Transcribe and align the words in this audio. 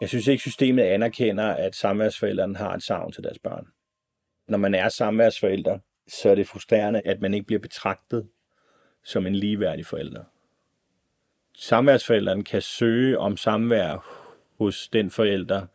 Jeg 0.00 0.08
synes 0.08 0.26
ikke, 0.26 0.40
systemet 0.40 0.82
anerkender, 0.82 1.46
at 1.46 1.74
samværsforældrene 1.74 2.56
har 2.56 2.74
et 2.74 2.82
savn 2.82 3.12
til 3.12 3.22
deres 3.22 3.38
børn. 3.38 3.66
Når 4.48 4.58
man 4.58 4.74
er 4.74 4.88
samværsforælder, 4.88 5.78
så 6.08 6.30
er 6.30 6.34
det 6.34 6.48
frustrerende, 6.48 7.02
at 7.04 7.20
man 7.20 7.34
ikke 7.34 7.46
bliver 7.46 7.60
betragtet 7.60 8.28
som 9.04 9.26
en 9.26 9.34
ligeværdig 9.34 9.86
forælder. 9.86 10.24
Samværsforældrene 11.54 12.44
kan 12.44 12.62
søge 12.62 13.18
om 13.18 13.36
samvær 13.36 14.22
hos 14.58 14.88
den 14.88 15.10
forælder, 15.10 15.66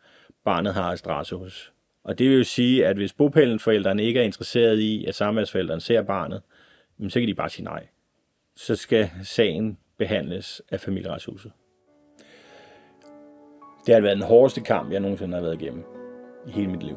barnet 0.44 0.74
har 0.74 0.92
adresse 0.92 1.36
hos. 1.36 1.72
Og 2.04 2.18
det 2.18 2.30
vil 2.30 2.38
jo 2.38 2.44
sige, 2.44 2.86
at 2.86 2.96
hvis 2.96 3.12
bopælenforældrene 3.12 4.04
ikke 4.04 4.20
er 4.20 4.24
interesseret 4.24 4.78
i, 4.78 5.04
at 5.04 5.14
samværsforældrene 5.14 5.80
ser 5.80 6.02
barnet, 6.02 6.42
så 7.08 7.20
kan 7.20 7.28
de 7.28 7.34
bare 7.34 7.50
sige 7.50 7.64
nej. 7.64 7.86
Så 8.56 8.76
skal 8.76 9.10
sagen 9.22 9.78
behandles 9.98 10.62
af 10.70 10.80
familieretshuset. 10.80 11.52
Det 13.86 13.94
har 13.94 14.00
været 14.02 14.16
den 14.16 14.26
hårdeste 14.26 14.60
kamp, 14.60 14.92
jeg 14.92 15.00
nogensinde 15.00 15.34
har 15.34 15.42
været 15.42 15.62
igennem 15.62 15.84
i 16.46 16.50
hele 16.50 16.70
mit 16.70 16.82
liv. 16.82 16.96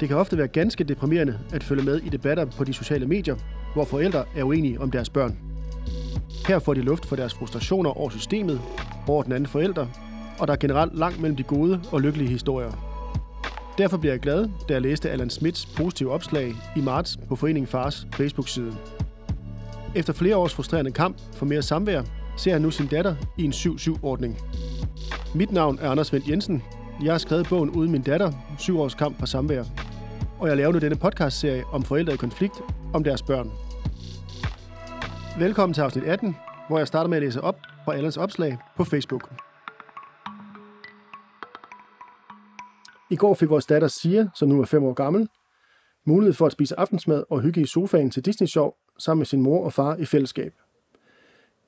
Det 0.00 0.08
kan 0.08 0.16
ofte 0.16 0.38
være 0.38 0.48
ganske 0.48 0.84
deprimerende 0.84 1.38
at 1.52 1.62
følge 1.62 1.84
med 1.84 1.96
i 1.96 2.08
debatter 2.08 2.44
på 2.44 2.64
de 2.64 2.72
sociale 2.72 3.06
medier, 3.06 3.36
hvor 3.74 3.84
forældre 3.84 4.24
er 4.36 4.44
uenige 4.44 4.80
om 4.80 4.90
deres 4.90 5.10
børn. 5.10 5.38
Her 6.48 6.58
får 6.58 6.74
de 6.74 6.80
luft 6.82 7.06
for 7.06 7.16
deres 7.16 7.34
frustrationer 7.34 7.90
over 7.90 8.10
systemet, 8.10 8.60
over 9.08 9.22
den 9.22 9.32
anden 9.32 9.46
forælder, 9.46 9.86
og 10.38 10.46
der 10.46 10.52
er 10.52 10.58
generelt 10.58 10.98
langt 10.98 11.20
mellem 11.20 11.36
de 11.36 11.42
gode 11.42 11.80
og 11.92 12.00
lykkelige 12.00 12.28
historier. 12.28 12.72
Derfor 13.78 13.96
bliver 13.96 14.12
jeg 14.12 14.20
glad, 14.20 14.48
da 14.68 14.74
jeg 14.74 14.82
læste 14.82 15.10
Allan 15.10 15.30
Smits 15.30 15.66
positive 15.66 16.12
opslag 16.12 16.54
i 16.76 16.80
marts 16.80 17.16
på 17.28 17.36
Foreningen 17.36 17.66
Fars 17.66 18.06
Facebook-side. 18.12 18.72
Efter 19.94 20.12
flere 20.12 20.36
års 20.36 20.54
frustrerende 20.54 20.92
kamp 20.92 21.16
for 21.32 21.46
mere 21.46 21.62
samvær, 21.62 22.02
ser 22.36 22.52
han 22.52 22.62
nu 22.62 22.70
sin 22.70 22.86
datter 22.86 23.14
i 23.38 23.44
en 23.44 23.52
7-7-ordning. 23.52 24.38
Mit 25.34 25.52
navn 25.52 25.78
er 25.78 25.90
Anders 25.90 26.12
Vendt 26.12 26.28
Jensen. 26.28 26.62
Jeg 27.04 27.12
har 27.12 27.18
skrevet 27.18 27.46
bogen 27.48 27.70
Uden 27.70 27.92
min 27.92 28.02
datter, 28.02 28.32
syv 28.58 28.80
års 28.80 28.94
kamp 28.94 29.18
for 29.18 29.26
samvær. 29.26 29.64
Og 30.38 30.48
jeg 30.48 30.56
laver 30.56 30.72
nu 30.72 30.78
denne 30.78 30.96
podcastserie 30.96 31.64
om 31.72 31.82
forældre 31.82 32.14
i 32.14 32.16
konflikt 32.16 32.54
om 32.94 33.04
deres 33.04 33.22
børn. 33.22 33.50
Velkommen 35.38 35.74
til 35.74 35.80
afsnit 35.80 36.04
18, 36.04 36.36
hvor 36.68 36.78
jeg 36.78 36.86
starter 36.86 37.08
med 37.08 37.16
at 37.16 37.22
læse 37.22 37.40
op 37.40 37.56
fra 37.84 37.94
Allans 37.94 38.16
opslag 38.16 38.58
på 38.76 38.84
Facebook. 38.84 39.30
I 43.10 43.16
går 43.16 43.34
fik 43.34 43.48
vores 43.48 43.66
datter 43.66 43.88
Sia, 43.88 44.28
som 44.34 44.48
nu 44.48 44.60
er 44.60 44.64
5 44.64 44.84
år 44.84 44.92
gammel, 44.92 45.28
mulighed 46.06 46.34
for 46.34 46.46
at 46.46 46.52
spise 46.52 46.80
aftensmad 46.80 47.24
og 47.30 47.40
hygge 47.40 47.60
i 47.60 47.66
sofaen 47.66 48.10
til 48.10 48.24
Disney 48.24 48.46
Show 48.46 48.72
sammen 48.98 49.20
med 49.20 49.26
sin 49.26 49.42
mor 49.42 49.64
og 49.64 49.72
far 49.72 49.96
i 49.96 50.04
fællesskab. 50.04 50.52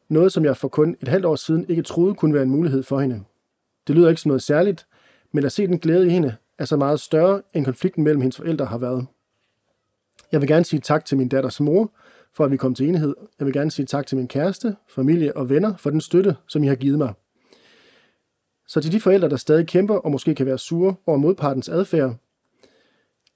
Noget, 0.08 0.32
som 0.32 0.44
jeg 0.44 0.56
for 0.56 0.68
kun 0.68 0.96
et 1.00 1.08
halvt 1.08 1.24
år 1.24 1.36
siden 1.36 1.66
ikke 1.68 1.82
troede 1.82 2.14
kunne 2.14 2.34
være 2.34 2.42
en 2.42 2.50
mulighed 2.50 2.82
for 2.82 3.00
hende. 3.00 3.24
Det 3.86 3.96
lyder 3.96 4.08
ikke 4.08 4.20
som 4.20 4.28
noget 4.28 4.42
særligt, 4.42 4.86
men 5.32 5.44
at 5.44 5.52
se 5.52 5.66
den 5.66 5.78
glæde 5.78 6.06
i 6.06 6.10
hende 6.10 6.36
er 6.58 6.64
så 6.64 6.76
meget 6.76 7.00
større, 7.00 7.42
end 7.54 7.64
konflikten 7.64 8.04
mellem 8.04 8.20
hendes 8.20 8.36
forældre 8.36 8.66
har 8.66 8.78
været. 8.78 9.06
Jeg 10.32 10.40
vil 10.40 10.48
gerne 10.48 10.64
sige 10.64 10.80
tak 10.80 11.04
til 11.04 11.18
min 11.18 11.28
datters 11.28 11.60
mor, 11.60 11.90
for 12.32 12.44
at 12.44 12.50
vi 12.50 12.56
kom 12.56 12.74
til 12.74 12.88
enighed. 12.88 13.14
Jeg 13.38 13.46
vil 13.46 13.54
gerne 13.54 13.70
sige 13.70 13.86
tak 13.86 14.06
til 14.06 14.16
min 14.16 14.28
kæreste, 14.28 14.76
familie 14.88 15.36
og 15.36 15.48
venner 15.48 15.76
for 15.76 15.90
den 15.90 16.00
støtte, 16.00 16.36
som 16.46 16.64
I 16.64 16.66
har 16.66 16.74
givet 16.74 16.98
mig. 16.98 17.12
Så 18.66 18.80
til 18.80 18.92
de 18.92 19.00
forældre, 19.00 19.28
der 19.28 19.36
stadig 19.36 19.66
kæmper 19.66 19.94
og 19.94 20.10
måske 20.10 20.34
kan 20.34 20.46
være 20.46 20.58
sure 20.58 20.94
over 21.06 21.18
modpartens 21.18 21.68
adfærd, 21.68 22.16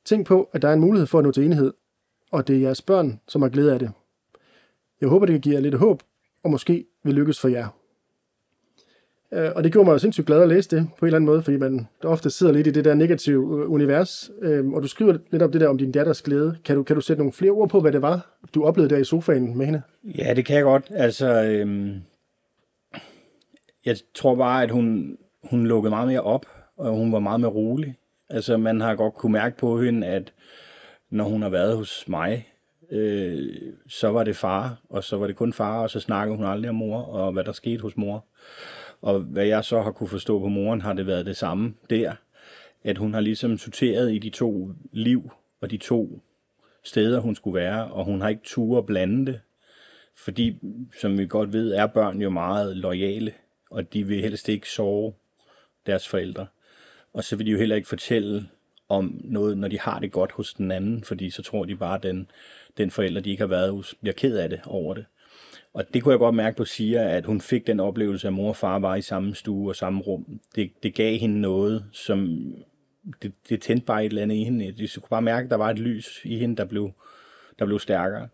tænk 0.05 0.27
på, 0.27 0.48
at 0.53 0.62
der 0.62 0.69
er 0.69 0.73
en 0.73 0.81
mulighed 0.81 1.06
for 1.06 1.19
at 1.19 1.25
nå 1.25 1.33
til 1.33 1.45
enighed, 1.45 1.73
og 2.31 2.47
det 2.48 2.56
er 2.56 2.61
jeres 2.61 2.83
børn, 2.83 3.20
som 3.28 3.43
har 3.43 3.48
glæde 3.48 3.73
af 3.73 3.78
det. 3.78 3.93
Jeg 5.00 5.09
håber, 5.09 5.27
det 5.27 5.33
kan 5.33 5.41
give 5.41 5.55
jer 5.55 5.61
lidt 5.61 5.75
håb, 5.75 6.03
og 6.45 6.51
måske 6.51 6.85
vil 7.05 7.15
lykkes 7.15 7.41
for 7.41 7.48
jer. 7.48 7.69
Øh, 9.33 9.51
og 9.57 9.65
det 9.65 9.73
gjorde 9.73 9.87
mig 9.87 9.93
jo 9.93 9.98
sindssygt 9.98 10.27
glad 10.27 10.43
at 10.43 10.49
læse 10.49 10.77
det 10.77 10.89
på 10.99 11.05
en 11.05 11.07
eller 11.07 11.17
anden 11.17 11.27
måde, 11.27 11.43
fordi 11.43 11.56
man 11.56 11.89
der 12.03 12.09
ofte 12.09 12.31
sidder 12.31 12.53
lidt 12.53 12.66
i 12.66 12.71
det 12.71 12.84
der 12.84 12.94
negative 12.94 13.62
øh, 13.62 13.71
univers. 13.71 14.31
Øh, 14.43 14.69
og 14.69 14.83
du 14.83 14.89
skriver 14.89 15.19
lidt 15.31 15.43
om 15.43 15.53
det 15.53 15.61
der 15.61 15.69
om 15.69 15.78
din 15.78 15.93
datters 15.93 16.22
glæde. 16.22 16.56
Kan 16.65 16.77
du, 16.77 16.83
kan 16.83 16.97
du 16.97 17.03
sætte 17.03 17.21
nogle 17.21 17.33
flere 17.33 17.50
ord 17.50 17.69
på, 17.69 17.81
hvad 17.81 17.93
det 17.93 18.03
var, 18.03 18.39
du 18.55 18.65
oplevede 18.65 18.94
der 18.94 19.00
i 19.00 19.05
sofaen 19.05 19.59
med 19.59 19.66
hende? 19.66 19.83
Ja, 20.19 20.34
det 20.34 20.44
kan 20.44 20.56
jeg 20.56 20.65
godt. 20.65 20.87
Altså, 20.91 21.43
øhm, 21.43 22.00
jeg 23.84 23.97
tror 24.15 24.34
bare, 24.34 24.62
at 24.62 24.71
hun, 24.71 25.16
hun 25.50 25.66
lukkede 25.66 25.91
meget 25.91 26.09
mere 26.09 26.21
op, 26.21 26.47
og 26.77 26.97
hun 26.97 27.12
var 27.12 27.19
meget 27.19 27.41
mere 27.41 27.50
rolig. 27.50 27.97
Altså, 28.31 28.56
man 28.56 28.81
har 28.81 28.95
godt 28.95 29.15
kunne 29.15 29.33
mærke 29.33 29.56
på 29.56 29.81
hende, 29.81 30.06
at 30.06 30.33
når 31.11 31.25
hun 31.25 31.43
har 31.43 31.49
været 31.49 31.77
hos 31.77 32.05
mig, 32.09 32.52
øh, 32.92 33.72
så 33.88 34.08
var 34.08 34.25
det 34.25 34.36
far, 34.36 34.80
og 34.88 35.04
så 35.04 35.16
var 35.16 35.26
det 35.26 35.36
kun 35.36 35.53
far, 35.53 35.82
og 35.82 35.91
så 35.91 36.00
snakkede 36.00 36.36
hun 36.36 36.47
aldrig 36.47 36.69
om 36.69 36.75
mor, 36.75 37.03
og 37.03 37.32
hvad 37.32 37.44
der 37.44 37.53
skete 37.53 37.82
hos 37.82 37.97
mor. 37.97 38.25
Og 39.00 39.20
hvad 39.20 39.47
jeg 39.47 39.64
så 39.64 39.82
har 39.82 39.91
kunne 39.91 40.08
forstå 40.08 40.38
på 40.38 40.48
moren, 40.48 40.80
har 40.80 40.92
det 40.92 41.06
været 41.06 41.26
det 41.26 41.36
samme 41.36 41.75
der. 41.91 42.12
At 42.84 42.98
hun 42.98 43.14
har 43.14 43.20
ligesom 43.20 43.58
sorteret 43.58 44.12
i 44.14 44.19
de 44.19 44.30
to 44.30 44.70
liv, 44.92 45.32
og 45.60 45.70
de 45.70 45.76
to 45.76 46.22
steder, 46.84 47.20
hun 47.20 47.34
skulle 47.34 47.60
være, 47.60 47.92
og 47.92 48.04
hun 48.04 48.20
har 48.20 48.28
ikke 48.28 48.42
tur 48.44 48.78
at 48.78 48.86
blande 48.86 49.32
det. 49.32 49.41
Fordi, 50.16 50.59
som 51.00 51.19
vi 51.19 51.26
godt 51.26 51.53
ved, 51.53 51.72
er 51.72 51.86
børn 51.86 52.22
jo 52.22 52.30
meget 52.30 52.76
lojale, 52.76 53.32
og 53.70 53.92
de 53.92 54.06
vil 54.06 54.22
helst 54.22 54.48
ikke 54.48 54.70
sove 54.70 55.12
deres 55.86 56.09
forældre. 56.09 56.47
Og 57.12 57.24
så 57.24 57.36
vil 57.36 57.47
de 57.47 57.50
jo 57.50 57.59
heller 57.59 57.76
ikke 57.76 57.88
fortælle 57.88 58.48
om 58.88 59.20
noget, 59.24 59.59
når 59.59 59.69
de 59.69 59.80
har 59.80 59.98
det 59.98 60.12
godt 60.12 60.32
hos 60.32 60.54
den 60.54 60.70
anden, 60.70 61.04
fordi 61.04 61.30
så 61.30 61.42
tror 61.42 61.64
de 61.64 61.76
bare, 61.76 61.94
at 61.94 62.03
den, 62.03 62.30
den 62.78 62.91
forælder, 62.91 63.21
de 63.21 63.31
ikke 63.31 63.43
har 63.43 63.49
været 63.49 63.72
hos, 63.72 63.94
bliver 64.00 64.15
ked 64.15 64.37
af 64.37 64.49
det 64.49 64.60
over 64.66 64.94
det. 64.94 65.05
Og 65.75 65.94
det 65.94 66.03
kunne 66.03 66.12
jeg 66.12 66.19
godt 66.19 66.34
mærke 66.34 66.56
på 66.56 66.65
Sia, 66.65 67.16
at 67.16 67.25
hun 67.25 67.41
fik 67.41 67.66
den 67.66 67.81
oplevelse, 67.81 68.27
at 68.27 68.33
mor 68.33 68.49
og 68.49 68.56
far 68.56 68.78
var 68.78 68.97
i 68.97 69.03
samme 69.03 69.34
stue 69.34 69.71
og 69.71 69.77
samme 69.77 70.00
rum. 70.00 70.41
Det, 70.55 70.71
det 70.83 70.94
gav 70.94 71.19
hende 71.19 71.41
noget, 71.41 71.84
som 71.93 72.47
det, 73.22 73.33
det 73.49 73.62
tændte 73.62 73.87
bare 73.87 74.05
et 74.05 74.09
eller 74.09 74.22
andet 74.22 74.37
i 74.37 74.44
hende. 74.44 74.72
De 74.72 74.88
kunne 74.94 75.09
bare 75.10 75.22
mærke, 75.22 75.44
at 75.44 75.50
der 75.50 75.56
var 75.56 75.71
et 75.71 75.78
lys 75.78 76.21
i 76.25 76.38
hende, 76.38 76.56
der 76.56 76.65
blev, 76.65 76.91
der 77.59 77.66
blev 77.66 77.78
stærkere. 77.78 78.28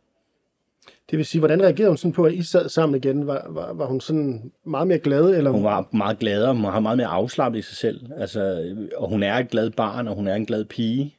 Det 1.10 1.16
vil 1.16 1.26
sige, 1.26 1.38
hvordan 1.38 1.62
reagerede 1.62 1.90
hun 1.90 1.96
sådan 1.96 2.12
på, 2.12 2.24
at 2.24 2.34
I 2.34 2.42
sad 2.42 2.68
sammen 2.68 2.96
igen? 2.96 3.26
Var, 3.26 3.46
var, 3.48 3.72
var 3.72 3.86
hun 3.86 4.00
sådan 4.00 4.52
meget 4.64 4.86
mere 4.86 4.98
glad? 4.98 5.30
Eller? 5.30 5.50
Hun 5.50 5.64
var 5.64 5.88
meget 5.92 6.18
gladere, 6.18 6.54
hun 6.54 6.64
har 6.64 6.80
meget 6.80 6.96
mere 6.98 7.06
afslappet 7.06 7.58
i 7.58 7.62
sig 7.62 7.76
selv. 7.76 8.12
Altså, 8.16 8.74
og 8.96 9.08
hun 9.08 9.22
er 9.22 9.34
et 9.34 9.50
glad 9.50 9.70
barn, 9.70 10.08
og 10.08 10.14
hun 10.14 10.28
er 10.28 10.34
en 10.34 10.46
glad 10.46 10.64
pige. 10.64 11.16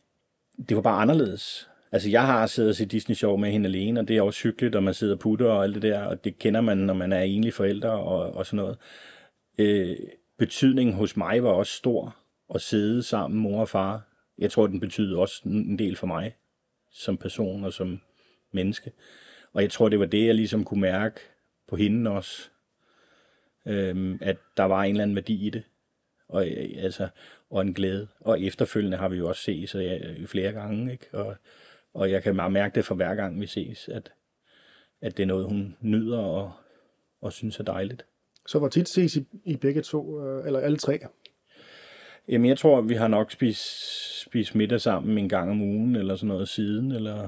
Det 0.70 0.76
var 0.76 0.82
bare 0.82 1.02
anderledes. 1.02 1.69
Altså, 1.92 2.10
jeg 2.10 2.26
har 2.26 2.48
siddet 2.48 2.70
og 2.70 2.76
set 2.76 2.92
Disney 2.92 3.16
Show 3.16 3.38
med 3.38 3.52
hende 3.52 3.70
alene, 3.70 4.00
og 4.00 4.08
det 4.08 4.18
er 4.18 4.22
også 4.22 4.44
hyggeligt, 4.44 4.76
og 4.76 4.84
man 4.84 4.94
sidder 4.94 5.14
og 5.14 5.20
putter 5.20 5.50
og 5.50 5.64
alt 5.64 5.76
det 5.76 5.82
der, 5.82 6.04
og 6.04 6.24
det 6.24 6.40
kender 6.40 6.62
man, 6.62 6.78
når 6.78 6.94
man 6.94 7.14
er 7.14 7.22
enlig 7.22 7.54
forældre 7.54 7.90
og, 7.90 8.32
og 8.32 8.46
sådan 8.46 8.58
noget. 8.58 8.78
Øh, 9.58 9.98
betydningen 10.38 10.96
hos 10.96 11.18
mig 11.18 11.44
var 11.44 11.50
også 11.50 11.74
stor 11.74 12.16
at 12.56 12.62
sidde 12.62 13.04
sammen, 13.04 13.40
mor 13.40 13.62
og 13.62 13.70
far. 13.70 14.02
Jeg 14.38 14.52
tror, 14.52 14.68
den 14.68 14.80
betyder 14.80 15.20
også 15.20 15.42
en 15.46 15.80
del 15.80 15.96
for 15.96 16.08
mig, 16.08 16.36
som 16.92 17.18
person 17.18 17.64
og 17.64 17.74
som 17.74 18.00
menneske. 18.52 18.92
Og 19.54 19.62
jeg 19.62 19.72
tror, 19.72 19.90
det 19.90 20.00
var 20.00 20.06
det, 20.06 20.26
jeg 20.26 20.36
ligesom 20.36 20.64
kunne 20.64 20.82
mærke 20.82 21.20
på 21.68 21.76
hende 21.76 22.12
også, 22.12 22.50
øh, 23.66 24.18
at 24.22 24.38
der 24.58 24.64
var 24.64 24.84
en 24.84 24.92
eller 24.92 25.04
anden 25.04 25.16
værdi 25.16 25.48
i 25.48 25.50
det. 25.50 25.64
Og, 26.28 26.48
øh, 26.48 26.84
altså, 26.84 27.08
og 27.50 27.62
en 27.62 27.74
glæde. 27.74 28.08
Og 28.20 28.42
efterfølgende 28.42 28.98
har 28.98 29.10
vi 29.10 29.18
jo 29.18 29.28
også 29.28 29.42
set 29.42 29.70
så 29.70 29.78
øh, 29.78 29.86
jeg, 29.86 30.16
flere 30.28 30.52
gange, 30.52 30.92
ikke? 30.92 31.08
Og, 31.12 31.36
og 31.94 32.12
jeg 32.12 32.24
kan 32.24 32.36
meget 32.36 32.52
mærke 32.52 32.76
det 32.76 32.86
for 32.86 32.96
hver 32.96 33.16
gang 33.16 33.42
vi 33.42 33.48
ses, 33.48 33.90
at, 33.90 34.12
at 35.02 35.18
det 35.18 35.24
er 35.24 35.28
noget, 35.28 35.46
hun 35.46 35.76
nyder 35.82 36.20
og, 36.20 36.52
og 37.22 37.34
synes 37.34 37.60
er 37.60 37.64
dejligt. 37.64 38.06
Så 38.48 38.60
hvor 38.60 38.68
tit 38.68 38.90
ses 38.90 39.16
I, 39.16 39.28
I 39.46 39.56
begge 39.56 39.82
to, 39.82 40.26
øh, 40.26 40.46
eller 40.46 40.60
alle 40.60 40.78
tre? 40.78 41.00
Jamen, 42.28 42.50
jeg 42.50 42.58
tror, 42.58 42.82
vi 42.82 42.94
har 42.94 43.08
nok 43.08 43.32
spist, 43.32 44.22
spist 44.22 44.56
middag 44.56 44.82
sammen 44.82 45.18
en 45.18 45.30
gang 45.30 45.52
om 45.52 45.62
ugen, 45.62 45.96
eller 45.96 46.16
sådan 46.16 46.28
noget 46.28 46.50
siden, 46.50 46.92
eller 46.92 47.28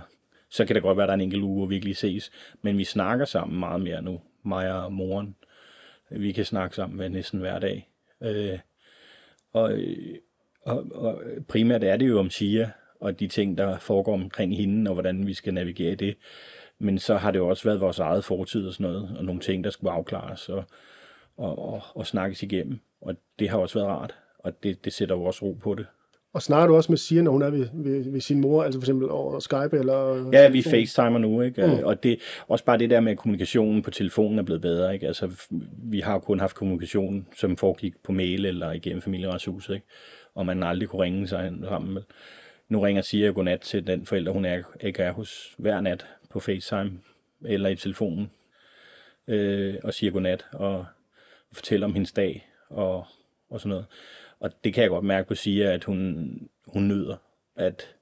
så 0.49 0.65
kan 0.65 0.75
det 0.75 0.83
godt 0.83 0.97
være, 0.97 1.03
at 1.03 1.07
der 1.07 1.13
er 1.13 1.17
en 1.17 1.21
enkelt 1.21 1.43
uge, 1.43 1.57
hvor 1.57 1.65
vi 1.65 1.75
ikke 1.75 1.85
lige 1.85 1.95
ses. 1.95 2.31
Men 2.61 2.77
vi 2.77 2.83
snakker 2.83 3.25
sammen 3.25 3.59
meget 3.59 3.81
mere 3.81 4.01
nu, 4.01 4.21
mig 4.43 4.83
og 4.83 4.93
moren. 4.93 5.35
Vi 6.09 6.31
kan 6.31 6.45
snakke 6.45 6.75
sammen 6.75 6.97
med 6.97 7.09
næsten 7.09 7.39
hver 7.39 7.59
dag. 7.59 7.89
Øh, 8.21 8.59
og, 9.53 9.73
og, 10.61 10.85
og 10.91 11.21
primært 11.47 11.83
er 11.83 11.97
det 11.97 12.07
jo 12.07 12.19
om 12.19 12.29
Sia, 12.29 12.71
og 13.01 13.19
de 13.19 13.27
ting, 13.27 13.57
der 13.57 13.79
foregår 13.79 14.13
omkring 14.13 14.57
hende, 14.57 14.89
og 14.89 14.93
hvordan 14.93 15.27
vi 15.27 15.33
skal 15.33 15.53
navigere 15.53 15.91
i 15.91 15.95
det. 15.95 16.15
Men 16.79 16.99
så 16.99 17.15
har 17.15 17.31
det 17.31 17.39
jo 17.39 17.47
også 17.47 17.63
været 17.63 17.81
vores 17.81 17.99
eget 17.99 18.23
fortid 18.23 18.67
og 18.67 18.73
sådan 18.73 18.91
noget, 18.91 19.17
og 19.17 19.25
nogle 19.25 19.41
ting, 19.41 19.63
der 19.63 19.69
skulle 19.69 19.91
afklares 19.91 20.49
og, 20.49 20.63
og, 21.37 21.73
og, 21.73 21.81
og 21.95 22.07
snakkes 22.07 22.43
igennem. 22.43 22.79
Og 23.01 23.15
det 23.39 23.49
har 23.49 23.57
også 23.57 23.79
været 23.79 23.89
rart, 23.89 24.15
og 24.39 24.63
det, 24.63 24.85
det 24.85 24.93
sætter 24.93 25.15
jo 25.15 25.23
også 25.23 25.45
ro 25.45 25.57
på 25.63 25.75
det. 25.75 25.85
Og 26.33 26.41
snakker 26.41 26.67
du 26.67 26.75
også 26.75 26.91
med 26.91 26.97
Sia, 26.97 27.21
når 27.21 27.31
hun 27.31 27.41
er 27.41 27.49
ved, 27.49 27.67
ved, 27.73 28.11
ved 28.11 28.21
sin 28.21 28.41
mor, 28.41 28.63
altså 28.63 28.79
for 28.79 28.83
eksempel 28.83 29.09
over 29.09 29.39
Skype 29.39 29.77
eller... 29.79 30.29
Ja, 30.33 30.49
vi 30.49 30.61
facetimer 30.61 31.17
nu, 31.17 31.41
ikke? 31.41 31.67
Mm. 31.67 31.83
Og 31.83 32.03
det, 32.03 32.19
også 32.47 32.65
bare 32.65 32.77
det 32.77 32.89
der 32.89 32.99
med, 32.99 33.11
at 33.11 33.17
kommunikationen 33.17 33.81
på 33.81 33.91
telefonen 33.91 34.39
er 34.39 34.43
blevet 34.43 34.61
bedre, 34.61 34.93
ikke? 34.93 35.07
Altså, 35.07 35.47
vi 35.83 35.99
har 35.99 36.19
kun 36.19 36.39
haft 36.39 36.55
kommunikation, 36.55 37.27
som 37.37 37.57
foregik 37.57 37.93
på 38.03 38.11
mail 38.11 38.45
eller 38.45 38.71
igennem 38.71 39.01
familieretshuset, 39.01 39.73
ikke? 39.73 39.85
Og 40.35 40.45
man 40.45 40.63
aldrig 40.63 40.89
kunne 40.89 41.03
ringe 41.03 41.27
sig 41.27 41.53
sammen 41.67 41.93
med 41.93 42.01
nu 42.71 42.79
ringer 42.79 43.01
Sia 43.01 43.27
godnat 43.27 43.61
til 43.61 43.87
den 43.87 44.05
forælder, 44.05 44.31
hun 44.31 44.45
er, 44.45 44.63
ikke 44.81 45.03
er 45.03 45.11
hos 45.11 45.55
hver 45.57 45.81
nat 45.81 46.05
på 46.29 46.39
FaceTime 46.39 46.99
eller 47.45 47.69
i 47.69 47.75
telefonen, 47.75 48.31
øh, 49.27 49.75
og 49.83 49.93
siger 49.93 50.11
godnat, 50.11 50.45
og, 50.51 50.85
fortæller 51.51 51.87
om 51.87 51.93
hendes 51.93 52.11
dag 52.11 52.49
og, 52.69 53.05
og 53.49 53.59
sådan 53.59 53.69
noget. 53.69 53.85
Og 54.39 54.51
det 54.63 54.73
kan 54.73 54.81
jeg 54.81 54.89
godt 54.89 55.05
mærke 55.05 55.27
på 55.27 55.35
Sia, 55.35 55.73
at 55.73 55.83
hun, 55.83 56.49
hun 56.67 56.87
nyder. 56.87 57.17
At 57.55 57.95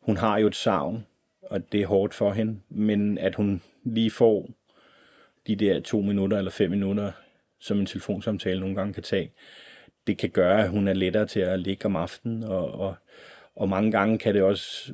hun 0.00 0.16
har 0.16 0.38
jo 0.38 0.46
et 0.46 0.56
savn, 0.56 1.06
og 1.42 1.72
det 1.72 1.82
er 1.82 1.86
hårdt 1.86 2.14
for 2.14 2.32
hende, 2.32 2.60
men 2.68 3.18
at 3.18 3.34
hun 3.34 3.62
lige 3.84 4.10
får 4.10 4.50
de 5.46 5.56
der 5.56 5.80
to 5.80 6.00
minutter 6.00 6.38
eller 6.38 6.50
fem 6.50 6.70
minutter, 6.70 7.12
som 7.58 7.80
en 7.80 7.86
telefonsamtale 7.86 8.60
nogle 8.60 8.74
gange 8.74 8.94
kan 8.94 9.02
tage, 9.02 9.32
det 10.06 10.18
kan 10.18 10.30
gøre, 10.30 10.64
at 10.64 10.70
hun 10.70 10.88
er 10.88 10.92
lettere 10.92 11.26
til 11.26 11.40
at 11.40 11.60
ligge 11.60 11.86
om 11.86 11.96
aftenen, 11.96 12.44
og, 12.44 12.72
og, 12.72 12.94
og 13.60 13.68
mange 13.68 13.90
gange 13.90 14.18
kan 14.18 14.34
det 14.34 14.42
også 14.42 14.92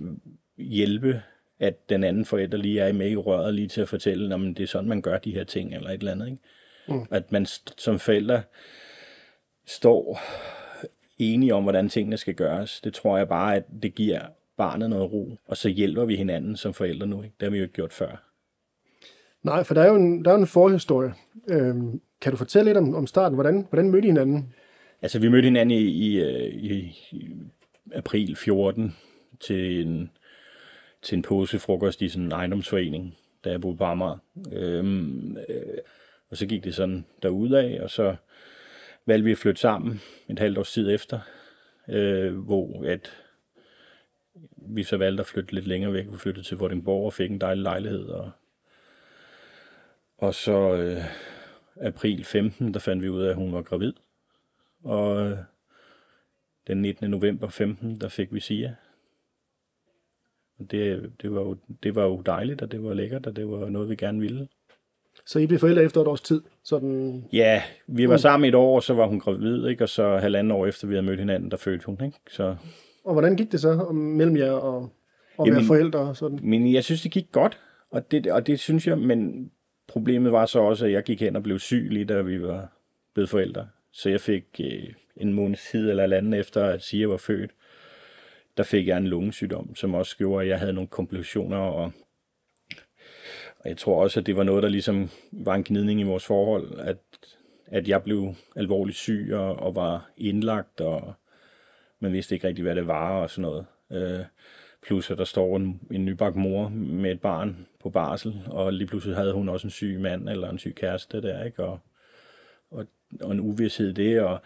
hjælpe, 0.59 1.23
at 1.59 1.89
den 1.89 2.05
anden 2.05 2.25
forælder 2.25 2.59
lige 2.59 2.81
er 2.81 2.93
med 2.93 3.11
i 3.11 3.17
røret 3.17 3.55
lige 3.55 3.69
til 3.69 3.81
at 3.81 3.89
fortælle, 3.89 4.35
at 4.35 4.41
det 4.41 4.61
er 4.61 4.67
sådan, 4.67 4.89
man 4.89 5.03
gør 5.03 5.19
de 5.19 5.35
her 5.35 5.45
ting, 5.45 5.75
eller 5.75 5.91
et 5.91 5.99
eller 5.99 6.13
andet. 6.13 6.27
Ikke? 6.27 6.43
Mm. 6.89 7.07
At 7.11 7.33
man 7.33 7.47
som 7.77 7.99
forælder 7.99 8.41
står 9.67 10.21
enige 11.19 11.55
om, 11.55 11.63
hvordan 11.63 11.89
tingene 11.89 12.17
skal 12.17 12.35
gøres. 12.35 12.81
Det 12.81 12.95
tror 12.95 13.17
jeg 13.17 13.29
bare, 13.29 13.57
at 13.57 13.65
det 13.83 13.95
giver 13.95 14.21
barnet 14.57 14.91
noget 14.91 15.13
ro, 15.13 15.37
og 15.47 15.57
så 15.57 15.69
hjælper 15.69 16.05
vi 16.05 16.17
hinanden 16.17 16.57
som 16.57 16.75
forældre 16.75 17.07
nu. 17.07 17.23
Ikke? 17.23 17.35
Det 17.41 17.47
har 17.47 17.51
vi 17.51 17.57
jo 17.57 17.63
ikke 17.63 17.75
gjort 17.75 17.93
før. 17.93 18.31
Nej, 19.43 19.65
for 19.65 19.75
der 19.75 19.83
er 19.83 19.89
jo 19.89 19.97
en, 19.97 20.25
der 20.25 20.31
er 20.31 20.35
jo 20.35 20.41
en 20.41 20.47
forhistorie. 20.47 21.15
Øhm, 21.49 22.01
kan 22.21 22.33
du 22.33 22.39
fortælle 22.39 22.69
lidt 22.69 22.79
om, 22.79 22.95
om 22.95 23.07
starten? 23.07 23.35
Hvordan, 23.35 23.67
hvordan 23.69 23.91
mødte 23.91 24.07
I 24.07 24.11
hinanden? 24.11 24.55
Altså, 25.03 25.19
vi 25.19 25.29
mødte 25.29 25.47
hinanden 25.47 25.79
i, 25.79 25.83
i, 25.83 26.21
øh, 26.21 26.55
i, 26.55 26.97
i 27.13 27.37
april 27.95 28.37
14 28.37 28.97
til 29.41 29.87
en, 29.87 30.11
til 31.03 31.17
en 31.17 31.23
påskefrokost 31.23 32.03
i 32.03 32.09
sådan 32.09 32.25
en 32.25 32.33
ejendomsforening, 32.33 33.17
da 33.45 33.51
jeg 33.51 33.61
boede 33.61 33.77
på 33.77 33.85
Amager. 33.85 34.19
Øhm, 34.53 35.37
øh, 35.37 35.79
og 36.31 36.37
så 36.37 36.47
gik 36.47 36.65
det 36.65 36.75
sådan 36.75 37.07
derudad, 37.23 37.81
og 37.81 37.91
så 37.91 38.17
valgte 39.07 39.25
vi 39.25 39.33
at 39.33 39.39
flytte 39.39 39.61
sammen 39.61 40.01
et 40.29 40.39
halvt 40.39 40.59
års 40.59 40.73
tid 40.73 40.95
efter, 40.95 41.21
øh, 41.89 42.37
hvor 42.39 42.85
at 42.85 43.23
vi 44.57 44.83
så 44.83 44.97
valgte 44.97 45.21
at 45.21 45.27
flytte 45.27 45.53
lidt 45.53 45.67
længere 45.67 45.93
væk. 45.93 46.07
Vi 46.07 46.17
flyttede 46.17 46.47
til 46.47 46.57
Vordingborg 46.57 47.07
og 47.07 47.13
fik 47.13 47.31
en 47.31 47.41
dejlig 47.41 47.63
lejlighed. 47.63 48.05
Og, 48.05 48.31
og 50.19 50.35
så 50.35 50.75
øh, 50.75 51.05
april 51.81 52.25
15, 52.25 52.75
der 52.75 52.81
fandt 52.81 53.03
vi 53.03 53.09
ud 53.09 53.23
af, 53.23 53.31
at 53.31 53.37
hun 53.37 53.53
var 53.53 53.63
gravid. 53.63 53.93
Og 54.85 55.27
øh, 55.27 55.39
den 56.67 56.83
19. 56.83 57.11
november 57.11 57.49
15, 57.49 58.01
der 58.01 58.09
fik 58.09 58.35
vi 58.35 58.41
Sia. 58.41 58.75
Og 60.59 60.71
det, 60.71 61.13
det, 61.23 61.35
var 61.35 61.41
jo, 61.41 61.57
det 61.83 61.95
var 61.95 62.05
jo 62.05 62.23
dejligt, 62.27 62.63
og 62.63 62.73
det 62.73 62.83
var 62.83 62.95
lækkert, 62.95 63.27
og 63.27 63.37
det 63.37 63.49
var 63.51 63.69
noget, 63.69 63.89
vi 63.89 63.97
gerne 63.97 64.21
ville. 64.21 64.49
Så 65.27 65.39
I 65.39 65.47
blev 65.47 65.59
forældre 65.59 65.85
efter 65.85 66.01
et 66.01 66.07
års 66.07 66.21
tid? 66.21 66.43
Sådan... 66.63 67.25
Ja, 67.33 67.63
vi 67.87 68.09
var 68.09 68.17
sammen 68.17 68.49
et 68.49 68.55
år, 68.55 68.77
og 68.77 68.83
så 68.83 68.95
var 68.95 69.07
hun 69.07 69.21
gravid, 69.21 69.67
ikke? 69.67 69.85
og 69.85 69.89
så 69.89 70.17
halvanden 70.17 70.51
år 70.51 70.67
efter, 70.67 70.87
vi 70.87 70.95
havde 70.95 71.07
mødt 71.07 71.19
hinanden, 71.19 71.51
der 71.51 71.57
fødte 71.57 71.87
hun. 71.87 71.99
Ikke? 72.05 72.19
Så... 72.31 72.57
Og 73.05 73.13
hvordan 73.13 73.37
gik 73.37 73.53
det 73.53 73.61
så 73.61 73.93
mellem 73.93 74.37
jer 74.37 74.51
og, 74.51 74.93
og 75.37 75.47
Jamen, 75.47 75.59
være 75.59 75.67
forældre? 75.67 76.15
Sådan? 76.15 76.39
Men 76.43 76.73
jeg 76.73 76.85
synes, 76.85 77.03
det 77.03 77.11
gik 77.11 77.33
godt, 77.33 77.61
og 77.91 78.11
det, 78.11 78.27
og 78.27 78.47
det 78.47 78.61
synes 78.61 78.87
jeg, 78.87 78.99
men 78.99 79.51
problemet 79.87 80.33
var 80.33 80.47
så 80.47 80.59
også, 80.59 80.87
at 80.87 80.93
jeg 80.93 81.03
gik 81.03 81.21
hen 81.21 81.37
og 81.37 81.43
blev 81.43 81.59
syg 81.59 81.89
lige 81.91 82.05
da 82.05 82.23
vi 82.23 82.43
var 82.43 82.73
blevet 83.15 83.31
forældre. 83.31 83.69
Så 83.93 84.11
jeg 84.11 84.21
fik 84.21 84.45
øh, 84.61 84.93
en 85.17 85.33
måneds 85.33 85.71
tid 85.71 85.91
eller 85.91 86.17
anden 86.17 86.35
efter, 86.35 86.65
at 86.65 86.83
Sia 86.83 87.07
var 87.07 87.17
født, 87.17 87.51
der 88.57 88.63
fik 88.63 88.89
jeg 88.89 88.97
en 88.97 89.07
lungesygdom, 89.07 89.75
som 89.75 89.95
også 89.95 90.17
gjorde, 90.17 90.43
at 90.43 90.49
jeg 90.49 90.59
havde 90.59 90.73
nogle 90.73 90.89
komplikationer, 90.89 91.57
og, 91.57 91.93
og 93.59 93.69
jeg 93.69 93.77
tror 93.77 94.03
også, 94.03 94.21
at 94.21 94.27
det 94.27 94.37
var 94.37 94.43
noget, 94.43 94.63
der 94.63 94.69
ligesom 94.69 95.11
var 95.33 95.55
en 95.55 95.65
gnidning 95.65 96.01
i 96.01 96.05
vores 96.05 96.27
forhold, 96.27 96.81
at, 96.81 96.99
at 97.67 97.89
jeg 97.89 98.03
blev 98.03 98.35
alvorligt 98.57 98.99
syg 98.99 99.31
og, 99.33 99.57
og 99.57 99.75
var 99.75 100.11
indlagt, 100.17 100.81
og 100.81 101.15
man 102.01 102.13
vidste 102.13 102.35
ikke 102.35 102.49
rigtig, 102.49 102.63
hvad 102.63 102.77
det 102.77 102.87
var 102.87 103.11
og 103.11 103.31
sådan 103.31 103.43
noget. 103.43 103.67
Øh, 103.93 104.25
plus 104.87 105.11
at 105.11 105.19
der 105.19 105.25
står 105.25 105.57
en, 105.57 105.81
en 105.91 106.05
nybagt 106.05 106.37
mor 106.37 106.69
med 106.69 107.13
et 107.13 107.21
barn 107.21 107.67
på 107.81 107.91
barsel, 107.91 108.43
og 108.47 108.73
lige 108.73 108.87
pludselig 108.87 109.17
havde 109.17 109.33
hun 109.33 109.49
også 109.49 109.67
en 109.67 109.71
syg 109.71 109.99
mand 110.01 110.29
eller 110.29 110.51
en 110.51 110.59
syg 110.59 110.75
kæreste 110.75 111.23
der, 111.23 111.45
ikke? 111.45 111.65
Og, 111.65 111.79
og, 112.71 112.87
og 113.21 113.33
en 113.33 113.41
uvidshed 113.41 113.93
det, 113.93 114.21
og, 114.21 114.33
og 114.33 114.41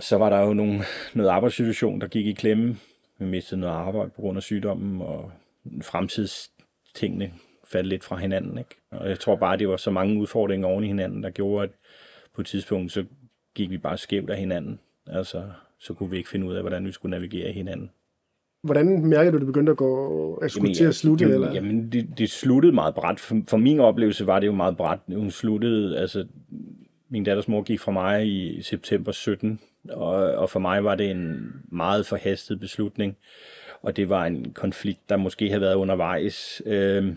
så 0.00 0.16
var 0.16 0.30
der 0.30 0.40
jo 0.40 0.54
nogle, 0.54 0.80
noget 1.14 1.30
arbejdssituation, 1.30 2.00
der 2.00 2.06
gik 2.06 2.26
i 2.26 2.32
klemme. 2.32 2.76
Vi 3.18 3.24
mistede 3.24 3.60
noget 3.60 3.74
arbejde 3.74 4.10
på 4.10 4.20
grund 4.20 4.36
af 4.36 4.42
sygdommen, 4.42 5.02
og 5.02 5.32
fremtidstingene 5.82 7.32
faldt 7.64 7.88
lidt 7.88 8.04
fra 8.04 8.16
hinanden. 8.16 8.58
Ikke? 8.58 8.76
Og 8.90 9.08
jeg 9.08 9.18
tror 9.18 9.36
bare, 9.36 9.56
det 9.56 9.68
var 9.68 9.76
så 9.76 9.90
mange 9.90 10.20
udfordringer 10.20 10.68
oven 10.68 10.84
i 10.84 10.86
hinanden, 10.86 11.22
der 11.22 11.30
gjorde, 11.30 11.64
at 11.64 11.70
på 12.34 12.40
et 12.40 12.46
tidspunkt, 12.46 12.92
så 12.92 13.04
gik 13.54 13.70
vi 13.70 13.78
bare 13.78 13.98
skævt 13.98 14.30
af 14.30 14.36
hinanden. 14.36 14.78
Altså, 15.06 15.42
så 15.78 15.94
kunne 15.94 16.10
vi 16.10 16.16
ikke 16.16 16.28
finde 16.28 16.46
ud 16.46 16.54
af, 16.54 16.62
hvordan 16.62 16.86
vi 16.86 16.92
skulle 16.92 17.10
navigere 17.10 17.52
hinanden. 17.52 17.90
Hvordan 18.62 19.06
mærkede 19.06 19.32
du, 19.32 19.36
at 19.36 19.40
det 19.40 19.46
begyndte 19.46 19.70
at 19.70 19.76
gå 19.76 20.34
at 20.34 20.50
skulle 20.50 20.66
jamen, 20.66 20.74
til 20.74 20.84
at 20.84 20.94
slutte? 20.94 21.24
Jamen, 21.24 21.34
eller? 21.34 21.54
jamen 21.54 21.92
det, 21.92 22.18
det, 22.18 22.30
sluttede 22.30 22.72
meget 22.72 22.94
bræt. 22.94 23.20
For, 23.20 23.42
for 23.48 23.56
min 23.56 23.80
oplevelse 23.80 24.26
var 24.26 24.40
det 24.40 24.46
jo 24.46 24.52
meget 24.52 24.76
bræt. 24.76 24.98
Hun 25.08 25.30
sluttede, 25.30 25.98
altså 25.98 26.26
min 27.08 27.24
datters 27.24 27.48
mor 27.48 27.62
gik 27.62 27.80
fra 27.80 27.92
mig 27.92 28.26
i 28.26 28.62
september 28.62 29.12
17, 29.12 29.60
og, 29.88 30.14
og 30.14 30.50
for 30.50 30.60
mig 30.60 30.84
var 30.84 30.94
det 30.94 31.10
en 31.10 31.52
meget 31.68 32.06
forhastet 32.06 32.60
beslutning. 32.60 33.16
Og 33.82 33.96
det 33.96 34.08
var 34.08 34.26
en 34.26 34.52
konflikt, 34.52 35.08
der 35.08 35.16
måske 35.16 35.48
havde 35.48 35.60
været 35.60 35.74
undervejs. 35.74 36.62
Øh, 36.66 37.16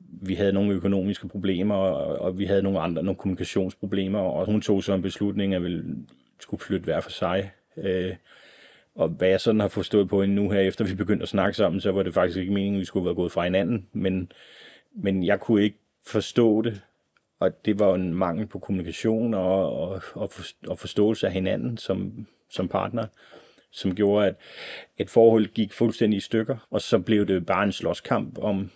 vi 0.00 0.34
havde 0.34 0.52
nogle 0.52 0.74
økonomiske 0.74 1.28
problemer, 1.28 1.74
og, 1.74 2.18
og 2.18 2.38
vi 2.38 2.44
havde 2.44 2.62
nogle 2.62 2.80
andre 2.80 3.02
nogle 3.02 3.18
kommunikationsproblemer, 3.18 4.18
og 4.18 4.46
hun 4.46 4.60
tog 4.60 4.84
så 4.84 4.94
en 4.94 5.02
beslutning, 5.02 5.54
at 5.54 5.64
vi 5.64 5.80
skulle 6.40 6.60
flytte 6.60 6.84
hver 6.84 7.00
for 7.00 7.10
sig. 7.10 7.50
Øh, 7.76 8.14
og 8.94 9.08
hvad 9.08 9.28
jeg 9.28 9.40
sådan 9.40 9.60
har 9.60 9.68
forstået 9.68 10.08
på 10.08 10.20
hende 10.20 10.34
nu 10.34 10.50
her, 10.50 10.60
efter 10.60 10.84
vi 10.84 10.94
begyndte 10.94 11.22
at 11.22 11.28
snakke 11.28 11.56
sammen, 11.56 11.80
så 11.80 11.92
var 11.92 12.02
det 12.02 12.14
faktisk 12.14 12.38
ikke 12.38 12.52
meningen, 12.52 12.74
at 12.74 12.80
vi 12.80 12.84
skulle 12.84 13.04
være 13.04 13.14
gået 13.14 13.32
fra 13.32 13.44
hinanden. 13.44 13.86
Men, 13.92 14.32
men 14.94 15.24
jeg 15.24 15.40
kunne 15.40 15.62
ikke 15.62 15.78
forstå 16.06 16.62
det, 16.62 16.82
og 17.40 17.64
det 17.64 17.78
var 17.78 17.94
en 17.94 18.14
mangel 18.14 18.46
på 18.46 18.58
kommunikation 18.58 19.34
og, 19.34 19.72
og, 19.80 20.02
og, 20.14 20.30
for, 20.30 20.42
og 20.68 20.78
forståelse 20.78 21.26
af 21.26 21.32
hinanden 21.32 21.76
som, 21.76 22.26
som 22.50 22.68
partner, 22.68 23.06
som 23.70 23.94
gjorde, 23.94 24.26
at 24.26 24.34
et 24.96 25.10
forhold 25.10 25.46
gik 25.46 25.72
fuldstændig 25.72 26.16
i 26.16 26.20
stykker, 26.20 26.66
og 26.70 26.80
så 26.80 26.98
blev 26.98 27.26
det 27.26 27.46
bare 27.46 27.64
en 27.64 27.72
slåskamp 27.72 28.38
om 28.38 28.70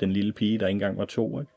den 0.00 0.12
lille 0.12 0.32
pige, 0.32 0.58
der 0.58 0.66
ikke 0.66 0.76
engang 0.76 0.98
var 0.98 1.04
to. 1.04 1.40
Ikke? 1.40 1.52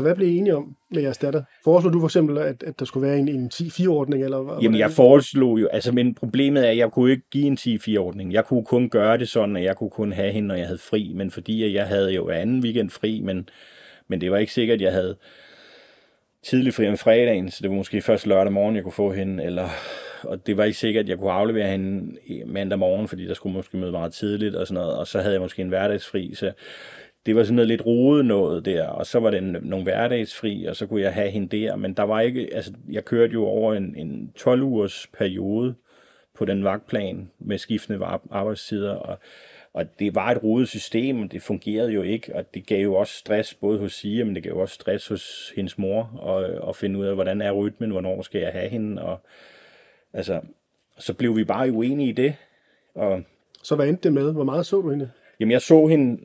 Og 0.00 0.02
hvad 0.02 0.14
blev 0.14 0.28
I 0.28 0.36
enige 0.36 0.56
om 0.56 0.76
med 0.90 1.02
jeres 1.02 1.18
datter? 1.18 1.42
Foreslog 1.64 1.92
du 1.92 2.00
for 2.00 2.06
eksempel, 2.06 2.38
at, 2.38 2.62
at 2.62 2.78
der 2.78 2.84
skulle 2.84 3.08
være 3.08 3.18
en, 3.18 3.28
en 3.28 3.50
10-4-ordning? 3.54 4.24
Eller? 4.24 4.58
Jamen, 4.62 4.78
jeg 4.78 4.90
foreslog 4.90 5.60
jo, 5.60 5.66
altså, 5.66 5.92
men 5.92 6.14
problemet 6.14 6.66
er, 6.66 6.70
at 6.70 6.76
jeg 6.76 6.90
kunne 6.90 7.10
ikke 7.10 7.30
give 7.30 7.46
en 7.46 7.58
10-4-ordning. 7.60 8.32
Jeg 8.32 8.44
kunne 8.44 8.64
kun 8.64 8.90
gøre 8.90 9.18
det 9.18 9.28
sådan, 9.28 9.56
at 9.56 9.64
jeg 9.64 9.76
kunne 9.76 9.90
kun 9.90 10.12
have 10.12 10.32
hende, 10.32 10.48
når 10.48 10.54
jeg 10.54 10.66
havde 10.66 10.78
fri, 10.78 11.12
men 11.14 11.30
fordi 11.30 11.74
jeg 11.74 11.86
havde 11.86 12.12
jo 12.12 12.28
anden 12.28 12.62
weekend 12.64 12.90
fri, 12.90 13.20
men, 13.20 13.48
men 14.08 14.20
det 14.20 14.30
var 14.30 14.38
ikke 14.38 14.52
sikkert, 14.52 14.74
at 14.74 14.80
jeg 14.80 14.92
havde 14.92 15.16
tidlig 16.42 16.74
fri 16.74 16.88
om 16.88 16.96
fredagen, 16.96 17.50
så 17.50 17.58
det 17.62 17.70
var 17.70 17.76
måske 17.76 18.02
først 18.02 18.26
lørdag 18.26 18.52
morgen, 18.52 18.76
jeg 18.76 18.82
kunne 18.82 18.92
få 18.92 19.12
hende, 19.12 19.44
eller, 19.44 19.68
og 20.22 20.46
det 20.46 20.56
var 20.56 20.64
ikke 20.64 20.78
sikkert, 20.78 21.02
at 21.02 21.08
jeg 21.08 21.18
kunne 21.18 21.32
aflevere 21.32 21.70
hende 21.70 22.16
mandag 22.46 22.78
morgen, 22.78 23.08
fordi 23.08 23.26
der 23.26 23.34
skulle 23.34 23.56
måske 23.56 23.76
møde 23.76 23.92
meget 23.92 24.12
tidligt 24.12 24.54
og 24.54 24.66
sådan 24.66 24.82
noget, 24.82 24.98
og 24.98 25.06
så 25.06 25.20
havde 25.20 25.32
jeg 25.32 25.40
måske 25.40 25.62
en 25.62 25.68
hverdagsfri, 25.68 26.34
så 26.34 26.52
det 27.26 27.36
var 27.36 27.42
sådan 27.42 27.54
noget 27.54 27.68
lidt 27.68 27.86
rodet 27.86 28.24
noget 28.24 28.64
der, 28.64 28.86
og 28.86 29.06
så 29.06 29.20
var 29.20 29.30
det 29.30 29.38
en, 29.38 29.56
nogle 29.62 29.82
hverdagsfri, 29.82 30.64
og 30.64 30.76
så 30.76 30.86
kunne 30.86 31.00
jeg 31.00 31.14
have 31.14 31.30
hende 31.30 31.56
der, 31.56 31.76
men 31.76 31.94
der 31.94 32.02
var 32.02 32.20
ikke, 32.20 32.48
altså 32.54 32.72
jeg 32.90 33.04
kørte 33.04 33.32
jo 33.32 33.44
over 33.44 33.74
en, 33.74 33.94
en 33.96 34.32
12 34.36 34.62
ugers 34.62 35.06
periode 35.18 35.74
på 36.34 36.44
den 36.44 36.64
vagtplan 36.64 37.30
med 37.38 37.58
skiftende 37.58 38.04
arbejdstider, 38.30 38.94
og, 38.94 39.18
og 39.72 39.98
det 39.98 40.14
var 40.14 40.30
et 40.30 40.42
rodet 40.42 40.68
system, 40.68 41.22
og 41.22 41.32
det 41.32 41.42
fungerede 41.42 41.92
jo 41.92 42.02
ikke, 42.02 42.36
og 42.36 42.54
det 42.54 42.66
gav 42.66 42.82
jo 42.82 42.94
også 42.94 43.14
stress 43.14 43.54
både 43.54 43.78
hos 43.78 43.92
Sia, 43.92 44.24
men 44.24 44.34
det 44.34 44.42
gav 44.42 44.52
jo 44.52 44.60
også 44.60 44.74
stress 44.74 45.08
hos 45.08 45.52
hendes 45.56 45.78
mor, 45.78 46.10
og, 46.18 46.44
og 46.68 46.76
finde 46.76 46.98
ud 46.98 47.06
af, 47.06 47.14
hvordan 47.14 47.40
er 47.42 47.52
rytmen, 47.52 47.90
hvornår 47.90 48.22
skal 48.22 48.40
jeg 48.40 48.52
have 48.52 48.68
hende, 48.68 49.02
og 49.02 49.20
altså, 50.12 50.40
så 50.98 51.14
blev 51.14 51.36
vi 51.36 51.44
bare 51.44 51.72
uenige 51.72 52.08
i 52.08 52.12
det. 52.12 52.34
Og, 52.94 53.22
så 53.62 53.76
hvad 53.76 53.88
endte 53.88 54.02
det 54.02 54.12
med? 54.12 54.32
Hvor 54.32 54.44
meget 54.44 54.66
så 54.66 54.80
du 54.80 54.90
hende? 54.90 55.10
Jamen, 55.40 55.52
jeg 55.52 55.62
så 55.62 55.86
hende 55.86 56.20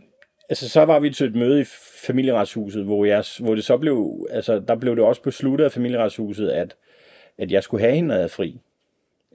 altså 0.50 0.70
så 0.70 0.86
var 0.86 1.00
vi 1.00 1.10
til 1.10 1.28
et 1.28 1.36
møde 1.36 1.62
i 1.62 1.66
familieretshuset, 2.06 2.84
hvor, 2.84 3.06
jeg, 3.06 3.24
hvor 3.40 3.56
det 3.56 3.64
så 3.64 3.78
blev, 3.78 4.28
altså 4.30 4.60
der 4.60 4.76
blev 4.76 4.96
det 4.96 5.04
også 5.04 5.22
besluttet 5.22 5.66
af 5.66 5.72
familieretshuset, 5.72 6.50
at, 6.50 6.76
at 7.38 7.52
jeg 7.52 7.64
skulle 7.64 7.84
have 7.84 7.96
hende, 7.96 8.08
når 8.08 8.16
jeg 8.16 8.32
fri. 8.32 8.60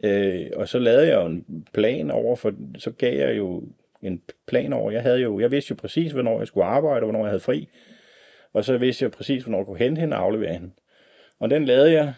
Øh, 0.05 0.47
og 0.57 0.69
så 0.69 0.79
lavede 0.79 1.07
jeg 1.07 1.15
jo 1.15 1.27
en 1.27 1.67
plan 1.73 2.11
over, 2.11 2.37
for 2.37 2.53
så 2.79 2.91
gav 2.91 3.19
jeg 3.19 3.37
jo 3.37 3.63
en 4.03 4.23
plan 4.47 4.73
over. 4.73 4.91
Jeg, 4.91 5.03
havde 5.03 5.19
jo, 5.19 5.41
jeg 5.41 5.51
vidste 5.51 5.71
jo 5.71 5.77
præcis, 5.77 6.13
hvornår 6.13 6.39
jeg 6.39 6.47
skulle 6.47 6.65
arbejde, 6.65 7.03
og 7.03 7.05
hvornår 7.05 7.21
jeg 7.21 7.31
havde 7.31 7.41
fri. 7.41 7.69
Og 8.53 8.65
så 8.65 8.79
vidste 8.79 9.03
jeg 9.03 9.11
præcis, 9.11 9.43
hvornår 9.43 9.59
jeg 9.59 9.67
kunne 9.67 9.79
hente 9.79 10.01
hende 10.01 10.17
og 10.17 10.23
aflevere 10.23 10.53
hende. 10.53 10.71
Og 11.39 11.51
den 11.51 11.65
lavede 11.65 11.93
jeg 11.93 12.15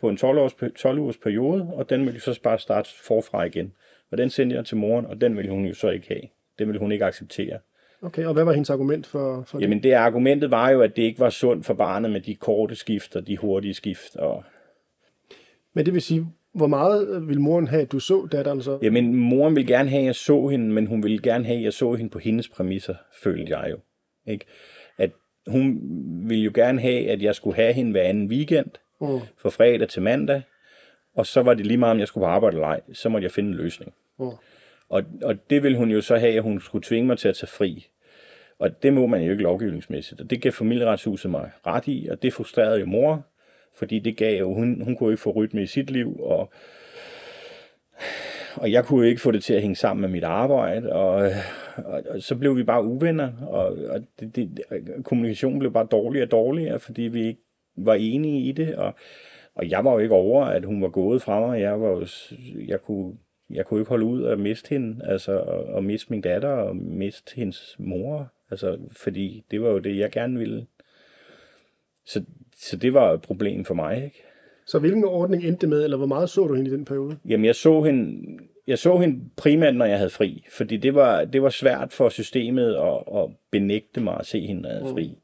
på 0.00 0.08
en 0.08 0.16
12, 0.16 0.38
års, 0.38 0.54
12 0.76 0.98
ugers 0.98 1.16
periode, 1.16 1.68
og 1.72 1.90
den 1.90 2.06
ville 2.06 2.20
så 2.20 2.40
bare 2.42 2.58
starte 2.58 2.90
forfra 3.02 3.44
igen. 3.44 3.72
Og 4.10 4.18
den 4.18 4.30
sendte 4.30 4.56
jeg 4.56 4.64
til 4.64 4.76
moren, 4.76 5.06
og 5.06 5.20
den 5.20 5.36
ville 5.36 5.50
hun 5.50 5.64
jo 5.64 5.74
så 5.74 5.90
ikke 5.90 6.08
have. 6.08 6.22
Den 6.58 6.68
ville 6.68 6.78
hun 6.78 6.92
ikke 6.92 7.04
acceptere. 7.04 7.58
Okay, 8.04 8.24
og 8.24 8.32
hvad 8.32 8.44
var 8.44 8.52
hendes 8.52 8.70
argument 8.70 9.06
for, 9.06 9.42
for 9.46 9.60
Jamen 9.60 9.82
det 9.82 9.92
argumentet 9.92 10.50
var 10.50 10.70
jo, 10.70 10.80
at 10.80 10.96
det 10.96 11.02
ikke 11.02 11.20
var 11.20 11.30
sundt 11.30 11.66
for 11.66 11.74
barnet 11.74 12.10
med 12.10 12.20
de 12.20 12.34
korte 12.34 12.74
skift 12.74 13.16
og 13.16 13.26
de 13.26 13.36
hurtige 13.36 13.74
skift. 13.74 14.16
Og... 14.16 14.44
Men 15.74 15.86
det 15.86 15.94
vil 15.94 16.02
sige, 16.02 16.26
hvor 16.52 16.66
meget 16.66 17.28
ville 17.28 17.42
moren 17.42 17.68
have, 17.68 17.82
at 17.82 17.92
du 17.92 17.98
så 17.98 18.28
datteren 18.32 18.62
så? 18.62 18.78
Jamen 18.82 19.14
moren 19.14 19.56
ville 19.56 19.66
gerne 19.66 19.90
have, 19.90 20.00
at 20.00 20.06
jeg 20.06 20.14
så 20.14 20.48
hende, 20.48 20.72
men 20.72 20.86
hun 20.86 21.02
ville 21.02 21.18
gerne 21.18 21.44
have, 21.44 21.58
at 21.58 21.64
jeg 21.64 21.72
så 21.72 21.94
hende 21.94 22.10
på 22.10 22.18
hendes 22.18 22.48
præmisser, 22.48 22.94
følte 23.22 23.58
jeg 23.58 23.70
jo. 23.70 23.78
Ikke? 24.32 24.44
At 24.98 25.10
hun 25.46 25.80
ville 26.28 26.44
jo 26.44 26.52
gerne 26.54 26.80
have, 26.80 27.10
at 27.10 27.22
jeg 27.22 27.34
skulle 27.34 27.56
have 27.56 27.72
hende 27.72 27.90
hver 27.90 28.02
anden 28.02 28.28
weekend, 28.28 28.70
Mm. 29.00 29.20
fra 29.36 29.50
fredag 29.50 29.88
til 29.88 30.02
mandag, 30.02 30.42
og 31.14 31.26
så 31.26 31.42
var 31.42 31.54
det 31.54 31.66
lige 31.66 31.78
meget, 31.78 31.92
om 31.92 31.98
jeg 31.98 32.08
skulle 32.08 32.22
på 32.22 32.28
arbejde 32.28 32.56
eller 32.56 32.68
ej, 32.68 32.80
så 32.92 33.08
måtte 33.08 33.24
jeg 33.24 33.32
finde 33.32 33.50
en 33.50 33.54
løsning. 33.56 33.92
Mm. 34.18 34.26
Og, 34.88 35.02
og 35.22 35.50
det 35.50 35.62
ville 35.62 35.78
hun 35.78 35.90
jo 35.90 36.00
så 36.00 36.16
have, 36.16 36.32
at 36.36 36.42
hun 36.42 36.60
skulle 36.60 36.82
tvinge 36.82 37.06
mig 37.06 37.18
til 37.18 37.28
at 37.28 37.36
tage 37.36 37.46
fri. 37.48 37.86
Og 38.64 38.82
det 38.82 38.92
må 38.92 39.06
man 39.06 39.22
jo 39.22 39.30
ikke 39.30 39.42
lovgivningsmæssigt. 39.42 40.20
Og 40.20 40.30
det 40.30 40.42
gav 40.42 40.52
familieretshuset 40.52 41.30
mig 41.30 41.50
ret 41.66 41.86
i, 41.86 42.08
og 42.10 42.22
det 42.22 42.32
frustrerede 42.32 42.80
jo 42.80 42.86
mor, 42.86 43.26
fordi 43.74 43.98
det 43.98 44.16
gav 44.16 44.38
jo, 44.38 44.54
hun, 44.54 44.80
hun 44.84 44.96
kunne 44.96 45.12
ikke 45.12 45.22
få 45.22 45.30
rytme 45.30 45.62
i 45.62 45.66
sit 45.66 45.90
liv, 45.90 46.20
og, 46.20 46.52
og 48.56 48.72
jeg 48.72 48.84
kunne 48.84 49.04
jo 49.04 49.08
ikke 49.08 49.20
få 49.20 49.30
det 49.30 49.44
til 49.44 49.54
at 49.54 49.60
hænge 49.60 49.76
sammen 49.76 50.00
med 50.00 50.08
mit 50.08 50.24
arbejde, 50.24 50.92
og, 50.92 51.30
og, 51.76 52.02
og 52.08 52.22
så 52.22 52.36
blev 52.36 52.56
vi 52.56 52.62
bare 52.62 52.84
uvenner, 52.84 53.32
og, 53.40 53.76
og 53.88 54.00
det, 54.20 54.36
det, 54.36 54.64
kommunikationen 55.04 55.58
blev 55.58 55.72
bare 55.72 55.88
dårligere 55.90 56.26
og 56.26 56.30
dårligere, 56.30 56.78
fordi 56.78 57.02
vi 57.02 57.26
ikke 57.26 57.40
var 57.76 57.94
enige 57.94 58.48
i 58.48 58.52
det, 58.52 58.76
og, 58.76 58.94
og 59.54 59.70
jeg 59.70 59.84
var 59.84 59.92
jo 59.92 59.98
ikke 59.98 60.14
over, 60.14 60.44
at 60.44 60.64
hun 60.64 60.82
var 60.82 60.88
gået 60.88 61.22
fra 61.22 61.40
mig. 61.40 61.60
Jeg, 61.60 61.80
var 61.80 61.88
jo, 61.88 62.06
jeg, 62.68 62.80
kunne, 62.80 63.14
jeg 63.50 63.66
kunne 63.66 63.80
ikke 63.80 63.88
holde 63.88 64.06
ud 64.06 64.24
at 64.24 64.38
miste 64.38 64.68
hende, 64.68 65.04
altså 65.04 65.40
at 65.76 65.84
miste 65.84 66.10
min 66.10 66.20
datter, 66.20 66.48
og 66.48 66.76
miste 66.76 67.32
hendes 67.36 67.76
mor, 67.78 68.33
altså 68.50 68.78
fordi 68.96 69.44
det 69.50 69.62
var 69.62 69.70
jo 69.70 69.78
det, 69.78 69.98
jeg 69.98 70.10
gerne 70.10 70.38
ville. 70.38 70.66
Så, 72.06 72.22
så 72.56 72.76
det 72.76 72.94
var 72.94 73.12
et 73.12 73.22
problem 73.22 73.64
for 73.64 73.74
mig, 73.74 74.04
ikke? 74.04 74.22
Så 74.66 74.78
hvilken 74.78 75.04
ordning 75.04 75.44
endte 75.44 75.60
det 75.60 75.68
med, 75.68 75.84
eller 75.84 75.96
hvor 75.96 76.06
meget 76.06 76.30
så 76.30 76.46
du 76.46 76.54
hende 76.54 76.70
i 76.70 76.74
den 76.74 76.84
periode? 76.84 77.16
Jamen, 77.28 77.44
jeg 77.44 77.54
så 77.54 77.82
hende, 77.82 78.22
jeg 78.66 78.78
så 78.78 78.98
hende 78.98 79.20
primært, 79.36 79.76
når 79.76 79.84
jeg 79.84 79.96
havde 79.96 80.10
fri, 80.10 80.44
fordi 80.50 80.76
det 80.76 80.94
var, 80.94 81.24
det 81.24 81.42
var 81.42 81.48
svært 81.48 81.92
for 81.92 82.08
systemet 82.08 82.74
at, 82.74 83.18
at 83.18 83.30
benægte 83.50 84.00
mig 84.00 84.16
at 84.20 84.26
se 84.26 84.40
hende, 84.40 84.62
når 84.62 84.68
jeg 84.68 84.78
havde 84.78 84.94
fri. 84.94 85.18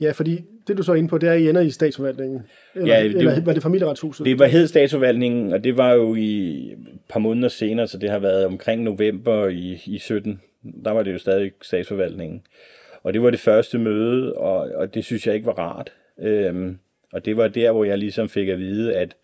Ja, 0.00 0.10
fordi 0.12 0.40
det 0.66 0.76
du 0.76 0.82
så 0.82 0.92
er 0.92 0.96
inde 0.96 1.08
på, 1.08 1.18
det 1.18 1.28
er, 1.28 1.32
at 1.32 1.40
I 1.40 1.48
ender 1.48 1.60
i 1.60 1.70
statsforvaltningen. 1.70 2.42
Eller, 2.74 2.94
Ja, 2.94 3.04
det, 3.04 3.16
eller 3.16 3.44
var 3.44 3.52
det 3.52 3.62
familieretshuset? 3.62 4.26
Det 4.26 4.38
var 4.38 4.46
hed 4.46 4.66
statsforvaltningen, 4.66 5.52
og 5.52 5.64
det 5.64 5.76
var 5.76 5.92
jo 5.92 6.14
i 6.14 6.56
et 6.72 6.78
par 7.08 7.20
måneder 7.20 7.48
senere, 7.48 7.86
så 7.86 7.98
det 7.98 8.10
har 8.10 8.18
været 8.18 8.46
omkring 8.46 8.82
november 8.82 9.48
i, 9.48 9.78
i 9.86 9.98
17. 9.98 10.40
Der 10.84 10.90
var 10.90 11.02
det 11.02 11.12
jo 11.12 11.18
stadig 11.18 11.52
statsforvaltningen. 11.62 12.46
Og 13.02 13.12
det 13.12 13.22
var 13.22 13.30
det 13.30 13.40
første 13.40 13.78
møde, 13.78 14.34
og, 14.34 14.56
og 14.74 14.94
det 14.94 15.04
synes 15.04 15.26
jeg 15.26 15.34
ikke 15.34 15.46
var 15.46 15.58
rart. 15.58 15.92
Øhm, 16.18 16.78
og 17.12 17.24
det 17.24 17.36
var 17.36 17.48
der, 17.48 17.72
hvor 17.72 17.84
jeg 17.84 17.98
ligesom 17.98 18.28
fik 18.28 18.48
at 18.48 18.58
vide, 18.58 18.96
at, 18.96 19.16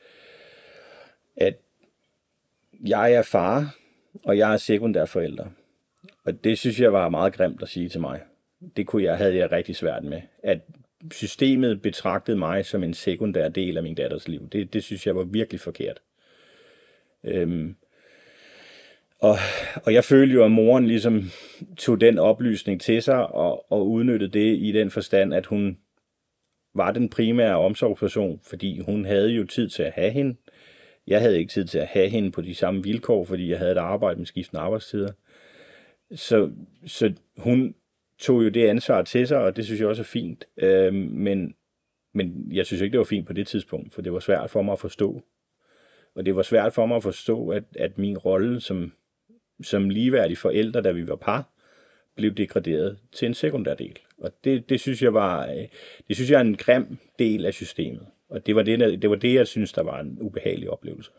at 1.37 1.57
jeg 2.87 3.13
er 3.13 3.23
far, 3.23 3.77
og 4.25 4.39
jeg 4.39 4.53
er 4.53 4.57
sekundærforælder. 4.57 5.47
Og 6.25 6.45
det 6.45 6.59
synes 6.59 6.81
jeg 6.81 6.93
var 6.93 7.09
meget 7.09 7.33
grimt 7.33 7.63
at 7.63 7.69
sige 7.69 7.89
til 7.89 8.01
mig. 8.01 8.21
Det 8.77 8.87
kunne 8.87 9.03
jeg, 9.03 9.17
havde 9.17 9.37
jeg 9.37 9.53
rigtig 9.53 9.77
svært 9.77 10.05
med. 10.05 10.21
At 10.43 10.61
systemet 11.13 11.83
betragtede 11.83 12.37
mig 12.37 12.67
som 12.67 12.83
en 12.83 12.95
sekundær 12.95 13.49
del 13.49 13.77
af 13.77 13.83
min 13.83 13.95
datters 13.95 14.29
liv. 14.29 14.49
Det, 14.53 14.73
det 14.73 14.85
synes 14.85 15.07
jeg 15.07 15.17
var 15.17 15.25
virkelig 15.25 15.61
forkert. 15.61 16.01
Øhm, 17.25 17.77
og, 19.21 19.37
og 19.85 19.95
jeg 19.95 20.05
følte 20.05 20.35
jo, 20.35 20.45
at 20.45 20.51
moren 20.51 20.87
ligesom 20.87 21.23
tog 21.77 22.01
den 22.01 22.19
oplysning 22.19 22.81
til 22.81 23.03
sig 23.03 23.27
og, 23.27 23.73
og 23.73 23.89
udnyttede 23.89 24.33
det 24.33 24.59
i 24.59 24.73
den 24.73 24.91
forstand, 24.91 25.35
at 25.35 25.47
hun 25.47 25.79
var 26.75 26.93
den 26.93 27.09
primære 27.09 27.59
omsorgsperson, 27.59 28.41
fordi 28.43 28.81
hun 28.81 29.05
havde 29.05 29.31
jo 29.31 29.45
tid 29.45 29.69
til 29.69 29.83
at 29.83 29.93
have 29.93 30.11
hende. 30.11 30.37
Jeg 31.07 31.21
havde 31.21 31.39
ikke 31.39 31.53
tid 31.53 31.65
til 31.65 31.79
at 31.79 31.87
have 31.87 32.09
hende 32.09 32.31
på 32.31 32.41
de 32.41 32.55
samme 32.55 32.83
vilkår, 32.83 33.25
fordi 33.25 33.51
jeg 33.51 33.59
havde 33.59 33.73
et 33.73 33.79
arbejde 33.79 34.19
med 34.19 34.27
skiftende 34.27 34.61
arbejdstider. 34.61 35.13
Så, 36.15 36.51
så 36.87 37.13
hun 37.37 37.75
tog 38.19 38.45
jo 38.45 38.49
det 38.49 38.69
ansvar 38.69 39.03
til 39.03 39.27
sig, 39.27 39.39
og 39.39 39.57
det 39.57 39.65
synes 39.65 39.81
jeg 39.81 39.89
også 39.89 40.03
er 40.03 40.05
fint. 40.05 40.45
Øh, 40.57 40.95
men, 40.95 41.55
men 42.15 42.49
jeg 42.53 42.67
synes 42.67 42.81
ikke, 42.81 42.93
det 42.93 42.99
var 42.99 43.05
fint 43.05 43.27
på 43.27 43.33
det 43.33 43.47
tidspunkt, 43.47 43.93
for 43.93 44.03
det 44.03 44.13
var 44.13 44.21
svært 44.21 44.51
for 44.51 44.63
mig 44.63 44.73
at 44.73 44.79
forstå. 44.79 45.23
Og 46.15 46.27
det 46.27 46.37
var 46.37 46.43
svært 46.43 46.73
for 46.73 46.87
mig 46.87 46.97
at 46.97 47.03
forstå, 47.03 47.49
at, 47.49 47.65
at 47.77 47.99
min 47.99 48.19
rolle 48.19 48.61
som, 48.61 48.93
som 49.63 49.91
ligeværdig 49.91 50.39
forælder, 50.39 50.81
da 50.81 50.91
vi 50.91 51.09
var 51.09 51.17
par, 51.17 51.49
blev 52.17 52.35
degraderet 52.35 52.97
til 53.13 53.27
en 53.27 53.35
sekundær 53.35 53.75
del. 53.75 53.99
Og 54.19 54.31
det, 54.45 54.69
det, 54.69 54.81
synes 54.81 55.03
jeg 55.03 55.15
var, 55.15 55.47
øh, 55.47 55.67
det 56.09 56.17
synes 56.17 56.31
jeg 56.31 56.37
er 56.37 56.45
en 56.45 56.57
grim 56.57 56.99
del 57.19 57.47
af 57.47 57.55
systemet. 57.55 58.07
Og 58.29 58.47
det 58.47 58.57
var 58.57 58.63
det, 58.63 59.03
det 59.03 59.11
var 59.11 59.17
det, 59.17 59.35
jeg 59.35 59.47
synes, 59.47 59.73
der 59.73 59.83
var 59.83 60.01
en 60.01 60.19
ubehagelig 60.21 60.71
oplevelse. 60.71 61.11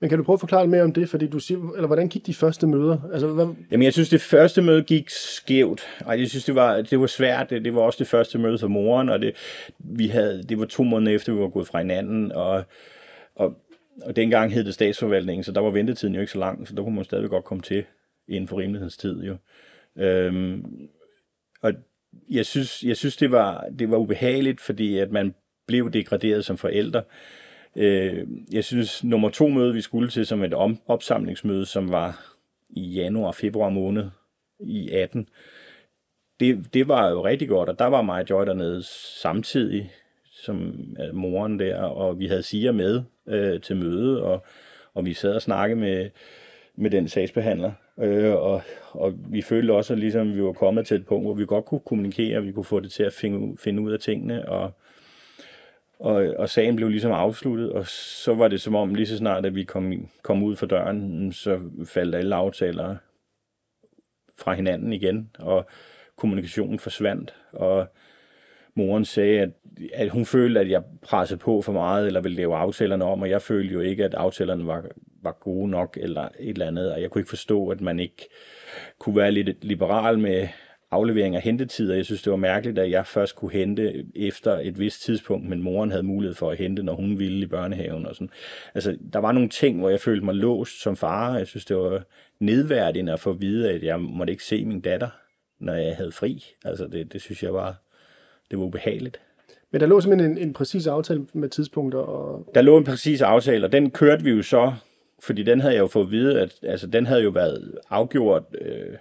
Men 0.00 0.08
kan 0.08 0.18
du 0.18 0.24
prøve 0.24 0.34
at 0.34 0.40
forklare 0.40 0.62
lidt 0.62 0.70
mere 0.70 0.82
om 0.82 0.92
det? 0.92 1.08
Fordi 1.08 1.26
du 1.26 1.38
siger, 1.38 1.72
eller 1.74 1.86
hvordan 1.86 2.08
gik 2.08 2.26
de 2.26 2.34
første 2.34 2.66
møder? 2.66 2.98
Altså, 3.12 3.26
hvad, 3.26 3.46
Jamen, 3.70 3.84
jeg 3.84 3.92
synes, 3.92 4.08
det 4.08 4.20
første 4.20 4.62
møde 4.62 4.82
gik 4.82 5.10
skævt. 5.10 5.80
Ej, 6.06 6.20
jeg 6.20 6.28
synes, 6.28 6.44
det 6.44 6.54
var, 6.54 6.82
det 6.82 7.00
var 7.00 7.06
svært. 7.06 7.50
Det, 7.50 7.64
det 7.64 7.74
var 7.74 7.80
også 7.80 7.98
det 7.98 8.06
første 8.06 8.38
møde 8.38 8.58
for 8.58 8.68
moren, 8.68 9.08
og 9.08 9.20
det, 9.20 9.36
vi 9.78 10.06
havde, 10.06 10.42
det 10.42 10.58
var 10.58 10.64
to 10.64 10.82
måneder 10.82 11.16
efter, 11.16 11.32
vi 11.32 11.40
var 11.40 11.48
gået 11.48 11.66
fra 11.66 11.78
hinanden, 11.78 12.32
og, 12.32 12.64
og, 14.02 14.16
dengang 14.16 14.52
hed 14.52 14.64
det 14.64 14.74
statsforvaltningen, 14.74 15.44
så 15.44 15.52
der 15.52 15.60
var 15.60 15.70
ventetiden 15.70 16.14
jo 16.14 16.20
ikke 16.20 16.32
så 16.32 16.38
lang, 16.38 16.68
så 16.68 16.74
der 16.74 16.82
kunne 16.82 16.94
man 16.94 17.04
stadig 17.04 17.30
godt 17.30 17.44
komme 17.44 17.62
til 17.62 17.84
inden 18.28 18.48
for 18.48 18.58
rimelighedens 18.58 18.96
tid. 18.96 19.22
Jo. 19.22 19.36
Øhm, 19.96 20.88
og 21.62 21.72
jeg 22.30 22.46
synes, 22.46 22.82
jeg 22.82 22.96
synes 22.96 23.16
det, 23.16 23.30
var, 23.30 23.66
det 23.78 23.90
var 23.90 23.96
ubehageligt, 23.96 24.60
fordi 24.60 24.98
at 24.98 25.10
man 25.10 25.34
blev 25.66 25.92
degraderet 25.92 26.44
som 26.44 26.56
forældre. 26.56 27.02
Øh, 27.76 28.26
jeg 28.52 28.64
synes, 28.64 29.04
nummer 29.04 29.30
to 29.30 29.48
møde, 29.48 29.74
vi 29.74 29.80
skulle 29.80 30.08
til 30.08 30.26
som 30.26 30.42
et 30.42 30.54
om, 30.54 30.78
opsamlingsmøde, 30.86 31.66
som 31.66 31.90
var 31.90 32.36
i 32.70 32.80
januar, 32.80 33.32
februar 33.32 33.68
måned 33.68 34.10
i 34.60 34.90
18, 34.90 35.28
det, 36.40 36.74
det 36.74 36.88
var 36.88 37.10
jo 37.10 37.24
rigtig 37.24 37.48
godt, 37.48 37.68
og 37.68 37.78
der 37.78 37.86
var 37.86 38.02
mig 38.02 38.20
og 38.20 38.30
Joy 38.30 38.46
dernede 38.46 38.82
samtidig, 39.22 39.92
som 40.32 40.74
øh, 41.00 41.14
moren 41.14 41.58
der, 41.58 41.82
og 41.82 42.18
vi 42.18 42.26
havde 42.26 42.42
Sia 42.42 42.72
med 42.72 43.02
øh, 43.26 43.60
til 43.60 43.76
møde, 43.76 44.24
og, 44.24 44.44
og 44.94 45.06
vi 45.06 45.14
sad 45.14 45.34
og 45.34 45.42
snakkede 45.42 45.80
med, 45.80 46.10
med 46.76 46.90
den 46.90 47.08
sagsbehandler, 47.08 47.72
øh, 47.98 48.32
og, 48.32 48.62
og 48.90 49.14
vi 49.16 49.42
følte 49.42 49.72
også, 49.72 49.92
at 49.92 49.98
ligesom 49.98 50.34
vi 50.34 50.42
var 50.42 50.52
kommet 50.52 50.86
til 50.86 50.96
et 50.96 51.06
punkt, 51.06 51.26
hvor 51.26 51.34
vi 51.34 51.46
godt 51.46 51.64
kunne 51.64 51.80
kommunikere, 51.80 52.38
og 52.38 52.44
vi 52.44 52.52
kunne 52.52 52.64
få 52.64 52.80
det 52.80 52.92
til 52.92 53.02
at 53.02 53.12
finde, 53.12 53.56
finde 53.58 53.82
ud 53.82 53.92
af 53.92 54.00
tingene, 54.00 54.48
og, 54.48 54.72
og, 55.98 56.14
og 56.38 56.48
sagen 56.48 56.76
blev 56.76 56.88
ligesom 56.88 57.12
afsluttet, 57.12 57.72
og 57.72 57.86
så 57.86 58.34
var 58.34 58.48
det 58.48 58.60
som 58.60 58.74
om, 58.74 58.94
lige 58.94 59.06
så 59.06 59.16
snart, 59.16 59.46
at 59.46 59.54
vi 59.54 59.64
kom, 59.64 60.08
kom 60.22 60.42
ud 60.42 60.56
for 60.56 60.66
døren, 60.66 61.32
så 61.32 61.60
faldt 61.84 62.14
alle 62.14 62.34
aftaler 62.34 62.96
fra 64.38 64.54
hinanden 64.54 64.92
igen, 64.92 65.30
og 65.38 65.66
kommunikationen 66.16 66.78
forsvandt, 66.78 67.34
og 67.52 67.86
moren 68.76 69.04
sagde, 69.04 69.40
at, 69.40 69.50
at 69.92 70.10
hun 70.10 70.26
følte, 70.26 70.60
at 70.60 70.70
jeg 70.70 70.82
pressede 71.02 71.38
på 71.38 71.62
for 71.62 71.72
meget, 71.72 72.06
eller 72.06 72.20
ville 72.20 72.36
lave 72.36 72.56
aftalerne 72.56 73.04
om, 73.04 73.22
og 73.22 73.30
jeg 73.30 73.42
følte 73.42 73.74
jo 73.74 73.80
ikke, 73.80 74.04
at 74.04 74.14
aftalerne 74.14 74.66
var, 74.66 74.84
var 75.22 75.32
gode 75.40 75.70
nok, 75.70 75.98
eller 76.00 76.28
et 76.40 76.48
eller 76.48 76.66
andet, 76.66 76.92
og 76.92 77.02
jeg 77.02 77.10
kunne 77.10 77.20
ikke 77.20 77.28
forstå, 77.28 77.68
at 77.68 77.80
man 77.80 78.00
ikke 78.00 78.28
kunne 78.98 79.16
være 79.16 79.32
lidt 79.32 79.64
liberal 79.64 80.18
med 80.18 80.48
aflevering 80.90 81.36
af 81.36 81.42
hentetider. 81.42 81.94
Jeg 81.94 82.04
synes, 82.04 82.22
det 82.22 82.30
var 82.30 82.36
mærkeligt, 82.36 82.78
at 82.78 82.90
jeg 82.90 83.06
først 83.06 83.36
kunne 83.36 83.52
hente 83.52 84.06
efter 84.14 84.58
et 84.58 84.78
vist 84.78 85.02
tidspunkt, 85.02 85.48
men 85.48 85.62
moren 85.62 85.90
havde 85.90 86.02
mulighed 86.02 86.34
for 86.34 86.50
at 86.50 86.58
hente, 86.58 86.82
når 86.82 86.94
hun 86.94 87.18
ville 87.18 87.44
i 87.44 87.46
børnehaven 87.46 88.06
og 88.06 88.14
sådan. 88.14 88.30
Altså, 88.74 88.98
der 89.12 89.18
var 89.18 89.32
nogle 89.32 89.48
ting, 89.48 89.78
hvor 89.78 89.90
jeg 89.90 90.00
følte 90.00 90.24
mig 90.24 90.34
låst 90.34 90.82
som 90.82 90.96
far. 90.96 91.36
Jeg 91.36 91.46
synes, 91.46 91.64
det 91.64 91.76
var 91.76 92.02
nedværdigende 92.40 93.12
at 93.12 93.20
få 93.20 93.30
at 93.30 93.40
vide, 93.40 93.70
at 93.70 93.82
jeg 93.82 94.00
måtte 94.00 94.30
ikke 94.30 94.44
se 94.44 94.64
min 94.64 94.80
datter, 94.80 95.08
når 95.60 95.74
jeg 95.74 95.96
havde 95.96 96.12
fri. 96.12 96.44
Altså, 96.64 96.86
det, 96.86 97.12
det 97.12 97.20
synes 97.20 97.42
jeg 97.42 97.54
var, 97.54 97.83
det 98.54 98.60
var 98.60 98.66
ubehageligt. 98.66 99.20
men 99.70 99.80
der 99.80 99.86
lå 99.86 100.00
simpelthen 100.00 100.30
en, 100.30 100.38
en 100.38 100.52
præcis 100.52 100.86
aftale 100.86 101.26
med 101.32 101.48
tidspunkter, 101.48 101.98
og 101.98 102.50
Der 102.54 102.62
lå 102.62 102.76
en 102.76 102.84
præcis 102.84 103.22
aftale, 103.22 103.66
og 103.66 103.72
den 103.72 103.90
kørte 103.90 104.24
vi 104.24 104.30
jo 104.30 104.42
så, 104.42 104.72
fordi 105.22 105.42
den 105.42 105.60
havde 105.60 105.74
jeg 105.74 105.80
jo 105.80 105.86
fået 105.86 106.04
at 106.04 106.10
vide, 106.10 106.40
at 106.40 106.54
altså, 106.62 106.86
den 106.86 107.06
havde 107.06 107.22
jo 107.22 107.30
været 107.30 107.78
afgjort 107.90 108.44
øh, 108.60 108.96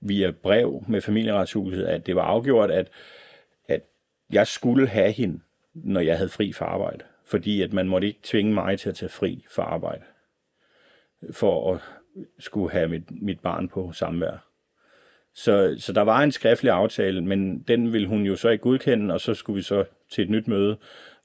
via 0.00 0.30
brev 0.42 0.84
med 0.88 1.00
familieretshuset, 1.00 1.84
at 1.84 2.06
det 2.06 2.16
var 2.16 2.22
afgjort, 2.22 2.70
at, 2.70 2.88
at 3.68 3.80
jeg 4.32 4.46
skulle 4.46 4.88
have 4.88 5.12
hende, 5.12 5.40
når 5.74 6.00
jeg 6.00 6.16
havde 6.16 6.30
fri 6.30 6.52
fra 6.52 6.64
arbejde. 6.66 7.04
Fordi 7.24 7.62
at 7.62 7.72
man 7.72 7.88
måtte 7.88 8.06
ikke 8.06 8.20
tvinge 8.22 8.54
mig 8.54 8.78
til 8.78 8.88
at 8.88 8.94
tage 8.94 9.08
fri 9.08 9.44
fra 9.54 9.62
arbejde, 9.62 10.02
for 11.30 11.74
at 11.74 11.80
skulle 12.38 12.70
have 12.70 12.88
mit, 12.88 13.22
mit 13.22 13.40
barn 13.40 13.68
på 13.68 13.92
samvær. 13.92 14.51
Så, 15.34 15.74
så 15.78 15.92
der 15.92 16.02
var 16.02 16.22
en 16.22 16.32
skriftlig 16.32 16.72
aftale, 16.72 17.20
men 17.20 17.58
den 17.68 17.92
ville 17.92 18.08
hun 18.08 18.22
jo 18.22 18.36
så 18.36 18.48
ikke 18.48 18.62
godkende, 18.62 19.14
og 19.14 19.20
så 19.20 19.34
skulle 19.34 19.56
vi 19.56 19.62
så 19.62 19.84
til 20.10 20.24
et 20.24 20.30
nyt 20.30 20.48
møde, 20.48 20.76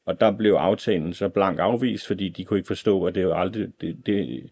og 0.05 0.19
der 0.19 0.31
blev 0.31 0.53
aftalen 0.53 1.13
så 1.13 1.29
blank 1.29 1.59
afvist, 1.59 2.07
fordi 2.07 2.29
de 2.29 2.45
kunne 2.45 2.59
ikke 2.59 2.67
forstå, 2.67 3.05
at 3.05 3.15
det 3.15 3.23
jo 3.23 3.33
aldrig, 3.33 3.67
det, 3.81 3.97
det, 4.05 4.49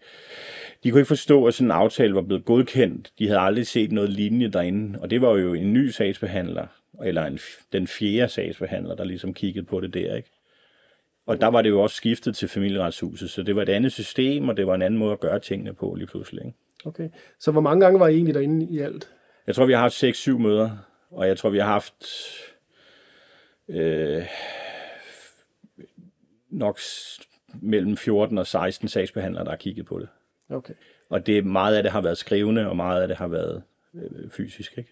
de 0.83 0.91
kunne 0.91 0.99
ikke 0.99 1.07
forstå, 1.07 1.45
at 1.45 1.53
sådan 1.53 1.67
en 1.67 1.71
aftale 1.71 2.15
var 2.15 2.21
blevet 2.21 2.45
godkendt. 2.45 3.11
De 3.19 3.27
havde 3.27 3.39
aldrig 3.39 3.67
set 3.67 3.91
noget 3.91 4.09
lignende 4.09 4.51
derinde, 4.51 4.99
og 5.01 5.09
det 5.09 5.21
var 5.21 5.37
jo 5.37 5.53
en 5.53 5.73
ny 5.73 5.89
sagsbehandler, 5.89 6.67
eller 7.03 7.25
en, 7.25 7.39
den 7.73 7.87
fjerde 7.87 8.31
sagsbehandler, 8.31 8.95
der 8.95 9.03
ligesom 9.03 9.33
kiggede 9.33 9.65
på 9.65 9.79
det 9.79 9.93
der, 9.93 10.15
ikke? 10.15 10.29
Og 11.25 11.41
der 11.41 11.47
var 11.47 11.61
det 11.61 11.69
jo 11.69 11.81
også 11.81 11.95
skiftet 11.95 12.35
til 12.35 12.47
familieretshuset, 12.47 13.29
så 13.29 13.43
det 13.43 13.55
var 13.55 13.61
et 13.61 13.69
andet 13.69 13.91
system, 13.91 14.49
og 14.49 14.57
det 14.57 14.67
var 14.67 14.75
en 14.75 14.81
anden 14.81 14.99
måde 14.99 15.11
at 15.11 15.19
gøre 15.19 15.39
tingene 15.39 15.73
på 15.73 15.95
lige 15.95 16.07
pludselig. 16.07 16.45
Ikke? 16.45 16.57
Okay. 16.85 17.09
Så 17.39 17.51
hvor 17.51 17.61
mange 17.61 17.85
gange 17.85 17.99
var 17.99 18.07
I 18.07 18.15
egentlig 18.15 18.35
derinde 18.35 18.67
i 18.69 18.79
alt? 18.79 19.14
Jeg 19.47 19.55
tror, 19.55 19.65
vi 19.65 19.73
har 19.73 19.79
haft 19.79 20.03
6-7 20.03 20.31
møder, 20.37 20.77
og 21.11 21.27
jeg 21.27 21.37
tror, 21.37 21.49
vi 21.49 21.59
har 21.59 21.65
haft 21.65 22.05
øh, 23.67 24.23
nok 26.49 26.79
mellem 27.61 27.97
14 27.97 28.37
og 28.37 28.47
16 28.47 28.87
sagsbehandlere, 28.87 29.43
der 29.43 29.49
har 29.49 29.57
kigget 29.57 29.85
på 29.85 29.99
det. 29.99 30.07
Okay. 30.49 30.73
Og 31.09 31.25
det 31.25 31.45
meget 31.45 31.75
af 31.75 31.83
det 31.83 31.91
har 31.91 32.01
været 32.01 32.17
skrivende, 32.17 32.69
og 32.69 32.75
meget 32.75 33.01
af 33.01 33.07
det 33.07 33.17
har 33.17 33.27
været 33.27 33.63
øh, 33.93 34.29
fysisk. 34.29 34.77
Ikke? 34.77 34.91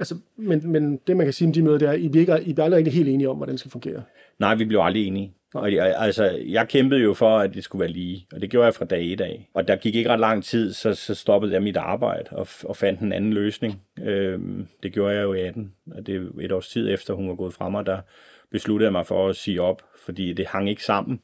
Altså, 0.00 0.14
men, 0.36 0.72
men 0.72 1.00
det, 1.06 1.16
man 1.16 1.26
kan 1.26 1.32
sige 1.32 1.48
om 1.48 1.52
de 1.52 1.62
møder, 1.62 1.78
det 1.78 1.88
er, 1.88 1.92
at 1.92 2.00
I 2.00 2.08
bliver, 2.08 2.20
ikke, 2.20 2.50
I 2.50 2.52
bliver 2.52 2.64
aldrig 2.64 2.78
rigtig 2.78 2.94
helt 2.94 3.08
enige 3.08 3.28
om, 3.28 3.36
hvordan 3.36 3.52
det 3.52 3.60
skal 3.60 3.70
fungere. 3.70 4.02
Nej, 4.38 4.54
vi 4.54 4.64
blev 4.64 4.80
aldrig 4.80 5.06
enige. 5.06 5.34
Og 5.54 5.74
jeg, 5.74 5.94
altså, 5.98 6.38
jeg 6.46 6.68
kæmpede 6.68 7.00
jo 7.00 7.14
for, 7.14 7.38
at 7.38 7.54
det 7.54 7.64
skulle 7.64 7.80
være 7.80 7.90
lige, 7.90 8.26
og 8.32 8.40
det 8.40 8.50
gjorde 8.50 8.64
jeg 8.64 8.74
fra 8.74 8.84
dag 8.84 9.12
et 9.12 9.20
af. 9.20 9.48
Og 9.54 9.68
der 9.68 9.76
gik 9.76 9.94
ikke 9.94 10.10
ret 10.10 10.20
lang 10.20 10.44
tid, 10.44 10.72
så, 10.72 10.94
så 10.94 11.14
stoppede 11.14 11.52
jeg 11.52 11.62
mit 11.62 11.76
arbejde 11.76 12.28
og, 12.30 12.46
og 12.64 12.76
fandt 12.76 13.00
en 13.00 13.12
anden 13.12 13.32
løsning. 13.32 13.82
Øhm, 14.02 14.66
det 14.82 14.92
gjorde 14.92 15.14
jeg 15.14 15.22
jo 15.22 15.34
i 15.34 15.40
18, 15.40 15.72
og 15.90 16.06
det 16.06 16.16
er 16.16 16.44
et 16.44 16.52
års 16.52 16.68
tid 16.68 16.90
efter, 16.90 17.14
hun 17.14 17.28
var 17.28 17.34
gået 17.34 17.54
fra 17.54 17.68
mig, 17.68 17.86
der 17.86 17.98
besluttede 18.50 18.86
jeg 18.86 18.92
mig 18.92 19.06
for 19.06 19.28
at 19.28 19.36
sige 19.36 19.62
op, 19.62 19.82
fordi 20.04 20.32
det 20.32 20.46
hang 20.46 20.68
ikke 20.68 20.84
sammen. 20.84 21.20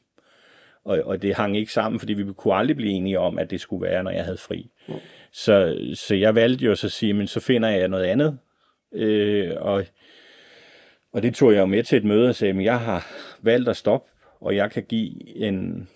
Og, 0.85 1.01
og 1.05 1.21
det 1.21 1.35
hang 1.35 1.57
ikke 1.57 1.73
sammen, 1.73 1.99
fordi 1.99 2.13
vi 2.13 2.33
kunne 2.33 2.53
aldrig 2.53 2.75
blive 2.75 2.91
enige 2.91 3.19
om, 3.19 3.39
at 3.39 3.51
det 3.51 3.61
skulle 3.61 3.87
være, 3.87 4.03
når 4.03 4.11
jeg 4.11 4.23
havde 4.23 4.37
fri. 4.37 4.71
Mm. 4.87 4.93
Så, 5.31 5.77
så 5.93 6.15
jeg 6.15 6.35
valgte 6.35 6.65
jo 6.65 6.75
så 6.75 6.87
at 6.87 6.91
sige, 6.91 7.13
men 7.13 7.27
så 7.27 7.39
finder 7.39 7.69
jeg 7.69 7.87
noget 7.87 8.03
andet. 8.03 8.37
Øh, 8.93 9.53
og, 9.57 9.85
og 11.13 11.23
det 11.23 11.35
tog 11.35 11.53
jeg 11.53 11.59
jo 11.59 11.65
med 11.65 11.83
til 11.83 11.97
et 11.97 12.03
møde 12.03 12.29
og 12.29 12.35
sagde, 12.35 12.53
at 12.53 12.63
jeg 12.63 12.79
har 12.79 13.07
valgt 13.41 13.69
at 13.69 13.77
stoppe 13.77 14.11
og 14.39 14.55
jeg 14.55 14.71
kan 14.71 14.83
give 14.83 15.37
en, 15.37 15.89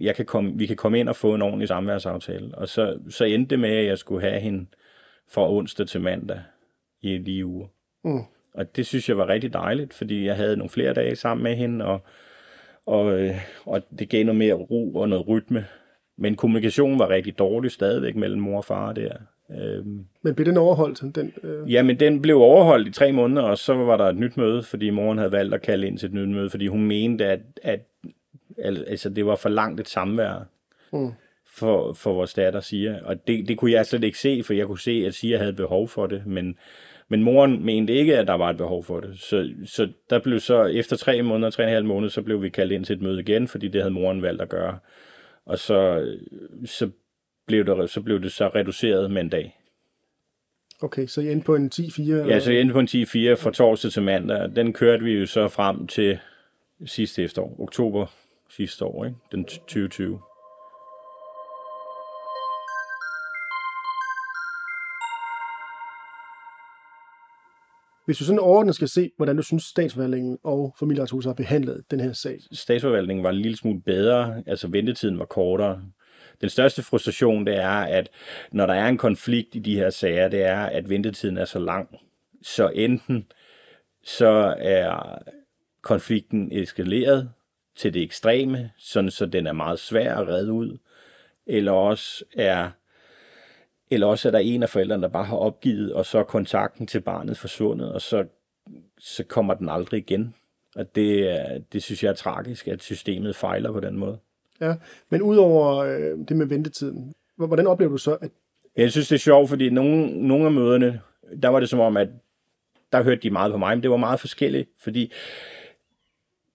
jeg 0.00 0.14
kan 0.14 0.26
komme, 0.26 0.58
vi 0.58 0.66
kan 0.66 0.76
komme 0.76 1.00
ind 1.00 1.08
og 1.08 1.16
få 1.16 1.34
en 1.34 1.42
ordentlig 1.42 1.68
samværsaftale. 1.68 2.54
Og 2.54 2.68
så, 2.68 2.98
så 3.08 3.24
endte 3.24 3.50
det 3.50 3.58
med, 3.58 3.70
at 3.70 3.86
jeg 3.86 3.98
skulle 3.98 4.20
have 4.20 4.40
hende 4.40 4.66
fra 5.30 5.52
onsdag 5.52 5.86
til 5.86 6.00
mandag 6.00 6.40
i 7.00 7.18
lige 7.18 7.46
uge. 7.46 7.68
Mm. 8.04 8.20
Og 8.54 8.76
det 8.76 8.86
synes 8.86 9.08
jeg 9.08 9.18
var 9.18 9.28
rigtig 9.28 9.52
dejligt, 9.52 9.94
fordi 9.94 10.26
jeg 10.26 10.36
havde 10.36 10.56
nogle 10.56 10.70
flere 10.70 10.94
dage 10.94 11.16
sammen 11.16 11.42
med 11.42 11.56
hende, 11.56 11.84
og, 11.84 12.00
og, 12.86 13.20
øh, 13.20 13.36
og 13.64 13.82
det 13.98 14.08
gav 14.08 14.24
noget 14.24 14.38
mere 14.38 14.54
ro 14.54 14.94
og 14.94 15.08
noget 15.08 15.28
rytme. 15.28 15.66
Men 16.18 16.36
kommunikationen 16.36 16.98
var 16.98 17.08
rigtig 17.08 17.38
dårlig 17.38 17.70
stadigvæk 17.70 18.16
mellem 18.16 18.40
mor 18.40 18.56
og 18.56 18.64
far 18.64 18.92
der. 18.92 19.16
Øhm, 19.50 20.04
men 20.22 20.34
blev 20.34 20.46
den 20.46 20.56
overholdt? 20.56 21.14
Den, 21.14 21.32
øh... 21.42 21.72
Ja, 21.72 21.82
men 21.82 22.00
den 22.00 22.22
blev 22.22 22.36
overholdt 22.36 22.88
i 22.88 22.90
tre 22.90 23.12
måneder, 23.12 23.42
og 23.42 23.58
så 23.58 23.74
var 23.74 23.96
der 23.96 24.04
et 24.04 24.16
nyt 24.16 24.36
møde, 24.36 24.62
fordi 24.62 24.90
moren 24.90 25.18
havde 25.18 25.32
valgt 25.32 25.54
at 25.54 25.62
kalde 25.62 25.86
ind 25.86 25.98
til 25.98 26.06
et 26.06 26.14
nyt 26.14 26.28
møde, 26.28 26.50
fordi 26.50 26.66
hun 26.66 26.84
mente, 26.84 27.26
at, 27.26 27.40
at 27.62 27.80
altså, 28.58 29.08
det 29.08 29.26
var 29.26 29.36
for 29.36 29.48
langt 29.48 29.80
et 29.80 29.88
samvær 29.88 30.48
mm. 30.92 31.10
for, 31.46 31.92
for 31.92 32.12
vores 32.12 32.34
datter 32.34 32.60
siger. 32.60 33.04
Og 33.04 33.26
det, 33.26 33.48
det 33.48 33.58
kunne 33.58 33.72
jeg 33.72 33.86
slet 33.86 34.04
ikke 34.04 34.18
se, 34.18 34.42
for 34.42 34.54
jeg 34.54 34.66
kunne 34.66 34.80
se, 34.80 35.04
at 35.06 35.14
Sia 35.14 35.38
havde 35.38 35.52
behov 35.52 35.88
for 35.88 36.06
det, 36.06 36.26
men, 36.26 36.56
men 37.08 37.22
moren 37.22 37.64
mente 37.64 37.92
ikke, 37.92 38.18
at 38.18 38.26
der 38.26 38.34
var 38.34 38.50
et 38.50 38.56
behov 38.56 38.84
for 38.84 39.00
det. 39.00 39.18
Så, 39.18 39.50
så 39.64 39.88
der 40.10 40.18
blev 40.18 40.40
så, 40.40 40.64
efter 40.64 40.96
tre 40.96 41.22
måneder, 41.22 41.50
tre 41.50 41.62
og 41.62 41.68
en 41.68 41.74
halv 41.74 41.86
måned, 41.86 42.08
så 42.08 42.22
blev 42.22 42.42
vi 42.42 42.48
kaldt 42.48 42.72
ind 42.72 42.84
til 42.84 42.96
et 42.96 43.02
møde 43.02 43.20
igen, 43.20 43.48
fordi 43.48 43.68
det 43.68 43.82
havde 43.82 43.94
moren 43.94 44.22
valgt 44.22 44.42
at 44.42 44.48
gøre. 44.48 44.78
Og 45.46 45.58
så, 45.58 46.08
så 46.64 46.90
blev 47.48 47.64
det, 47.64 47.90
så 47.90 48.00
blev 48.00 48.22
det 48.22 48.32
så 48.32 48.48
reduceret 48.48 49.10
med 49.10 49.22
en 49.22 49.28
dag. 49.28 49.58
Okay, 50.82 51.06
så 51.06 51.20
I 51.20 51.32
endte 51.32 51.44
på 51.44 51.54
en 51.54 51.70
10-4? 51.74 52.12
Ja, 52.12 52.40
så 52.40 52.52
jeg 52.52 52.60
endte 52.60 52.72
på 52.72 52.80
en 52.80 52.88
10-4 52.88 53.34
fra 53.34 53.50
torsdag 53.50 53.92
til 53.92 54.02
mandag. 54.02 54.56
Den 54.56 54.72
kørte 54.72 55.04
vi 55.04 55.12
jo 55.12 55.26
så 55.26 55.48
frem 55.48 55.86
til 55.86 56.18
sidste 56.86 57.22
efterår, 57.22 57.56
oktober 57.58 58.06
sidste 58.50 58.84
år, 58.84 59.04
ikke? 59.04 59.16
den 59.32 59.44
2020. 59.44 60.20
Hvis 68.06 68.18
du 68.18 68.24
sådan 68.24 68.38
overordnet 68.38 68.74
skal 68.74 68.88
se, 68.88 69.10
hvordan 69.16 69.36
du 69.36 69.42
synes, 69.42 69.64
statsforvaltningen 69.64 70.38
og 70.44 70.74
familieretshuset 70.80 71.28
har 71.28 71.34
behandlet 71.34 71.84
den 71.90 72.00
her 72.00 72.12
sag? 72.12 72.38
Statsforvaltningen 72.52 73.24
var 73.24 73.30
en 73.30 73.36
lille 73.36 73.56
smule 73.56 73.80
bedre, 73.80 74.42
altså 74.46 74.68
ventetiden 74.68 75.18
var 75.18 75.24
kortere. 75.24 75.82
Den 76.40 76.48
største 76.48 76.82
frustration, 76.82 77.46
det 77.46 77.56
er, 77.56 77.68
at 77.70 78.10
når 78.52 78.66
der 78.66 78.74
er 78.74 78.88
en 78.88 78.98
konflikt 78.98 79.54
i 79.54 79.58
de 79.58 79.76
her 79.76 79.90
sager, 79.90 80.28
det 80.28 80.42
er, 80.42 80.60
at 80.60 80.88
ventetiden 80.88 81.36
er 81.36 81.44
så 81.44 81.58
lang. 81.58 81.98
Så 82.42 82.68
enten 82.68 83.32
så 84.04 84.54
er 84.58 85.18
konflikten 85.82 86.52
eskaleret 86.52 87.30
til 87.76 87.94
det 87.94 88.02
ekstreme, 88.02 88.70
sådan 88.78 89.10
så 89.10 89.26
den 89.26 89.46
er 89.46 89.52
meget 89.52 89.78
svær 89.78 90.14
at 90.14 90.28
redde 90.28 90.52
ud, 90.52 90.78
eller 91.46 91.72
også 91.72 92.24
er 92.36 92.70
eller 93.90 94.06
også 94.06 94.28
er 94.28 94.32
der 94.32 94.38
en 94.38 94.62
af 94.62 94.68
forældrene, 94.68 95.02
der 95.02 95.08
bare 95.08 95.24
har 95.24 95.36
opgivet, 95.36 95.92
og 95.92 96.06
så 96.06 96.18
er 96.18 96.22
kontakten 96.22 96.86
til 96.86 97.00
barnet 97.00 97.38
forsvundet, 97.38 97.92
og 97.92 98.02
så, 98.02 98.26
så 98.98 99.24
kommer 99.24 99.54
den 99.54 99.68
aldrig 99.68 99.98
igen. 99.98 100.34
Og 100.76 100.94
det, 100.94 101.66
det 101.72 101.82
synes 101.82 102.02
jeg 102.02 102.10
er 102.10 102.14
tragisk, 102.14 102.68
at 102.68 102.82
systemet 102.82 103.36
fejler 103.36 103.72
på 103.72 103.80
den 103.80 103.96
måde. 103.96 104.18
Ja, 104.60 104.74
men 105.10 105.22
udover 105.22 105.76
øh, 105.76 106.18
det 106.28 106.36
med 106.36 106.46
ventetiden, 106.46 107.14
hvordan 107.36 107.66
oplever 107.66 107.90
du 107.90 107.98
så, 107.98 108.14
at... 108.14 108.30
Jeg 108.76 108.92
synes, 108.92 109.08
det 109.08 109.14
er 109.14 109.20
sjovt, 109.20 109.48
fordi 109.48 109.70
nogle, 109.70 110.26
nogle 110.28 110.46
af 110.46 110.52
møderne, 110.52 111.00
der 111.42 111.48
var 111.48 111.60
det 111.60 111.68
som 111.68 111.80
om, 111.80 111.96
at 111.96 112.08
der 112.92 113.02
hørte 113.02 113.20
de 113.20 113.30
meget 113.30 113.52
på 113.52 113.58
mig, 113.58 113.76
men 113.76 113.82
det 113.82 113.90
var 113.90 113.96
meget 113.96 114.20
forskelligt, 114.20 114.68
fordi 114.78 115.12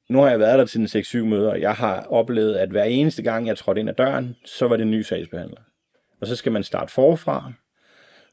nu 0.09 0.19
har 0.19 0.29
jeg 0.29 0.39
været 0.39 0.59
der 0.59 0.65
til 0.65 0.79
den 0.79 1.01
6-7 1.01 1.17
møder, 1.25 1.49
og 1.49 1.61
jeg 1.61 1.73
har 1.73 2.05
oplevet, 2.09 2.55
at 2.55 2.69
hver 2.69 2.83
eneste 2.83 3.23
gang, 3.23 3.47
jeg 3.47 3.57
trådte 3.57 3.79
ind 3.79 3.89
ad 3.89 3.93
døren, 3.93 4.35
så 4.45 4.67
var 4.67 4.77
det 4.77 4.83
en 4.83 4.91
ny 4.91 5.01
sagsbehandler. 5.01 5.61
Og 6.21 6.27
så 6.27 6.35
skal 6.35 6.51
man 6.51 6.63
starte 6.63 6.91
forfra, 6.91 7.53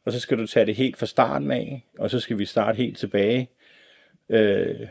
og 0.04 0.12
så 0.12 0.20
skal 0.20 0.38
du 0.38 0.46
tage 0.46 0.66
det 0.66 0.74
helt 0.74 0.96
fra 0.96 1.06
starten 1.06 1.50
af, 1.50 1.86
og 1.98 2.10
så 2.10 2.20
skal 2.20 2.38
vi 2.38 2.44
starte 2.44 2.76
helt 2.76 2.98
tilbage. 2.98 3.50
Øh, 4.28 4.86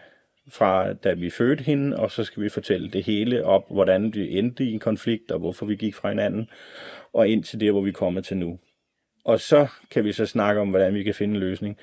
fra 0.50 0.94
da 0.94 1.14
vi 1.14 1.30
fødte 1.30 1.64
hende, 1.64 1.98
og 1.98 2.12
så 2.12 2.24
skal 2.24 2.44
vi 2.44 2.50
fortælle 2.50 2.90
det 2.90 3.04
hele 3.04 3.46
op, 3.46 3.64
hvordan 3.72 4.14
vi 4.14 4.38
endte 4.38 4.64
i 4.64 4.72
en 4.72 4.80
konflikt, 4.80 5.32
og 5.32 5.40
hvorfor 5.40 5.66
vi 5.66 5.76
gik 5.76 5.96
fra 5.96 6.10
hinanden, 6.10 6.50
og 7.14 7.28
ind 7.28 7.44
til 7.44 7.60
det, 7.60 7.72
hvor 7.72 7.82
vi 7.82 7.92
kommer 7.92 8.22
til 8.22 8.38
nu. 8.38 8.60
Og 9.24 9.40
så 9.40 9.68
kan 9.92 10.04
vi 10.04 10.12
så 10.12 10.26
snakke 10.26 10.62
om, 10.62 10.70
hvordan 10.70 10.94
vi 10.94 11.04
kan 11.04 11.14
finde 11.14 11.34
en 11.34 11.40
løsning. 11.40 11.78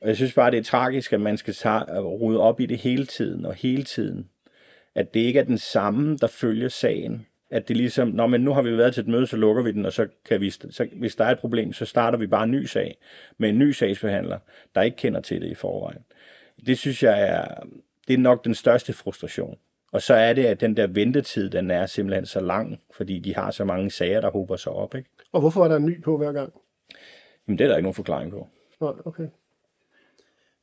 Og 0.00 0.08
jeg 0.08 0.16
synes 0.16 0.34
bare, 0.34 0.50
det 0.50 0.58
er 0.58 0.62
tragisk, 0.62 1.12
at 1.12 1.20
man 1.20 1.36
skal 1.36 1.54
tage, 1.54 2.00
rode 2.00 2.40
op 2.40 2.60
i 2.60 2.66
det 2.66 2.78
hele 2.78 3.06
tiden, 3.06 3.46
og 3.46 3.54
hele 3.54 3.82
tiden. 3.82 4.28
At 4.94 5.14
det 5.14 5.20
ikke 5.20 5.40
er 5.40 5.44
den 5.44 5.58
samme, 5.58 6.16
der 6.16 6.26
følger 6.26 6.68
sagen. 6.68 7.26
At 7.50 7.68
det 7.68 7.76
ligesom, 7.76 8.08
nå, 8.08 8.26
men 8.26 8.40
nu 8.40 8.52
har 8.52 8.62
vi 8.62 8.76
været 8.76 8.94
til 8.94 9.00
et 9.00 9.08
møde, 9.08 9.26
så 9.26 9.36
lukker 9.36 9.62
vi 9.62 9.72
den, 9.72 9.86
og 9.86 9.92
så 9.92 10.06
kan 10.24 10.40
vi, 10.40 10.50
så, 10.50 10.88
hvis 10.92 11.16
der 11.16 11.24
er 11.24 11.30
et 11.30 11.38
problem, 11.38 11.72
så 11.72 11.84
starter 11.84 12.18
vi 12.18 12.26
bare 12.26 12.44
en 12.44 12.50
ny 12.50 12.64
sag 12.64 12.96
med 13.38 13.48
en 13.48 13.58
ny 13.58 13.70
sagsbehandler, 13.70 14.38
der 14.74 14.82
ikke 14.82 14.96
kender 14.96 15.20
til 15.20 15.40
det 15.40 15.50
i 15.50 15.54
forvejen. 15.54 16.04
Det 16.66 16.78
synes 16.78 17.02
jeg 17.02 17.28
er, 17.28 17.66
det 18.08 18.14
er 18.14 18.18
nok 18.18 18.44
den 18.44 18.54
største 18.54 18.92
frustration. 18.92 19.58
Og 19.92 20.02
så 20.02 20.14
er 20.14 20.32
det, 20.32 20.44
at 20.44 20.60
den 20.60 20.76
der 20.76 20.86
ventetid, 20.86 21.50
den 21.50 21.70
er 21.70 21.86
simpelthen 21.86 22.26
så 22.26 22.40
lang, 22.40 22.80
fordi 22.94 23.18
de 23.18 23.34
har 23.34 23.50
så 23.50 23.64
mange 23.64 23.90
sager, 23.90 24.20
der 24.20 24.30
hober 24.30 24.56
sig 24.56 24.72
op. 24.72 24.94
Ikke? 24.94 25.10
Og 25.32 25.40
hvorfor 25.40 25.60
var 25.60 25.68
der 25.68 25.76
en 25.76 25.86
ny 25.86 26.02
på 26.02 26.16
hver 26.16 26.32
gang? 26.32 26.52
Jamen, 27.48 27.58
det 27.58 27.64
er 27.64 27.68
der 27.68 27.76
ikke 27.76 27.84
nogen 27.84 27.94
forklaring 27.94 28.30
på. 28.30 28.48
Nej, 28.80 28.92
okay. 29.04 29.26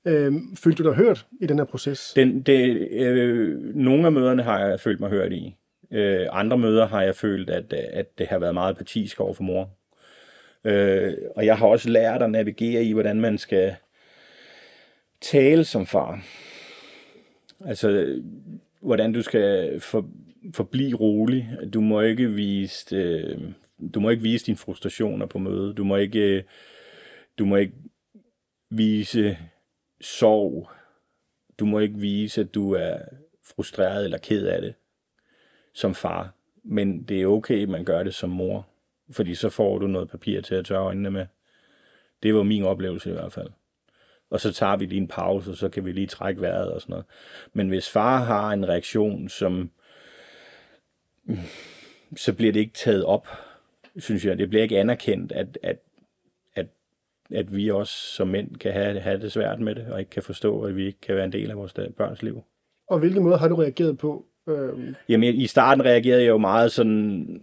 Øhm, 0.05 0.55
følte 0.55 0.83
du 0.83 0.89
dig 0.89 0.97
hørt 0.97 1.25
i 1.41 1.47
den 1.47 1.57
her 1.57 1.65
proces? 1.65 2.13
Den, 2.15 2.41
det, 2.41 2.87
øh, 2.91 3.75
nogle 3.75 4.05
af 4.05 4.11
møderne 4.11 4.43
har 4.43 4.59
jeg 4.59 4.79
følt 4.79 4.99
mig 4.99 5.09
hørt 5.09 5.31
i. 5.31 5.55
Øh, 5.91 6.27
andre 6.31 6.57
møder 6.57 6.87
har 6.87 7.01
jeg 7.01 7.15
følt, 7.15 7.49
at, 7.49 7.73
at 7.73 8.17
det 8.17 8.27
har 8.27 8.39
været 8.39 8.53
meget 8.53 8.73
apatisk 8.75 9.19
over 9.19 9.33
for 9.33 9.43
mor. 9.43 9.69
Øh, 10.63 11.13
og 11.35 11.45
jeg 11.45 11.57
har 11.57 11.67
også 11.67 11.89
lært 11.89 12.21
at 12.21 12.31
navigere 12.31 12.83
i, 12.83 12.93
hvordan 12.93 13.21
man 13.21 13.37
skal 13.37 13.75
tale 15.21 15.63
som 15.63 15.85
far. 15.85 16.23
Altså, 17.65 18.21
hvordan 18.81 19.13
du 19.13 19.21
skal 19.21 19.79
for, 19.79 20.09
forblive 20.53 20.97
rolig. 20.97 21.49
Du 21.73 21.81
må 21.81 22.01
ikke 22.01 22.31
vise, 22.31 22.95
øh, 22.95 23.41
du 23.93 23.99
må 23.99 24.09
ikke 24.09 24.23
vise 24.23 24.45
dine 24.45 24.57
frustrationer 24.57 25.25
på 25.25 25.39
mødet. 25.39 25.77
Du 25.77 25.83
må 25.83 25.95
ikke, 25.95 26.19
øh, 26.19 26.43
du 27.39 27.45
må 27.45 27.55
ikke 27.55 27.73
vise 28.69 29.37
sorg. 30.01 30.69
Du 31.59 31.65
må 31.65 31.79
ikke 31.79 31.97
vise, 31.97 32.41
at 32.41 32.53
du 32.53 32.71
er 32.71 32.97
frustreret 33.43 34.03
eller 34.03 34.17
ked 34.17 34.45
af 34.45 34.61
det 34.61 34.73
som 35.73 35.95
far. 35.95 36.33
Men 36.63 37.03
det 37.03 37.21
er 37.21 37.27
okay, 37.27 37.63
at 37.63 37.69
man 37.69 37.85
gør 37.85 38.03
det 38.03 38.13
som 38.13 38.29
mor. 38.29 38.67
Fordi 39.11 39.35
så 39.35 39.49
får 39.49 39.79
du 39.79 39.87
noget 39.87 40.09
papir 40.09 40.41
til 40.41 40.55
at 40.55 40.65
tørre 40.65 40.83
øjnene 40.83 41.11
med. 41.11 41.25
Det 42.23 42.35
var 42.35 42.43
min 42.43 42.63
oplevelse 42.63 43.09
i 43.09 43.13
hvert 43.13 43.33
fald 43.33 43.49
og 44.31 44.39
så 44.39 44.53
tager 44.53 44.75
vi 44.75 44.85
lige 44.85 45.01
en 45.01 45.07
pause, 45.07 45.51
og 45.51 45.57
så 45.57 45.69
kan 45.69 45.85
vi 45.85 45.91
lige 45.91 46.07
trække 46.07 46.41
vejret 46.41 46.71
og 46.71 46.81
sådan 46.81 46.91
noget. 46.93 47.05
Men 47.53 47.69
hvis 47.69 47.89
far 47.89 48.23
har 48.23 48.51
en 48.51 48.69
reaktion, 48.69 49.29
som 49.29 49.71
så 52.15 52.33
bliver 52.33 52.51
det 52.51 52.59
ikke 52.59 52.73
taget 52.73 53.05
op. 53.05 53.27
synes 53.97 54.25
jeg. 54.25 54.37
Det 54.37 54.49
bliver 54.49 54.63
ikke 54.63 54.79
anerkendt, 54.79 55.31
at, 55.31 55.57
at, 55.63 55.77
at, 56.55 56.67
at 57.31 57.55
vi 57.55 57.71
også 57.71 57.93
som 57.93 58.27
mænd 58.27 58.55
kan 58.55 58.73
have, 58.73 58.99
have 58.99 59.19
det 59.19 59.31
svært 59.31 59.59
med 59.59 59.75
det, 59.75 59.87
og 59.87 59.99
ikke 59.99 60.11
kan 60.11 60.23
forstå, 60.23 60.61
at 60.61 60.75
vi 60.75 60.85
ikke 60.85 61.01
kan 61.01 61.15
være 61.15 61.25
en 61.25 61.31
del 61.31 61.51
af 61.51 61.57
vores 61.57 61.73
børns 61.97 62.23
liv. 62.23 62.43
Og 62.87 62.99
hvilke 62.99 63.21
måder 63.21 63.37
har 63.37 63.47
du 63.47 63.55
reageret 63.55 63.97
på? 63.97 64.25
Øh... 64.47 64.93
Jamen, 65.09 65.35
i 65.35 65.47
starten 65.47 65.85
reagerede 65.85 66.21
jeg 66.21 66.29
jo 66.29 66.37
meget 66.37 66.71
sådan 66.71 67.41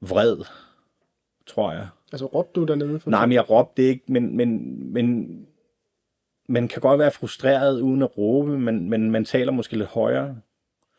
vred, 0.00 0.36
tror 1.46 1.72
jeg. 1.72 1.88
Altså 2.12 2.26
råbte 2.26 2.60
du 2.60 2.66
dernede? 2.66 3.00
For 3.00 3.10
Nej, 3.10 3.26
men 3.26 3.32
jeg 3.32 3.50
råbte 3.50 3.82
ikke, 3.82 4.04
men, 4.08 4.36
men, 4.36 4.92
men 4.92 5.28
man 6.48 6.68
kan 6.68 6.80
godt 6.80 6.98
være 6.98 7.10
frustreret 7.10 7.80
uden 7.80 8.02
at 8.02 8.18
råbe, 8.18 8.58
men, 8.58 8.90
men 8.90 9.10
man 9.10 9.24
taler 9.24 9.52
måske 9.52 9.76
lidt 9.76 9.88
højere. 9.88 10.36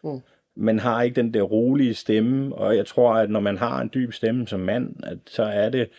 Mm. 0.04 0.20
Man 0.56 0.80
har 0.80 1.02
ikke 1.02 1.16
den 1.16 1.34
der 1.34 1.42
rolige 1.42 1.94
stemme, 1.94 2.56
og 2.56 2.76
jeg 2.76 2.86
tror, 2.86 3.14
at 3.14 3.30
når 3.30 3.40
man 3.40 3.58
har 3.58 3.82
en 3.82 3.90
dyb 3.94 4.14
stemme 4.14 4.48
som 4.48 4.60
mand, 4.60 4.96
at 5.04 5.18
så 5.28 5.44
er 5.44 5.70
det, 5.70 5.90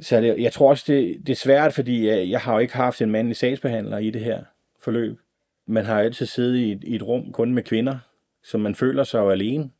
så 0.00 0.20
det, 0.20 0.42
jeg 0.42 0.52
tror 0.52 0.70
også, 0.70 0.84
det, 0.86 1.26
det 1.26 1.32
er 1.32 1.36
svært, 1.36 1.72
fordi 1.72 2.06
jeg, 2.08 2.30
jeg 2.30 2.40
har 2.40 2.52
jo 2.52 2.58
ikke 2.58 2.74
haft 2.76 3.02
en 3.02 3.10
mandlig 3.10 3.36
sagsbehandler 3.36 3.98
i 3.98 4.10
det 4.10 4.20
her 4.20 4.44
forløb. 4.80 5.18
Man 5.66 5.84
har 5.84 6.00
altid 6.00 6.26
siddet 6.26 6.56
i 6.56 6.72
et, 6.72 6.84
i 6.84 6.94
et 6.94 7.02
rum 7.02 7.32
kun 7.32 7.54
med 7.54 7.62
kvinder, 7.62 7.98
så 8.44 8.58
man 8.58 8.74
føler 8.74 9.04
sig 9.04 9.18
jo 9.18 9.30
alene. 9.30 9.70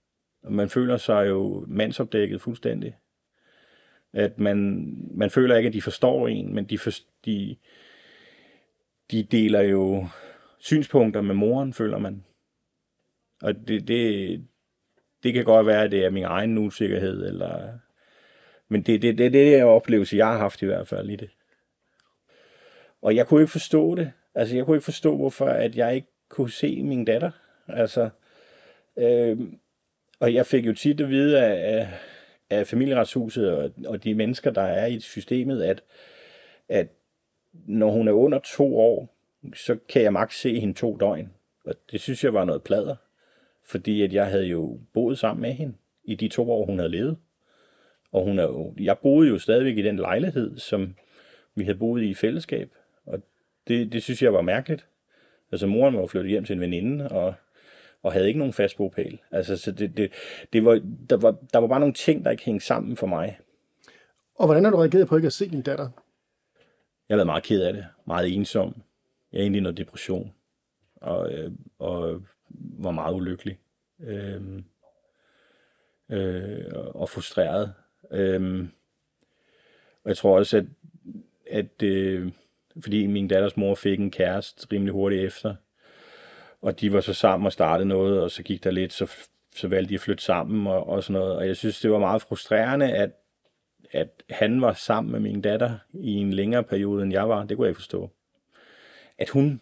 Og 0.44 0.52
man 0.52 0.68
føler 0.68 0.96
sig 0.96 1.28
jo 1.28 1.64
mandsopdækket 1.68 2.40
fuldstændig. 2.40 2.94
At 4.12 4.38
man, 4.38 4.88
man 5.14 5.30
føler 5.30 5.56
ikke, 5.56 5.66
at 5.66 5.72
de 5.72 5.82
forstår 5.82 6.28
en, 6.28 6.54
men 6.54 6.64
de, 6.64 6.78
for, 6.78 6.90
de, 7.24 7.56
de 9.10 9.22
deler 9.22 9.60
jo 9.60 10.06
synspunkter 10.58 11.20
med 11.20 11.34
moren, 11.34 11.72
føler 11.72 11.98
man. 11.98 12.24
Og 13.42 13.68
det, 13.68 13.88
det, 13.88 14.46
det 15.22 15.32
kan 15.32 15.44
godt 15.44 15.66
være, 15.66 15.84
at 15.84 15.90
det 15.90 16.04
er 16.04 16.10
min 16.10 16.24
egen 16.24 16.58
usikkerhed, 16.58 17.26
eller... 17.28 17.78
men 18.68 18.82
det 18.82 18.94
er 18.94 18.98
det, 18.98 19.18
det, 19.18 19.32
det 19.32 19.46
det 19.46 19.64
oplevelse, 19.64 20.16
jeg 20.16 20.26
har 20.26 20.38
haft 20.38 20.62
i 20.62 20.66
hvert 20.66 20.88
fald 20.88 21.10
i 21.10 21.16
det. 21.16 21.30
Og 23.02 23.16
jeg 23.16 23.26
kunne 23.26 23.40
ikke 23.40 23.52
forstå 23.52 23.94
det. 23.94 24.12
Altså, 24.34 24.56
jeg 24.56 24.64
kunne 24.64 24.76
ikke 24.76 24.84
forstå, 24.84 25.16
hvorfor 25.16 25.46
at 25.46 25.76
jeg 25.76 25.94
ikke 25.94 26.08
kunne 26.28 26.50
se 26.50 26.82
min 26.82 27.04
datter. 27.04 27.30
Altså, 27.68 28.10
øh, 28.98 29.38
og 30.20 30.34
jeg 30.34 30.46
fik 30.46 30.66
jo 30.66 30.74
tit 30.74 31.00
at 31.00 31.08
vide 31.08 31.40
af, 31.44 31.78
af, 31.78 31.88
af 32.52 32.66
familieretshuset 32.66 33.50
og, 33.50 33.70
og 33.86 34.04
de 34.04 34.14
mennesker, 34.14 34.50
der 34.50 34.62
er 34.62 34.86
i 34.86 35.00
systemet, 35.00 35.62
at, 35.62 35.82
at 36.68 36.88
når 37.52 37.90
hun 37.90 38.08
er 38.08 38.12
under 38.12 38.38
to 38.38 38.78
år, 38.78 39.14
så 39.54 39.76
kan 39.88 40.02
jeg 40.02 40.12
maks 40.12 40.40
se 40.40 40.60
hende 40.60 40.74
to 40.74 40.96
døgn. 40.96 41.32
Og 41.64 41.74
det 41.90 42.00
synes 42.00 42.24
jeg 42.24 42.34
var 42.34 42.44
noget 42.44 42.62
plader, 42.62 42.96
fordi 43.64 44.02
at 44.02 44.12
jeg 44.12 44.26
havde 44.26 44.46
jo 44.46 44.78
boet 44.92 45.18
sammen 45.18 45.42
med 45.42 45.52
hende 45.52 45.74
i 46.04 46.14
de 46.14 46.28
to 46.28 46.50
år, 46.50 46.66
hun 46.66 46.78
havde 46.78 46.90
levet. 46.90 47.16
Og 48.12 48.24
hun 48.24 48.38
er 48.38 48.42
jo, 48.42 48.74
jeg 48.80 48.98
boede 48.98 49.28
jo 49.28 49.38
stadigvæk 49.38 49.78
i 49.78 49.82
den 49.82 49.96
lejlighed, 49.96 50.58
som 50.58 50.94
vi 51.54 51.64
havde 51.64 51.78
boet 51.78 52.02
i 52.02 52.08
i 52.08 52.14
fællesskab. 52.14 52.70
Og 53.06 53.22
det, 53.68 53.92
det 53.92 54.02
synes 54.02 54.22
jeg 54.22 54.32
var 54.32 54.42
mærkeligt. 54.42 54.86
Altså 55.52 55.66
moren 55.66 55.96
var 55.96 56.06
flyttet 56.06 56.30
hjem 56.30 56.44
til 56.44 56.54
en 56.54 56.60
veninde, 56.60 57.08
og, 57.08 57.34
og 58.02 58.12
havde 58.12 58.26
ikke 58.26 58.38
nogen 58.38 58.52
fast 58.52 58.76
bopæl. 58.76 59.18
Altså, 59.30 59.56
så 59.56 59.72
det, 59.72 59.96
det, 59.96 60.12
det 60.52 60.64
var, 60.64 60.80
der, 61.10 61.16
var, 61.16 61.36
der 61.52 61.58
var 61.58 61.66
bare 61.66 61.80
nogle 61.80 61.94
ting, 61.94 62.24
der 62.24 62.30
ikke 62.30 62.44
hængte 62.44 62.66
sammen 62.66 62.96
for 62.96 63.06
mig. 63.06 63.38
Og 64.34 64.46
hvordan 64.46 64.64
har 64.64 64.70
du 64.70 64.76
reageret 64.76 65.08
på 65.08 65.16
ikke 65.16 65.26
at 65.26 65.32
se 65.32 65.50
din 65.50 65.62
datter? 65.62 65.88
Jeg 67.08 67.14
har 67.14 67.16
været 67.16 67.26
meget 67.26 67.44
ked 67.44 67.62
af 67.62 67.72
det. 67.72 67.86
Meget 68.06 68.34
ensom. 68.34 68.82
Jeg 69.32 69.38
er 69.38 69.42
egentlig 69.42 69.58
i 69.58 69.62
noget 69.62 69.78
depression. 69.78 70.32
Og, 70.96 71.32
øh, 71.32 71.52
og 71.78 72.22
var 72.78 72.90
meget 72.90 73.14
ulykkelig. 73.14 73.58
Øh, 74.00 74.62
øh, 76.10 76.64
og 76.74 77.08
frustreret. 77.08 77.74
Øh, 78.10 78.68
og 80.04 80.08
jeg 80.08 80.16
tror 80.16 80.38
også, 80.38 80.56
at, 80.56 80.64
at 81.50 81.82
øh, 81.82 82.32
fordi 82.80 83.06
min 83.06 83.28
datters 83.28 83.56
mor 83.56 83.74
fik 83.74 84.00
en 84.00 84.10
kæreste 84.10 84.66
rimelig 84.72 84.92
hurtigt 84.92 85.22
efter, 85.22 85.54
og 86.62 86.80
de 86.80 86.92
var 86.92 87.00
så 87.00 87.14
sammen 87.14 87.46
og 87.46 87.52
startede 87.52 87.88
noget, 87.88 88.20
og 88.20 88.30
så 88.30 88.42
gik 88.42 88.64
der 88.64 88.70
lidt, 88.70 88.92
så, 88.92 89.12
så 89.54 89.68
valgte 89.68 89.88
de 89.88 89.94
at 89.94 90.00
flytte 90.00 90.24
sammen 90.24 90.66
og, 90.66 90.88
og 90.88 91.04
sådan 91.04 91.20
noget. 91.20 91.36
Og 91.36 91.46
jeg 91.46 91.56
synes, 91.56 91.80
det 91.80 91.90
var 91.90 91.98
meget 91.98 92.22
frustrerende, 92.22 92.92
at, 92.92 93.10
at 93.90 94.22
han 94.30 94.60
var 94.60 94.72
sammen 94.72 95.12
med 95.12 95.20
min 95.20 95.40
datter 95.40 95.78
i 95.94 96.12
en 96.12 96.32
længere 96.32 96.62
periode, 96.62 97.02
end 97.02 97.12
jeg 97.12 97.28
var. 97.28 97.44
Det 97.44 97.56
kunne 97.56 97.64
jeg 97.64 97.70
ikke 97.70 97.80
forstå. 97.80 98.10
At 99.18 99.28
hun 99.28 99.60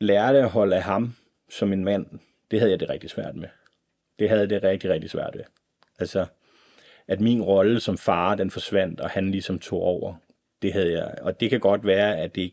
lærte 0.00 0.38
at 0.38 0.50
holde 0.50 0.76
af 0.76 0.82
ham 0.82 1.14
som 1.50 1.72
en 1.72 1.84
mand, 1.84 2.06
det 2.50 2.58
havde 2.60 2.70
jeg 2.70 2.80
det 2.80 2.88
rigtig 2.88 3.10
svært 3.10 3.36
med. 3.36 3.48
Det 4.18 4.28
havde 4.28 4.48
det 4.48 4.62
rigtig, 4.62 4.90
rigtig 4.90 5.10
svært 5.10 5.34
ved. 5.34 5.44
Altså, 5.98 6.26
at 7.08 7.20
min 7.20 7.42
rolle 7.42 7.80
som 7.80 7.98
far, 7.98 8.34
den 8.34 8.50
forsvandt, 8.50 9.00
og 9.00 9.10
han 9.10 9.30
ligesom 9.30 9.58
tog 9.58 9.82
over 9.82 10.14
det 10.62 10.72
havde 10.72 10.92
jeg, 10.92 11.14
og 11.22 11.40
det 11.40 11.50
kan 11.50 11.60
godt 11.60 11.86
være, 11.86 12.18
at 12.18 12.34
det, 12.34 12.52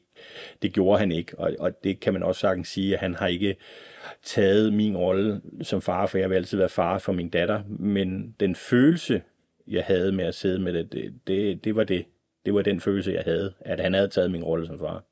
det 0.62 0.74
gjorde 0.74 1.00
han 1.00 1.12
ikke, 1.12 1.40
og, 1.40 1.56
og 1.60 1.84
det 1.84 2.00
kan 2.00 2.14
man 2.14 2.24
også 2.24 2.40
sagtens 2.40 2.68
sige, 2.68 2.94
at 2.94 3.00
han 3.00 3.16
har 3.16 3.28
ikke 3.28 3.56
taget 4.24 4.74
min 4.74 4.98
rolle 4.98 5.42
som 5.62 5.82
far, 5.82 6.06
for 6.06 6.18
jeg 6.18 6.30
vil 6.30 6.36
altid 6.36 6.58
være 6.58 6.70
far 6.70 6.98
for 6.98 7.14
min 7.14 7.30
datter, 7.30 7.64
men 7.68 8.36
den 8.40 8.56
følelse, 8.56 9.22
jeg 9.68 9.84
havde 9.84 10.12
med 10.12 10.26
at 10.26 10.36
sidde 10.36 10.60
med 10.60 10.74
det, 10.74 10.92
det, 10.92 11.14
det, 11.28 11.64
det 11.64 11.76
var 11.76 11.84
det. 11.84 12.06
Det 12.46 12.54
var 12.54 12.62
den 12.62 12.80
følelse, 12.80 13.12
jeg 13.12 13.24
havde, 13.24 13.54
at 13.60 13.80
han 13.80 13.94
havde 13.94 14.08
taget 14.08 14.32
min 14.32 14.44
rolle 14.44 14.68
som 14.68 14.80
far. 14.80 15.04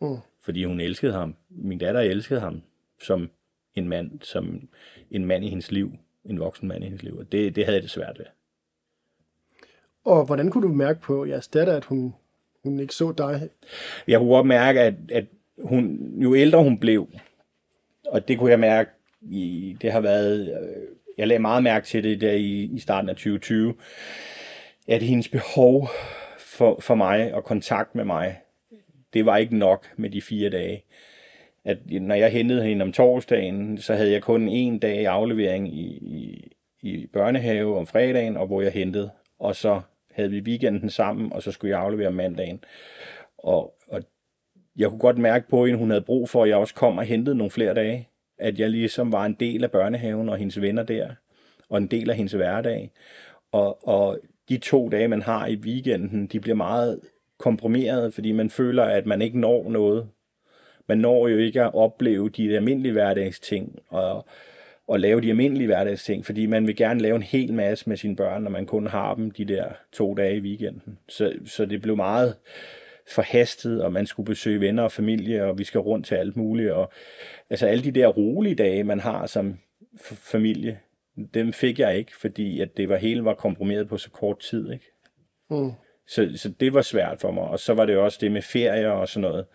Mm. 0.00 0.16
Fordi 0.40 0.64
hun 0.64 0.80
elskede 0.80 1.12
ham. 1.12 1.36
Min 1.50 1.78
datter 1.78 2.00
elskede 2.00 2.40
ham 2.40 2.62
som 3.02 3.30
en 3.74 3.88
mand, 3.88 4.20
som 4.22 4.68
en 5.10 5.24
mand 5.24 5.44
i 5.44 5.48
hendes 5.48 5.72
liv, 5.72 5.92
en 6.24 6.40
voksen 6.40 6.68
mand 6.68 6.84
i 6.84 6.86
hendes 6.86 7.02
liv, 7.02 7.16
og 7.18 7.32
det, 7.32 7.56
det 7.56 7.64
havde 7.64 7.74
jeg 7.74 7.82
det 7.82 7.90
svært 7.90 8.18
ved. 8.18 8.26
Og 10.04 10.26
hvordan 10.26 10.50
kunne 10.50 10.68
du 10.68 10.74
mærke 10.74 11.00
på 11.00 11.24
jeres 11.24 11.48
datter, 11.48 11.76
at 11.76 11.84
hun 11.84 12.14
hun 12.70 12.80
ikke 12.80 12.94
så 12.94 13.12
dig? 13.12 13.48
Jeg 14.08 14.18
kunne 14.18 14.30
godt 14.30 14.46
mærke, 14.46 14.80
at, 14.80 14.94
at 15.12 15.24
hun, 15.62 16.12
jo 16.22 16.34
ældre 16.34 16.62
hun 16.62 16.78
blev, 16.78 17.08
og 18.06 18.28
det 18.28 18.38
kunne 18.38 18.50
jeg 18.50 18.60
mærke, 18.60 18.90
i, 19.22 19.76
det 19.82 19.92
har 19.92 20.00
været, 20.00 20.40
øh, 20.40 20.82
jeg 21.18 21.28
lagde 21.28 21.42
meget 21.42 21.62
mærke 21.62 21.86
til 21.86 22.04
det 22.04 22.20
der 22.20 22.32
i, 22.32 22.70
i 22.74 22.78
starten 22.78 23.08
af 23.08 23.14
2020, 23.14 23.74
at 24.88 25.02
hendes 25.02 25.28
behov 25.28 25.88
for, 26.38 26.78
for 26.80 26.94
mig 26.94 27.34
og 27.34 27.44
kontakt 27.44 27.94
med 27.94 28.04
mig, 28.04 28.40
det 29.14 29.26
var 29.26 29.36
ikke 29.36 29.56
nok 29.56 29.86
med 29.96 30.10
de 30.10 30.22
fire 30.22 30.50
dage. 30.50 30.84
At 31.64 31.78
når 31.90 32.14
jeg 32.14 32.32
hentede 32.32 32.64
hende 32.64 32.82
om 32.82 32.92
torsdagen, 32.92 33.78
så 33.78 33.94
havde 33.94 34.12
jeg 34.12 34.22
kun 34.22 34.48
en 34.48 34.78
dag 34.78 35.06
aflevering 35.06 35.68
i, 35.68 35.86
i, 35.86 36.52
i 36.82 37.06
børnehave 37.06 37.78
om 37.78 37.86
fredagen, 37.86 38.36
og 38.36 38.46
hvor 38.46 38.62
jeg 38.62 38.72
hentede. 38.72 39.10
Og 39.38 39.56
så 39.56 39.80
havde 40.16 40.30
vi 40.30 40.40
weekenden 40.40 40.90
sammen, 40.90 41.32
og 41.32 41.42
så 41.42 41.52
skulle 41.52 41.70
jeg 41.70 41.80
aflevere 41.80 42.10
mandagen. 42.12 42.64
Og, 43.38 43.74
og 43.88 44.02
jeg 44.76 44.88
kunne 44.88 44.98
godt 44.98 45.18
mærke 45.18 45.48
på 45.48 45.66
hende, 45.66 45.78
hun 45.78 45.90
havde 45.90 46.02
brug 46.02 46.28
for, 46.28 46.42
at 46.42 46.48
jeg 46.48 46.56
også 46.56 46.74
kom 46.74 46.98
og 46.98 47.04
hentede 47.04 47.36
nogle 47.36 47.50
flere 47.50 47.74
dage. 47.74 48.08
At 48.38 48.58
jeg 48.58 48.70
ligesom 48.70 49.12
var 49.12 49.26
en 49.26 49.36
del 49.40 49.64
af 49.64 49.70
børnehaven 49.70 50.28
og 50.28 50.36
hendes 50.36 50.60
venner 50.60 50.82
der, 50.82 51.10
og 51.68 51.78
en 51.78 51.86
del 51.86 52.10
af 52.10 52.16
hendes 52.16 52.32
hverdag. 52.32 52.92
Og, 53.52 53.88
og 53.88 54.18
de 54.48 54.58
to 54.58 54.88
dage, 54.88 55.08
man 55.08 55.22
har 55.22 55.46
i 55.46 55.56
weekenden, 55.56 56.26
de 56.26 56.40
bliver 56.40 56.56
meget 56.56 57.00
komprimeret, 57.38 58.14
fordi 58.14 58.32
man 58.32 58.50
føler, 58.50 58.84
at 58.84 59.06
man 59.06 59.22
ikke 59.22 59.40
når 59.40 59.70
noget. 59.70 60.08
Man 60.88 60.98
når 60.98 61.28
jo 61.28 61.38
ikke 61.38 61.62
at 61.62 61.74
opleve 61.74 62.28
de 62.28 62.56
almindelige 62.56 62.92
hverdagsting, 62.92 63.78
og, 63.88 64.26
at 64.92 65.00
lave 65.00 65.20
de 65.20 65.28
almindelige 65.30 65.66
hverdagsting, 65.66 66.26
fordi 66.26 66.46
man 66.46 66.66
vil 66.66 66.76
gerne 66.76 67.00
lave 67.00 67.16
en 67.16 67.22
hel 67.22 67.54
masse 67.54 67.88
med 67.88 67.96
sine 67.96 68.16
børn, 68.16 68.42
når 68.42 68.50
man 68.50 68.66
kun 68.66 68.86
har 68.86 69.14
dem 69.14 69.30
de 69.30 69.44
der 69.44 69.68
to 69.92 70.14
dage 70.14 70.36
i 70.36 70.40
weekenden. 70.40 70.98
Så, 71.08 71.32
så 71.44 71.66
det 71.66 71.82
blev 71.82 71.96
meget 71.96 72.36
forhastet, 73.08 73.82
og 73.82 73.92
man 73.92 74.06
skulle 74.06 74.26
besøge 74.26 74.60
venner 74.60 74.82
og 74.82 74.92
familie, 74.92 75.44
og 75.44 75.58
vi 75.58 75.64
skal 75.64 75.80
rundt 75.80 76.06
til 76.06 76.14
alt 76.14 76.36
muligt. 76.36 76.72
Og, 76.72 76.92
altså 77.50 77.66
alle 77.66 77.84
de 77.84 77.90
der 77.90 78.06
rolige 78.06 78.54
dage, 78.54 78.84
man 78.84 79.00
har 79.00 79.26
som 79.26 79.58
familie, 80.14 80.78
dem 81.34 81.52
fik 81.52 81.78
jeg 81.78 81.98
ikke, 81.98 82.16
fordi 82.16 82.60
at 82.60 82.76
det 82.76 82.88
var 82.88 82.96
hele 82.96 83.24
var 83.24 83.34
komprimeret 83.34 83.88
på 83.88 83.98
så 83.98 84.10
kort 84.10 84.38
tid. 84.38 84.72
Ikke? 84.72 84.84
Mm. 85.50 85.72
Så, 86.08 86.32
så 86.36 86.48
det 86.60 86.74
var 86.74 86.82
svært 86.82 87.20
for 87.20 87.30
mig. 87.30 87.44
Og 87.44 87.58
så 87.58 87.74
var 87.74 87.86
det 87.86 87.96
også 87.96 88.18
det 88.20 88.32
med 88.32 88.42
ferier 88.42 88.90
og 88.90 89.08
sådan 89.08 89.30
noget. 89.30 89.46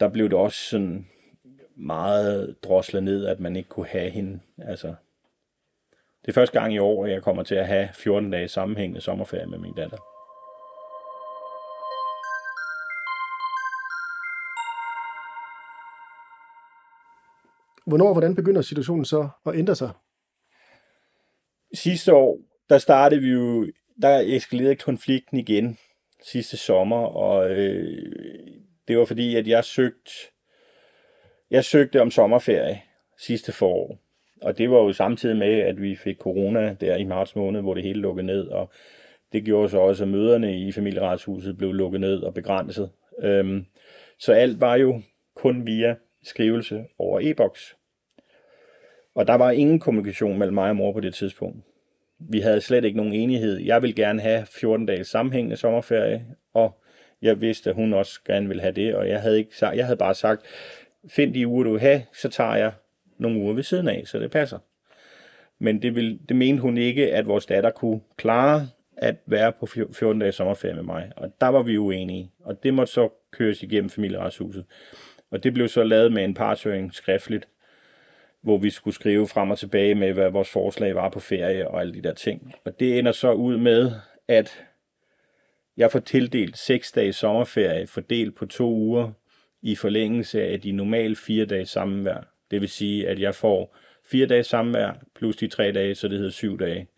Der 0.00 0.08
blev 0.08 0.24
det 0.24 0.38
også 0.38 0.58
sådan 0.58 1.06
meget 1.78 2.56
droslet 2.64 3.02
ned, 3.02 3.26
at 3.26 3.40
man 3.40 3.56
ikke 3.56 3.68
kunne 3.68 3.86
have 3.86 4.10
hende. 4.10 4.40
Altså, 4.58 4.94
det 6.22 6.28
er 6.28 6.32
første 6.32 6.60
gang 6.60 6.74
i 6.74 6.78
år, 6.78 7.06
jeg 7.06 7.22
kommer 7.22 7.42
til 7.42 7.54
at 7.54 7.66
have 7.66 7.88
14 7.94 8.30
dage 8.30 8.48
sammenhængende 8.48 9.00
sommerferie 9.00 9.46
med 9.46 9.58
min 9.58 9.74
datter. 9.74 9.98
Hvornår 17.86 18.06
og 18.06 18.12
hvordan 18.12 18.34
begynder 18.34 18.62
situationen 18.62 19.04
så 19.04 19.28
at 19.46 19.54
ændre 19.54 19.74
sig? 19.74 19.90
Sidste 21.74 22.14
år, 22.14 22.38
der 22.68 22.78
startede 22.78 23.20
vi 23.20 23.28
jo, 23.28 23.66
der 24.02 24.18
eskalerede 24.18 24.76
konflikten 24.76 25.38
igen 25.38 25.78
sidste 26.22 26.56
sommer, 26.56 27.06
og 27.06 27.50
øh, 27.50 28.12
det 28.88 28.98
var 28.98 29.04
fordi, 29.04 29.36
at 29.36 29.48
jeg 29.48 29.64
søgte 29.64 30.10
jeg 31.50 31.64
søgte 31.64 32.00
om 32.00 32.10
sommerferie 32.10 32.82
sidste 33.18 33.52
forår, 33.52 33.98
Og 34.42 34.58
det 34.58 34.70
var 34.70 34.78
jo 34.78 34.92
samtidig 34.92 35.36
med, 35.36 35.60
at 35.60 35.82
vi 35.82 35.96
fik 35.96 36.16
corona 36.16 36.76
der 36.80 36.96
i 36.96 37.04
marts 37.04 37.36
måned, 37.36 37.60
hvor 37.60 37.74
det 37.74 37.82
hele 37.82 38.00
lukkede 38.00 38.26
ned, 38.26 38.46
og 38.46 38.70
det 39.32 39.44
gjorde 39.44 39.68
så 39.68 39.78
også, 39.78 40.04
at 40.04 40.08
møderne 40.08 40.58
i 40.58 40.72
familieretshuset 40.72 41.58
blev 41.58 41.72
lukket 41.72 42.00
ned 42.00 42.22
og 42.22 42.34
begrænset. 42.34 42.90
Øhm, 43.22 43.66
så 44.18 44.32
alt 44.32 44.60
var 44.60 44.76
jo 44.76 45.02
kun 45.34 45.66
via 45.66 45.96
skrivelse 46.22 46.84
over 46.98 47.20
e-boks. 47.22 47.76
Og 49.14 49.26
der 49.26 49.34
var 49.34 49.50
ingen 49.50 49.80
kommunikation 49.80 50.38
mellem 50.38 50.54
mig 50.54 50.70
og 50.70 50.76
mor 50.76 50.92
på 50.92 51.00
det 51.00 51.14
tidspunkt. 51.14 51.64
Vi 52.18 52.40
havde 52.40 52.60
slet 52.60 52.84
ikke 52.84 52.96
nogen 52.96 53.12
enighed. 53.12 53.58
Jeg 53.58 53.82
ville 53.82 53.94
gerne 53.94 54.20
have 54.20 54.46
14 54.46 54.86
dages 54.86 55.06
sammenhængende 55.06 55.56
sommerferie, 55.56 56.26
og 56.54 56.80
jeg 57.22 57.40
vidste, 57.40 57.70
at 57.70 57.76
hun 57.76 57.92
også 57.92 58.20
gerne 58.26 58.48
ville 58.48 58.60
have 58.60 58.72
det, 58.72 58.94
og 58.94 59.08
jeg 59.08 59.22
havde, 59.22 59.38
ikke 59.38 59.56
sagt, 59.56 59.76
jeg 59.76 59.84
havde 59.86 59.96
bare 59.96 60.14
sagt, 60.14 60.42
find 61.08 61.34
de 61.34 61.46
uger, 61.46 61.64
du 61.64 61.70
vil 61.70 61.80
have, 61.80 62.02
så 62.12 62.28
tager 62.28 62.54
jeg 62.54 62.72
nogle 63.18 63.38
uger 63.40 63.54
ved 63.54 63.62
siden 63.62 63.88
af, 63.88 64.02
så 64.06 64.18
det 64.18 64.30
passer. 64.30 64.58
Men 65.58 65.82
det, 65.82 65.94
vil, 65.94 66.20
det 66.28 66.36
mente 66.36 66.60
hun 66.60 66.78
ikke, 66.78 67.14
at 67.14 67.26
vores 67.26 67.46
datter 67.46 67.70
kunne 67.70 68.00
klare 68.16 68.68
at 68.96 69.16
være 69.26 69.52
på 69.52 69.66
14 69.66 70.20
dages 70.20 70.34
sommerferie 70.34 70.74
med 70.74 70.82
mig. 70.82 71.12
Og 71.16 71.32
der 71.40 71.46
var 71.46 71.62
vi 71.62 71.78
uenige, 71.78 72.30
og 72.44 72.62
det 72.62 72.74
måtte 72.74 72.92
så 72.92 73.08
køres 73.30 73.62
igennem 73.62 73.90
familieretshuset. 73.90 74.64
Og 75.30 75.44
det 75.44 75.54
blev 75.54 75.68
så 75.68 75.84
lavet 75.84 76.12
med 76.12 76.24
en 76.24 76.34
partøring 76.34 76.94
skriftligt, 76.94 77.48
hvor 78.40 78.58
vi 78.58 78.70
skulle 78.70 78.94
skrive 78.94 79.28
frem 79.28 79.50
og 79.50 79.58
tilbage 79.58 79.94
med, 79.94 80.12
hvad 80.12 80.30
vores 80.30 80.50
forslag 80.50 80.94
var 80.94 81.08
på 81.08 81.20
ferie 81.20 81.68
og 81.68 81.80
alle 81.80 81.94
de 81.94 82.02
der 82.02 82.14
ting. 82.14 82.54
Og 82.64 82.80
det 82.80 82.98
ender 82.98 83.12
så 83.12 83.32
ud 83.32 83.56
med, 83.56 83.92
at 84.28 84.64
jeg 85.76 85.90
får 85.90 85.98
tildelt 85.98 86.58
6 86.58 86.92
dages 86.92 87.16
sommerferie 87.16 87.86
fordelt 87.86 88.36
på 88.36 88.46
to 88.46 88.70
uger 88.70 89.12
i 89.62 89.74
forlængelse 89.74 90.42
af 90.42 90.60
de 90.60 90.72
normale 90.72 91.16
fire 91.16 91.44
dages 91.44 91.68
sammenvær. 91.68 92.32
Det 92.50 92.60
vil 92.60 92.68
sige, 92.68 93.08
at 93.08 93.20
jeg 93.20 93.34
får 93.34 93.76
fire 94.10 94.26
dages 94.26 94.46
sammenvær 94.46 94.92
plus 95.14 95.36
de 95.36 95.48
tre 95.48 95.72
dage, 95.72 95.94
så 95.94 96.08
det 96.08 96.16
hedder 96.16 96.30
syv 96.30 96.58
dage. 96.58 96.88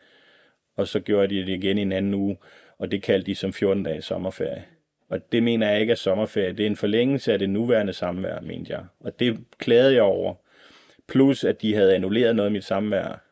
Og 0.77 0.89
så 0.89 1.01
gjorde 1.01 1.35
de 1.35 1.41
det 1.41 1.49
igen 1.49 1.79
i 1.79 1.83
en 1.83 1.93
anden 1.93 2.15
uge, 2.15 2.39
og 2.79 2.91
det 2.91 3.03
kaldte 3.03 3.27
de 3.27 3.35
som 3.35 3.53
14 3.53 3.83
dages 3.83 4.05
sommerferie. 4.05 4.65
Og 5.09 5.33
det 5.33 5.43
mener 5.43 5.71
jeg 5.71 5.81
ikke 5.81 5.91
er 5.91 5.95
sommerferie. 5.95 6.53
Det 6.53 6.61
er 6.61 6.67
en 6.67 6.77
forlængelse 6.77 7.33
af 7.33 7.39
det 7.39 7.51
nuværende 7.51 7.93
samvær, 7.93 8.41
mente 8.41 8.73
jeg. 8.73 8.85
Og 9.01 9.21
det 9.21 9.39
klagede 9.59 9.95
jeg 9.95 10.03
over. 10.03 10.35
Plus, 11.09 11.45
at 11.45 11.63
de 11.63 11.75
havde 11.75 11.95
annulleret 11.95 12.37
noget 12.37 12.47
af 12.47 12.53
mit 12.53 12.65
samvær 12.65 13.25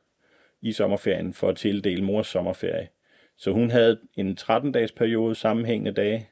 i 0.63 0.73
sommerferien 0.73 1.33
for 1.33 1.49
at 1.49 1.57
tildele 1.57 2.05
mors 2.05 2.27
sommerferie. 2.27 2.89
Så 3.37 3.53
hun 3.53 3.71
havde 3.71 4.01
en 4.15 4.39
13-dages 4.41 4.93
periode 4.93 5.35
sammenhængende 5.35 5.93
dage, 5.93 6.29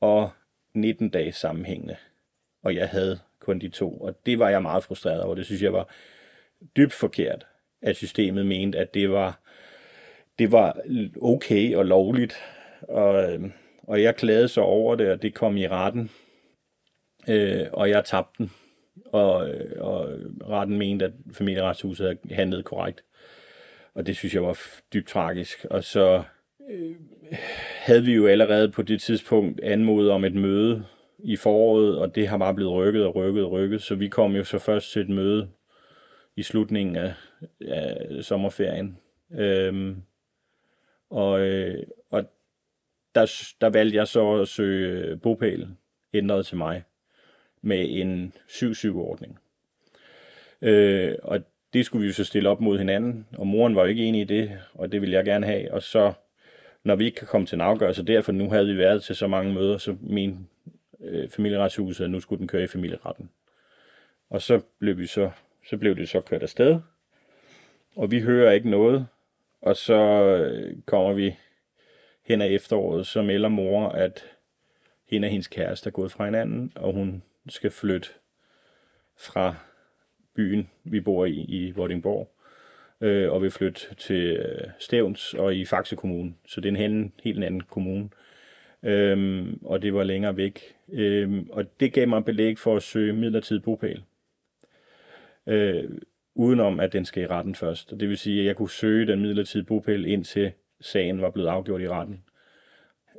og 0.00 0.30
19 0.76 1.08
dage 1.08 1.32
sammenhængende. 1.32 1.96
Og 2.62 2.74
jeg 2.74 2.88
havde 2.88 3.18
kun 3.40 3.58
de 3.58 3.68
to. 3.68 3.98
Og 3.98 4.26
det 4.26 4.38
var 4.38 4.50
jeg 4.50 4.62
meget 4.62 4.84
frustreret 4.84 5.22
over. 5.22 5.34
Det 5.34 5.46
synes 5.46 5.62
jeg 5.62 5.72
var 5.72 5.88
dybt 6.76 6.92
forkert, 6.92 7.46
at 7.82 7.96
systemet 7.96 8.46
mente, 8.46 8.78
at 8.78 8.94
det 8.94 9.10
var, 9.10 9.40
det 10.38 10.52
var 10.52 10.80
okay 11.22 11.74
og 11.76 11.86
lovligt. 11.86 12.34
Og, 12.82 13.40
og 13.82 14.02
jeg 14.02 14.16
klagede 14.16 14.48
så 14.48 14.60
over 14.60 14.94
det, 14.94 15.10
og 15.10 15.22
det 15.22 15.34
kom 15.34 15.56
i 15.56 15.68
retten. 15.68 16.10
Øh, 17.28 17.66
og 17.72 17.90
jeg 17.90 18.04
tabte 18.04 18.38
den. 18.38 18.52
Og, 19.06 19.34
og 19.78 20.18
retten 20.48 20.78
mente, 20.78 21.04
at 21.04 21.12
familieretshuset 21.32 22.06
havde 22.06 22.34
handlet 22.34 22.64
korrekt. 22.64 23.04
Og 23.94 24.06
det 24.06 24.16
synes 24.16 24.34
jeg 24.34 24.42
var 24.42 24.58
dybt 24.94 25.08
tragisk. 25.08 25.64
Og 25.70 25.84
så 25.84 26.22
øh, 26.70 26.96
havde 27.86 28.04
vi 28.04 28.12
jo 28.12 28.26
allerede 28.26 28.70
på 28.70 28.82
det 28.82 29.00
tidspunkt 29.00 29.60
anmodet 29.60 30.10
om 30.10 30.24
et 30.24 30.34
møde 30.34 30.84
i 31.18 31.36
foråret, 31.36 31.98
og 31.98 32.14
det 32.14 32.28
har 32.28 32.38
bare 32.38 32.54
blevet 32.54 32.72
rykket 32.72 33.04
og 33.04 33.14
rykket 33.14 33.44
og 33.44 33.50
rykket. 33.50 33.82
Så 33.82 33.94
vi 33.94 34.08
kom 34.08 34.36
jo 34.36 34.44
så 34.44 34.58
først 34.58 34.92
til 34.92 35.02
et 35.02 35.08
møde 35.08 35.48
i 36.36 36.42
slutningen 36.42 36.96
af, 36.96 37.14
af 37.60 38.24
sommerferien. 38.24 38.98
Øhm, 39.32 40.02
og, 41.10 41.40
øh, 41.40 41.82
og 42.10 42.24
der, 43.14 43.54
der 43.60 43.70
valgte 43.70 43.96
jeg 43.96 44.08
så 44.08 44.32
at 44.32 44.48
søge 44.48 45.16
bopæl 45.16 45.68
ændret 46.14 46.46
til 46.46 46.56
mig 46.56 46.82
med 47.62 47.86
en 47.88 48.32
7-7-ordning. 48.48 49.38
Øh, 50.62 51.14
og 51.22 51.40
det 51.72 51.86
skulle 51.86 52.02
vi 52.02 52.06
jo 52.06 52.14
så 52.14 52.24
stille 52.24 52.48
op 52.48 52.60
mod 52.60 52.78
hinanden, 52.78 53.26
og 53.38 53.46
moren 53.46 53.76
var 53.76 53.82
jo 53.82 53.88
ikke 53.88 54.04
enig 54.04 54.20
i 54.20 54.24
det, 54.24 54.58
og 54.74 54.92
det 54.92 55.00
ville 55.00 55.14
jeg 55.14 55.24
gerne 55.24 55.46
have. 55.46 55.72
Og 55.72 55.82
så, 55.82 56.12
når 56.86 56.96
vi 56.96 57.04
ikke 57.04 57.16
kan 57.16 57.26
komme 57.26 57.46
til 57.46 57.56
en 57.56 57.60
afgørelse 57.60 58.02
derfor, 58.02 58.32
nu 58.32 58.50
havde 58.50 58.66
vi 58.66 58.78
været 58.78 59.02
til 59.02 59.16
så 59.16 59.26
mange 59.26 59.54
møder, 59.54 59.78
så 59.78 59.96
min 60.00 60.48
øh, 61.00 61.28
familieretshus, 61.28 62.00
at 62.00 62.10
nu 62.10 62.20
skulle 62.20 62.38
den 62.38 62.48
køre 62.48 62.62
i 62.62 62.66
familieretten. 62.66 63.30
Og 64.30 64.42
så 64.42 64.60
blev, 64.78 64.98
vi 64.98 65.06
så, 65.06 65.30
så 65.68 65.76
blev 65.76 65.96
det 65.96 66.08
så 66.08 66.20
kørt 66.20 66.42
afsted, 66.42 66.80
og 67.96 68.10
vi 68.10 68.20
hører 68.20 68.52
ikke 68.52 68.70
noget, 68.70 69.06
og 69.60 69.76
så 69.76 69.94
øh, 69.94 70.76
kommer 70.86 71.12
vi 71.12 71.36
hen 72.24 72.42
ad 72.42 72.50
efteråret, 72.50 73.06
så 73.06 73.22
melder 73.22 73.48
mor, 73.48 73.88
at 73.88 74.24
hende 75.06 75.26
og 75.26 75.30
hendes 75.30 75.48
kæreste 75.48 75.88
er 75.88 75.92
gået 75.92 76.12
fra 76.12 76.24
hinanden, 76.24 76.72
og 76.74 76.92
hun 76.92 77.22
skal 77.48 77.70
flytte 77.70 78.08
fra 79.16 79.54
byen, 80.34 80.70
vi 80.84 81.00
bor 81.00 81.24
i, 81.24 81.44
i 81.48 81.70
Vordingborg, 81.70 82.35
øh, 83.00 83.32
og 83.32 83.42
vil 83.42 83.50
flytte 83.50 83.94
til 83.94 84.36
øh, 84.36 84.68
Stævns 84.78 85.34
og 85.34 85.54
i 85.54 85.64
Faxe 85.64 85.96
Kommune. 85.96 86.34
Så 86.46 86.60
det 86.60 86.68
er 86.68 86.84
en 86.84 87.12
helt 87.24 87.44
anden 87.44 87.60
kommune. 87.60 88.08
Øhm, 88.82 89.60
og 89.64 89.82
det 89.82 89.94
var 89.94 90.04
længere 90.04 90.36
væk. 90.36 90.60
Øhm, 90.92 91.50
og 91.50 91.80
det 91.80 91.92
gav 91.92 92.08
mig 92.08 92.24
belæg 92.24 92.58
for 92.58 92.76
at 92.76 92.82
søge 92.82 93.12
midlertidig 93.12 93.62
bopæl. 93.62 94.02
Øh, 95.46 95.84
udenom 96.34 96.80
at 96.80 96.92
den 96.92 97.04
skal 97.04 97.22
i 97.22 97.26
retten 97.26 97.54
først. 97.54 97.90
Det 97.90 98.08
vil 98.08 98.18
sige, 98.18 98.40
at 98.40 98.46
jeg 98.46 98.56
kunne 98.56 98.70
søge 98.70 99.06
den 99.06 99.20
midlertidige 99.20 99.66
bopæl 99.66 100.06
indtil 100.06 100.52
sagen 100.80 101.22
var 101.22 101.30
blevet 101.30 101.48
afgjort 101.48 101.80
i 101.80 101.88
retten. 101.88 102.22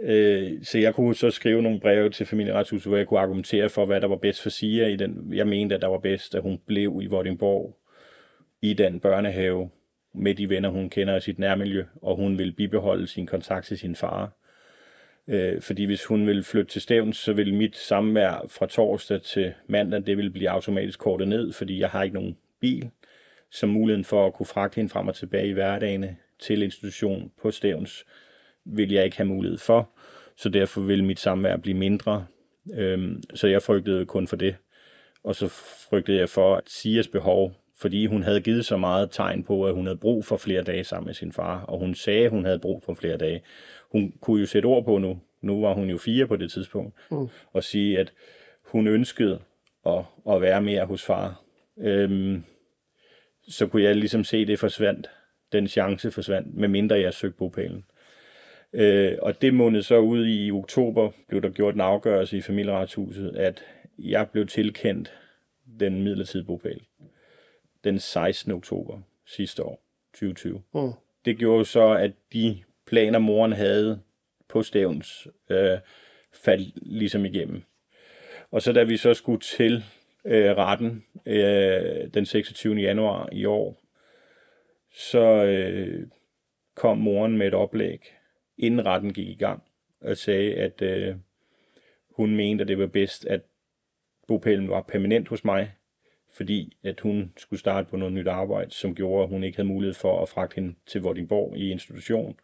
Øh, 0.01 0.63
så 0.63 0.77
jeg 0.79 0.95
kunne 0.95 1.15
så 1.15 1.31
skrive 1.31 1.61
nogle 1.61 1.79
breve 1.79 2.09
til 2.09 2.25
familieretshuset, 2.25 2.89
hvor 2.89 2.97
jeg 2.97 3.07
kunne 3.07 3.19
argumentere 3.19 3.69
for, 3.69 3.85
hvad 3.85 4.01
der 4.01 4.07
var 4.07 4.15
bedst 4.15 4.43
for 4.43 4.49
Sia. 4.49 4.87
I 4.87 4.95
den, 4.95 5.33
jeg 5.33 5.47
mente, 5.47 5.75
at 5.75 5.81
der 5.81 5.87
var 5.87 5.97
bedst, 5.97 6.35
at 6.35 6.41
hun 6.41 6.59
blev 6.65 6.99
i 7.03 7.05
Vordingborg 7.05 7.77
i 8.61 8.73
den 8.73 8.99
børnehave 8.99 9.69
med 10.13 10.35
de 10.35 10.49
venner, 10.49 10.69
hun 10.69 10.89
kender 10.89 11.15
i 11.15 11.21
sit 11.21 11.39
nærmiljø, 11.39 11.85
og 12.01 12.15
hun 12.15 12.37
vil 12.37 12.51
bibeholde 12.51 13.07
sin 13.07 13.27
kontakt 13.27 13.65
til 13.65 13.77
sin 13.77 13.95
far. 13.95 14.31
Øh, 15.27 15.61
fordi 15.61 15.85
hvis 15.85 16.05
hun 16.05 16.27
vil 16.27 16.43
flytte 16.43 16.71
til 16.71 16.81
Stævns, 16.81 17.17
så 17.17 17.33
vil 17.33 17.53
mit 17.53 17.77
samvær 17.77 18.45
fra 18.49 18.65
torsdag 18.65 19.21
til 19.21 19.53
mandag, 19.67 20.05
det 20.05 20.17
vil 20.17 20.29
blive 20.29 20.49
automatisk 20.49 20.99
kortet 20.99 21.27
ned, 21.27 21.53
fordi 21.53 21.79
jeg 21.79 21.89
har 21.89 22.03
ikke 22.03 22.15
nogen 22.15 22.37
bil, 22.61 22.89
så 23.51 23.65
muligheden 23.65 24.05
for 24.05 24.27
at 24.27 24.33
kunne 24.33 24.45
fragte 24.45 24.75
hende 24.75 24.89
frem 24.89 25.07
og 25.07 25.15
tilbage 25.15 25.47
i 25.47 25.53
hverdagen 25.53 26.05
til 26.39 26.61
institution 26.61 27.31
på 27.41 27.51
Stævns, 27.51 28.05
vil 28.65 28.91
jeg 28.91 29.05
ikke 29.05 29.17
have 29.17 29.27
mulighed 29.27 29.57
for, 29.57 29.89
så 30.37 30.49
derfor 30.49 30.81
vil 30.81 31.03
mit 31.03 31.19
samvær 31.19 31.57
blive 31.57 31.77
mindre. 31.77 32.25
Øhm, 32.73 33.23
så 33.35 33.47
jeg 33.47 33.61
frygtede 33.61 34.05
kun 34.05 34.27
for 34.27 34.35
det. 34.35 34.55
Og 35.23 35.35
så 35.35 35.47
frygtede 35.89 36.17
jeg 36.17 36.29
for 36.29 36.55
at 36.55 36.63
Sias 36.67 37.07
behov, 37.07 37.53
fordi 37.79 38.05
hun 38.05 38.23
havde 38.23 38.41
givet 38.41 38.65
så 38.65 38.77
meget 38.77 39.11
tegn 39.11 39.43
på, 39.43 39.65
at 39.65 39.73
hun 39.73 39.85
havde 39.85 39.97
brug 39.97 40.25
for 40.25 40.37
flere 40.37 40.63
dage 40.63 40.83
sammen 40.83 41.05
med 41.05 41.13
sin 41.13 41.31
far, 41.31 41.61
og 41.61 41.79
hun 41.79 41.95
sagde, 41.95 42.25
at 42.25 42.31
hun 42.31 42.45
havde 42.45 42.59
brug 42.59 42.83
for 42.83 42.93
flere 42.93 43.17
dage. 43.17 43.41
Hun 43.91 44.13
kunne 44.21 44.39
jo 44.39 44.45
sætte 44.45 44.65
ord 44.65 44.85
på 44.85 44.97
nu, 44.97 45.19
nu 45.41 45.61
var 45.61 45.73
hun 45.73 45.89
jo 45.89 45.97
fire 45.97 46.27
på 46.27 46.35
det 46.35 46.51
tidspunkt, 46.51 46.95
mm. 47.11 47.27
og 47.53 47.63
sige, 47.63 47.99
at 47.99 48.13
hun 48.63 48.87
ønskede 48.87 49.39
at, 49.85 50.03
at 50.29 50.41
være 50.41 50.61
mere 50.61 50.85
hos 50.85 51.03
far. 51.03 51.41
Øhm, 51.77 52.43
så 53.47 53.67
kunne 53.67 53.83
jeg 53.83 53.95
ligesom 53.95 54.23
se, 54.23 54.37
at 54.37 54.47
det 54.47 54.59
forsvandt. 54.59 55.09
Den 55.51 55.67
chance 55.67 56.11
forsvandt, 56.11 56.55
medmindre 56.55 56.99
jeg 56.99 57.13
søgte 57.13 57.37
bopælen. 57.37 57.85
Øh, 58.73 59.17
og 59.21 59.41
det 59.41 59.53
måned 59.53 59.81
så 59.81 59.97
ud 59.97 60.27
i 60.27 60.51
oktober, 60.51 61.11
blev 61.27 61.41
der 61.41 61.49
gjort 61.49 61.75
en 61.75 61.81
afgørelse 61.81 62.37
i 62.37 62.41
familieretshuset, 62.41 63.35
at 63.35 63.63
jeg 63.99 64.29
blev 64.29 64.47
tilkendt 64.47 65.13
den 65.79 66.03
midlertidige 66.03 66.45
bopæl 66.45 66.81
den 67.87 67.99
16. 67.99 68.51
oktober 68.51 69.01
sidste 69.25 69.63
år, 69.63 69.81
2020. 70.13 70.61
Mm. 70.73 70.91
Det 71.25 71.37
gjorde 71.37 71.65
så, 71.65 71.93
at 71.93 72.11
de 72.33 72.63
planer, 72.85 73.19
moren 73.19 73.51
havde 73.51 74.01
på 74.47 74.63
stævns, 74.63 75.27
øh, 75.49 75.77
faldt 76.33 76.73
ligesom 76.75 77.25
igennem. 77.25 77.63
Og 78.51 78.61
så 78.61 78.73
da 78.73 78.83
vi 78.83 78.97
så 78.97 79.13
skulle 79.13 79.39
til 79.39 79.83
øh, 80.25 80.57
retten 80.57 81.05
øh, 81.25 82.13
den 82.13 82.25
26. 82.25 82.75
januar 82.75 83.29
i 83.31 83.45
år, 83.45 83.81
så 84.93 85.45
øh, 85.45 86.07
kom 86.75 86.97
moren 86.97 87.37
med 87.37 87.47
et 87.47 87.53
oplæg, 87.53 88.13
inden 88.57 88.85
retten 88.85 89.13
gik 89.13 89.27
i 89.27 89.35
gang, 89.35 89.63
og 90.01 90.17
sagde, 90.17 90.55
at 90.55 90.81
øh, 90.81 91.15
hun 92.09 92.35
mente, 92.35 92.61
at 92.61 92.67
det 92.67 92.79
var 92.79 92.87
bedst, 92.87 93.25
at 93.25 93.41
bopælen 94.27 94.69
var 94.69 94.81
permanent 94.81 95.27
hos 95.27 95.45
mig, 95.45 95.73
fordi 96.37 96.77
at 96.83 96.99
hun 96.99 97.33
skulle 97.37 97.59
starte 97.59 97.89
på 97.89 97.97
noget 97.97 98.13
nyt 98.13 98.27
arbejde, 98.27 98.71
som 98.71 98.95
gjorde, 98.95 99.23
at 99.23 99.29
hun 99.29 99.43
ikke 99.43 99.57
havde 99.57 99.67
mulighed 99.67 99.93
for 99.93 100.21
at 100.21 100.29
fragte 100.29 100.55
hende 100.55 100.75
til 100.85 101.01
Vordingborg 101.01 101.57
i 101.57 101.71
institution. 101.71 102.39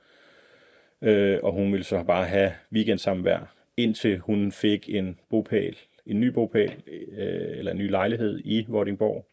Øh, 1.02 1.40
og 1.44 1.54
hun 1.54 1.72
ville 1.72 1.84
så 1.84 2.04
bare 2.04 2.26
have 2.26 2.52
weekendsamvær, 2.72 3.56
indtil 3.78 4.18
hun 4.18 4.52
fik 4.52 4.90
en 4.90 5.20
bopæl, 5.30 5.78
en 6.06 6.20
ny 6.20 6.28
bopæl, 6.28 6.72
øh, 6.88 7.58
eller 7.58 7.72
en 7.72 7.78
ny 7.78 7.90
lejlighed 7.90 8.42
i 8.46 8.66
Vordingborg. 8.68 9.26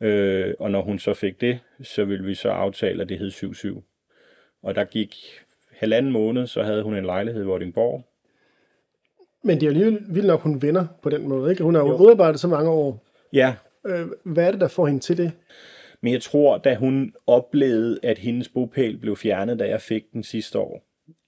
Øh, 0.00 0.54
og 0.58 0.70
når 0.70 0.82
hun 0.82 0.98
så 0.98 1.14
fik 1.14 1.40
det, 1.40 1.58
så 1.82 2.04
ville 2.04 2.24
vi 2.24 2.34
så 2.34 2.48
aftale, 2.48 3.02
at 3.02 3.08
det 3.08 3.18
hed 3.18 3.30
7-7. 3.30 3.82
Og 4.62 4.74
der 4.74 4.84
gik 4.84 5.14
halvanden 5.72 6.12
måned, 6.12 6.46
så 6.46 6.62
havde 6.62 6.82
hun 6.82 6.94
en 6.94 7.04
lejlighed 7.04 7.42
i 7.42 7.46
Vordingborg. 7.46 8.04
Men 9.42 9.60
det 9.60 9.66
er 9.66 9.70
alligevel 9.70 10.00
vildt 10.08 10.26
nok, 10.26 10.40
hun 10.40 10.62
vinder 10.62 10.86
på 11.02 11.10
den 11.10 11.28
måde. 11.28 11.50
Ikke? 11.50 11.62
Hun 11.62 11.74
har 11.74 11.82
jo, 11.82 11.88
jo. 11.88 11.96
udarbejdet 11.96 12.40
så 12.40 12.48
mange 12.48 12.70
år. 12.70 13.07
Ja. 13.32 13.54
Øh, 13.86 14.06
hvad 14.24 14.46
er 14.46 14.50
det, 14.50 14.60
der 14.60 14.68
får 14.68 14.86
hende 14.86 15.00
til 15.00 15.16
det? 15.16 15.32
Men 16.00 16.12
jeg 16.12 16.22
tror, 16.22 16.58
da 16.58 16.74
hun 16.74 17.14
oplevede, 17.26 17.98
at 18.02 18.18
hendes 18.18 18.48
bopæl 18.48 18.98
blev 18.98 19.16
fjernet, 19.16 19.58
da 19.58 19.68
jeg 19.68 19.80
fik 19.80 20.12
den 20.12 20.22
sidste 20.22 20.58
år, 20.58 20.84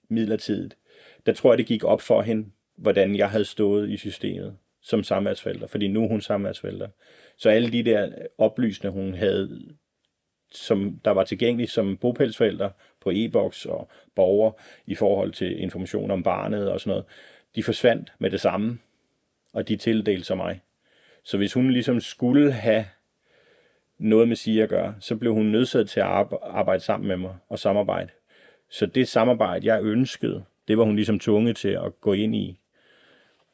midlertidigt, 0.09 0.77
der 1.25 1.33
tror 1.33 1.51
jeg, 1.51 1.57
det 1.57 1.65
gik 1.65 1.83
op 1.83 2.01
for 2.01 2.21
hende, 2.21 2.49
hvordan 2.77 3.15
jeg 3.15 3.29
havde 3.29 3.45
stået 3.45 3.89
i 3.89 3.97
systemet 3.97 4.57
som 4.81 5.03
samværsforælder, 5.03 5.67
fordi 5.67 5.87
nu 5.87 6.03
er 6.03 6.07
hun 6.07 6.21
samværsforælder. 6.21 6.87
Så 7.37 7.49
alle 7.49 7.71
de 7.71 7.83
der 7.83 8.11
oplysninger, 8.37 9.01
hun 9.01 9.13
havde, 9.13 9.61
som 10.51 10.99
der 11.05 11.11
var 11.11 11.23
tilgængelige 11.23 11.67
som 11.67 11.97
bopælsforælder 11.97 12.69
på 13.01 13.11
e-boks 13.13 13.65
og 13.65 13.89
borger 14.15 14.51
i 14.85 14.95
forhold 14.95 15.31
til 15.31 15.61
information 15.61 16.11
om 16.11 16.23
barnet 16.23 16.71
og 16.71 16.79
sådan 16.79 16.91
noget, 16.91 17.05
de 17.55 17.63
forsvandt 17.63 18.13
med 18.19 18.31
det 18.31 18.41
samme, 18.41 18.79
og 19.53 19.67
de 19.67 19.75
tildelte 19.75 20.25
sig 20.25 20.37
mig. 20.37 20.61
Så 21.23 21.37
hvis 21.37 21.53
hun 21.53 21.71
ligesom 21.71 21.99
skulle 21.99 22.51
have 22.51 22.85
noget 23.97 24.27
med 24.27 24.35
sige 24.35 24.63
at 24.63 24.69
gøre, 24.69 24.95
så 24.99 25.15
blev 25.15 25.33
hun 25.33 25.45
nødsaget 25.45 25.89
til 25.89 25.99
at 25.99 26.27
arbejde 26.43 26.83
sammen 26.83 27.07
med 27.07 27.17
mig 27.17 27.35
og 27.49 27.59
samarbejde. 27.59 28.09
Så 28.69 28.85
det 28.85 29.07
samarbejde, 29.07 29.65
jeg 29.65 29.83
ønskede, 29.83 30.43
det 30.67 30.77
var 30.77 30.83
hun 30.83 30.95
ligesom 30.95 31.19
tvunget 31.19 31.57
til 31.57 31.69
at 31.69 32.01
gå 32.01 32.13
ind 32.13 32.35
i. 32.35 32.59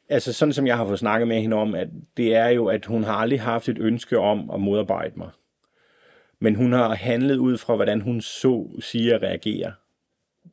Altså 0.08 0.32
sådan 0.32 0.52
som 0.52 0.66
jeg 0.66 0.76
har 0.76 0.86
fået 0.86 0.98
snakket 0.98 1.28
med 1.28 1.40
hende 1.40 1.56
om, 1.56 1.74
at 1.74 1.88
det 2.16 2.34
er 2.34 2.48
jo, 2.48 2.66
at 2.66 2.84
hun 2.84 3.04
har 3.04 3.12
aldrig 3.12 3.40
haft 3.40 3.68
et 3.68 3.78
ønske 3.78 4.18
om 4.18 4.50
at 4.50 4.60
modarbejde 4.60 5.12
mig. 5.16 5.30
Men 6.40 6.54
hun 6.54 6.72
har 6.72 6.94
handlet 6.94 7.36
ud 7.36 7.58
fra, 7.58 7.74
hvordan 7.74 8.00
hun 8.00 8.20
så 8.20 8.68
siger 8.80 9.14
at 9.14 9.22
reagere. 9.22 9.72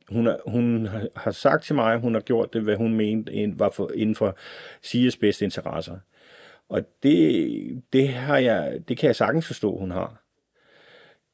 Hun, 0.08 0.26
har, 0.26 0.40
hun 0.46 0.88
har 1.16 1.30
sagt 1.30 1.64
til 1.64 1.74
mig, 1.74 1.92
at 1.92 2.00
hun 2.00 2.14
har 2.14 2.20
gjort 2.20 2.52
det, 2.52 2.62
hvad 2.62 2.76
hun 2.76 2.94
mente 2.94 3.54
var 3.58 3.70
for, 3.70 3.90
inden 3.94 4.14
for 4.14 4.36
Sias 4.82 5.16
bedste 5.16 5.44
interesser. 5.44 5.98
Og 6.68 6.82
det, 7.02 7.82
det, 7.92 8.08
har 8.08 8.38
jeg, 8.38 8.80
det 8.88 8.98
kan 8.98 9.06
jeg 9.06 9.16
sagtens 9.16 9.46
forstå, 9.46 9.78
hun 9.78 9.90
har. 9.90 10.22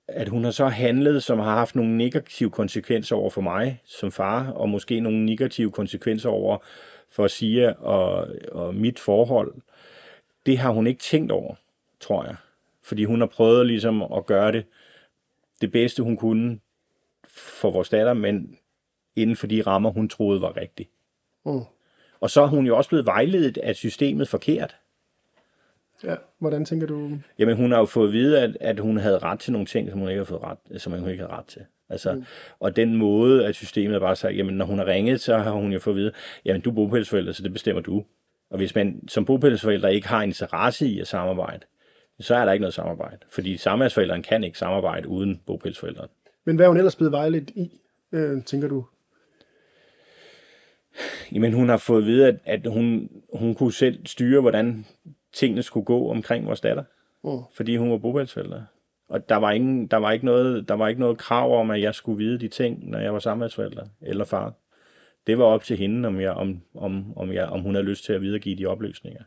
At 0.09 0.29
hun 0.29 0.45
har 0.45 0.51
så 0.51 0.66
handlet, 0.66 1.23
som 1.23 1.38
har 1.38 1.55
haft 1.55 1.75
nogle 1.75 1.97
negative 1.97 2.51
konsekvenser 2.51 3.16
over 3.16 3.31
for 3.31 3.40
mig 3.40 3.81
som 3.85 4.12
far, 4.12 4.51
og 4.51 4.68
måske 4.68 5.01
nogle 5.01 5.27
negative 5.27 5.71
konsekvenser 5.71 6.31
over 6.31 6.59
for 7.11 7.27
Sia 7.27 7.73
og, 7.73 8.29
og 8.53 8.75
mit 8.75 8.99
forhold, 8.99 9.55
det 10.47 10.59
har 10.59 10.71
hun 10.71 10.87
ikke 10.87 11.01
tænkt 11.01 11.33
over, 11.33 11.55
tror 12.01 12.25
jeg. 12.25 12.37
Fordi 12.83 13.05
hun 13.05 13.21
har 13.21 13.27
prøvet 13.27 13.66
ligesom 13.66 14.03
at 14.03 14.27
gøre 14.27 14.53
det 14.53 14.64
det 15.61 15.73
bedste, 15.73 16.03
hun 16.03 16.16
kunne 16.16 16.61
for 17.29 17.71
vores 17.71 17.88
datter, 17.88 18.14
men 18.14 18.59
inden 19.16 19.37
for 19.37 19.47
de 19.47 19.62
rammer, 19.62 19.90
hun 19.90 20.09
troede 20.09 20.40
var 20.40 20.57
rigtige. 20.57 20.88
Mm. 21.45 21.61
Og 22.21 22.31
så 22.31 22.42
er 22.42 22.47
hun 22.47 22.66
jo 22.66 22.77
også 22.77 22.88
blevet 22.90 23.07
vejledet 23.07 23.59
af 23.59 23.77
systemet 23.77 24.29
forkert. 24.29 24.77
Ja, 26.05 26.15
hvordan 26.38 26.65
tænker 26.65 26.87
du? 26.87 27.19
Jamen, 27.38 27.57
hun 27.57 27.73
har 27.73 27.79
jo 27.79 27.85
fået 27.85 28.07
at 28.07 28.12
vide, 28.12 28.41
at, 28.41 28.57
at 28.61 28.79
hun 28.79 28.97
havde 28.97 29.19
ret 29.19 29.41
til 29.41 29.53
nogle 29.53 29.67
ting, 29.67 29.91
som 29.91 29.99
hun 29.99 30.09
ikke 30.09 30.19
har 30.19 30.25
fået 30.25 30.43
ret, 30.43 30.81
som 30.83 30.93
hun 30.93 31.11
ikke 31.11 31.23
havde 31.23 31.33
ret 31.33 31.47
til. 31.47 31.62
Altså, 31.88 32.12
mm. 32.12 32.25
Og 32.61 32.77
den 32.77 32.97
måde, 32.97 33.47
at 33.47 33.55
systemet 33.55 34.01
bare 34.01 34.17
sagt, 34.17 34.37
jamen 34.37 34.55
når 34.55 34.65
hun 34.65 34.79
har 34.79 34.87
ringet, 34.87 35.21
så 35.21 35.38
har 35.38 35.51
hun 35.51 35.73
jo 35.73 35.79
fået 35.79 35.95
at 35.95 35.99
vide, 35.99 36.12
jamen 36.45 36.62
du 36.62 36.71
er 36.71 36.75
bopælsforælder, 36.75 37.33
så 37.33 37.43
det 37.43 37.53
bestemmer 37.53 37.83
du. 37.83 38.05
Og 38.51 38.57
hvis 38.57 38.75
man 38.75 39.09
som 39.09 39.25
bopælsforælder 39.25 39.88
ikke 39.88 40.09
har 40.09 40.23
interesse 40.23 40.87
i 40.87 41.01
at 41.01 41.07
samarbejde, 41.07 41.67
så 42.21 42.35
er 42.35 42.45
der 42.45 42.53
ikke 42.53 42.61
noget 42.62 42.75
samarbejde. 42.75 43.19
Fordi 43.29 43.57
samværsforældren 43.57 44.23
kan 44.23 44.45
ikke 44.45 44.59
samarbejde 44.59 45.09
uden 45.09 45.41
bopælsforældren. 45.47 46.09
Men 46.45 46.57
hvad 46.57 46.67
er 46.67 46.69
hun 46.69 46.77
ellers 46.77 46.97
blevet 46.97 47.12
vejledt 47.12 47.51
i, 47.51 47.81
øh, 48.12 48.45
tænker 48.45 48.69
du? 48.69 48.85
Jamen 51.33 51.53
hun 51.53 51.69
har 51.69 51.77
fået 51.77 52.01
at 52.01 52.07
vide, 52.07 52.27
at, 52.27 52.37
at 52.45 52.67
hun, 52.67 53.11
hun 53.33 53.55
kunne 53.55 53.73
selv 53.73 54.07
styre, 54.07 54.41
hvordan 54.41 54.87
tingene 55.33 55.62
skulle 55.62 55.85
gå 55.85 56.11
omkring 56.11 56.47
vores 56.47 56.61
datter. 56.61 56.85
Mm. 57.25 57.38
Fordi 57.55 57.77
hun 57.77 57.90
var 57.90 57.99
bopælsforælder. 57.99 58.62
Og 59.09 59.29
der 59.29 59.37
var, 59.37 59.51
ingen, 59.51 59.87
der, 59.87 59.97
var 59.97 60.12
ikke 60.12 60.25
noget, 60.25 60.68
der 60.68 60.75
var 60.75 60.88
ikke 60.88 61.01
noget 61.01 61.18
krav 61.18 61.61
om, 61.61 61.71
at 61.71 61.81
jeg 61.81 61.95
skulle 61.95 62.25
vide 62.25 62.38
de 62.38 62.49
ting, 62.49 62.90
når 62.90 62.99
jeg 62.99 63.12
var 63.12 63.18
samværsforælder 63.18 63.87
eller 64.01 64.25
far. 64.25 64.53
Det 65.27 65.38
var 65.38 65.45
op 65.45 65.64
til 65.64 65.77
hende, 65.77 66.07
om, 66.07 66.21
jeg, 66.21 66.31
om, 66.31 66.61
om, 66.75 67.16
om, 67.16 67.33
jeg, 67.33 67.45
om 67.45 67.61
hun 67.61 67.75
havde 67.75 67.87
lyst 67.87 68.05
til 68.05 68.12
at 68.12 68.23
videregive 68.23 68.57
de 68.57 68.66
oplysninger. 68.66 69.23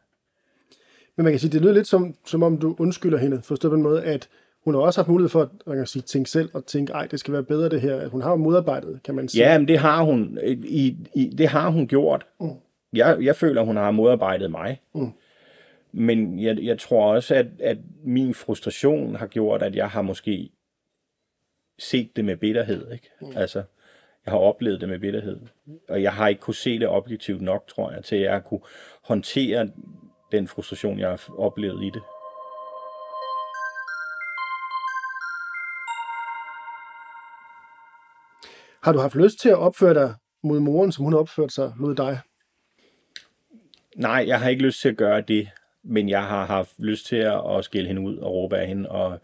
Men 1.15 1.23
man 1.23 1.33
kan 1.33 1.39
sige, 1.39 1.51
det 1.51 1.61
lyder 1.61 1.73
lidt 1.73 1.87
som, 1.87 2.15
som 2.25 2.43
om 2.43 2.57
du 2.57 2.75
undskylder 2.79 3.17
hende, 3.17 3.41
forstået 3.41 3.71
på 3.71 3.75
en 3.75 3.83
måde, 3.83 4.03
at 4.03 4.29
hun 4.63 4.73
har 4.73 4.81
også 4.81 4.99
haft 4.99 5.09
mulighed 5.09 5.29
for 5.29 5.41
at 5.41 5.49
man 5.67 5.77
kan 5.77 5.85
sige, 5.85 6.01
tænke 6.01 6.29
selv 6.29 6.49
og 6.53 6.65
tænke, 6.65 6.93
ej, 6.93 7.07
det 7.07 7.19
skal 7.19 7.33
være 7.33 7.43
bedre 7.43 7.69
det 7.69 7.81
her. 7.81 8.07
Hun 8.07 8.21
har 8.21 8.35
modarbejdet, 8.35 8.99
kan 9.03 9.15
man 9.15 9.27
sige. 9.27 9.51
Ja, 9.51 9.57
men 9.57 9.67
det 9.67 9.77
har 9.77 10.03
hun, 10.03 10.39
i, 10.63 10.97
i, 11.15 11.33
det 11.37 11.47
har 11.47 11.69
hun 11.69 11.87
gjort. 11.87 12.25
Mm. 12.39 12.49
Jeg, 12.93 13.17
jeg 13.21 13.35
føler, 13.35 13.61
hun 13.61 13.75
har 13.75 13.91
modarbejdet 13.91 14.51
mig. 14.51 14.81
Mm. 14.95 15.11
Men 15.95 16.39
jeg, 16.39 16.58
jeg 16.62 16.79
tror 16.79 17.13
også, 17.13 17.36
at, 17.36 17.47
at 17.60 17.77
min 18.03 18.34
frustration 18.34 19.15
har 19.15 19.27
gjort, 19.27 19.62
at 19.62 19.75
jeg 19.75 19.89
har 19.89 20.01
måske 20.01 20.49
set 21.79 22.15
det 22.15 22.25
med 22.25 22.38
bitterhed. 22.38 22.91
Ikke? 22.91 23.10
Mm. 23.21 23.31
Altså, 23.36 23.63
jeg 24.25 24.31
har 24.31 24.39
oplevet 24.39 24.81
det 24.81 24.89
med 24.89 24.99
bitterhed. 24.99 25.39
Og 25.89 26.03
jeg 26.03 26.13
har 26.13 26.27
ikke 26.27 26.41
kunne 26.41 26.55
se 26.55 26.79
det 26.79 26.88
objektivt 26.88 27.41
nok, 27.41 27.67
tror 27.67 27.91
jeg, 27.91 28.03
til 28.03 28.15
at 28.15 28.21
jeg 28.21 28.43
kunne 28.43 28.62
håndtere 29.03 29.71
den 30.31 30.47
frustration, 30.47 30.99
jeg 30.99 31.10
har 31.10 31.36
oplevet 31.38 31.84
i 31.84 31.89
det. 31.89 32.01
Har 38.84 38.93
du 38.93 38.99
haft 38.99 39.15
lyst 39.15 39.39
til 39.39 39.49
at 39.49 39.58
opføre 39.58 39.93
dig 39.93 40.15
mod 40.43 40.60
moren, 40.60 40.91
som 40.91 41.03
hun 41.03 41.13
har 41.13 41.19
opført 41.19 41.51
sig 41.51 41.73
mod 41.77 41.95
dig? 41.95 42.19
Nej, 43.95 44.23
jeg 44.27 44.39
har 44.39 44.49
ikke 44.49 44.63
lyst 44.63 44.81
til 44.81 44.89
at 44.89 44.97
gøre 44.97 45.21
det 45.21 45.49
men 45.85 46.09
jeg 46.09 46.23
har 46.23 46.45
haft 46.45 46.79
lyst 46.79 47.05
til 47.05 47.15
at, 47.15 47.65
skille 47.65 47.87
hende 47.87 48.01
ud 48.01 48.17
og 48.17 48.33
råbe 48.33 48.57
af 48.57 48.67
hende 48.67 48.89
og, 48.89 49.19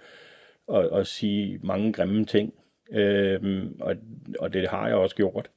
og, 0.67 0.89
og 0.89 1.07
sige 1.07 1.59
mange 1.63 1.93
grimme 1.93 2.25
ting. 2.25 2.53
Øhm, 2.91 3.77
og, 3.79 3.95
og 4.39 4.53
det 4.53 4.69
har 4.69 4.87
jeg 4.87 4.95
også 4.95 5.15
gjort. 5.15 5.49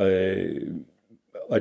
Øh, 0.00 0.74
og 1.48 1.60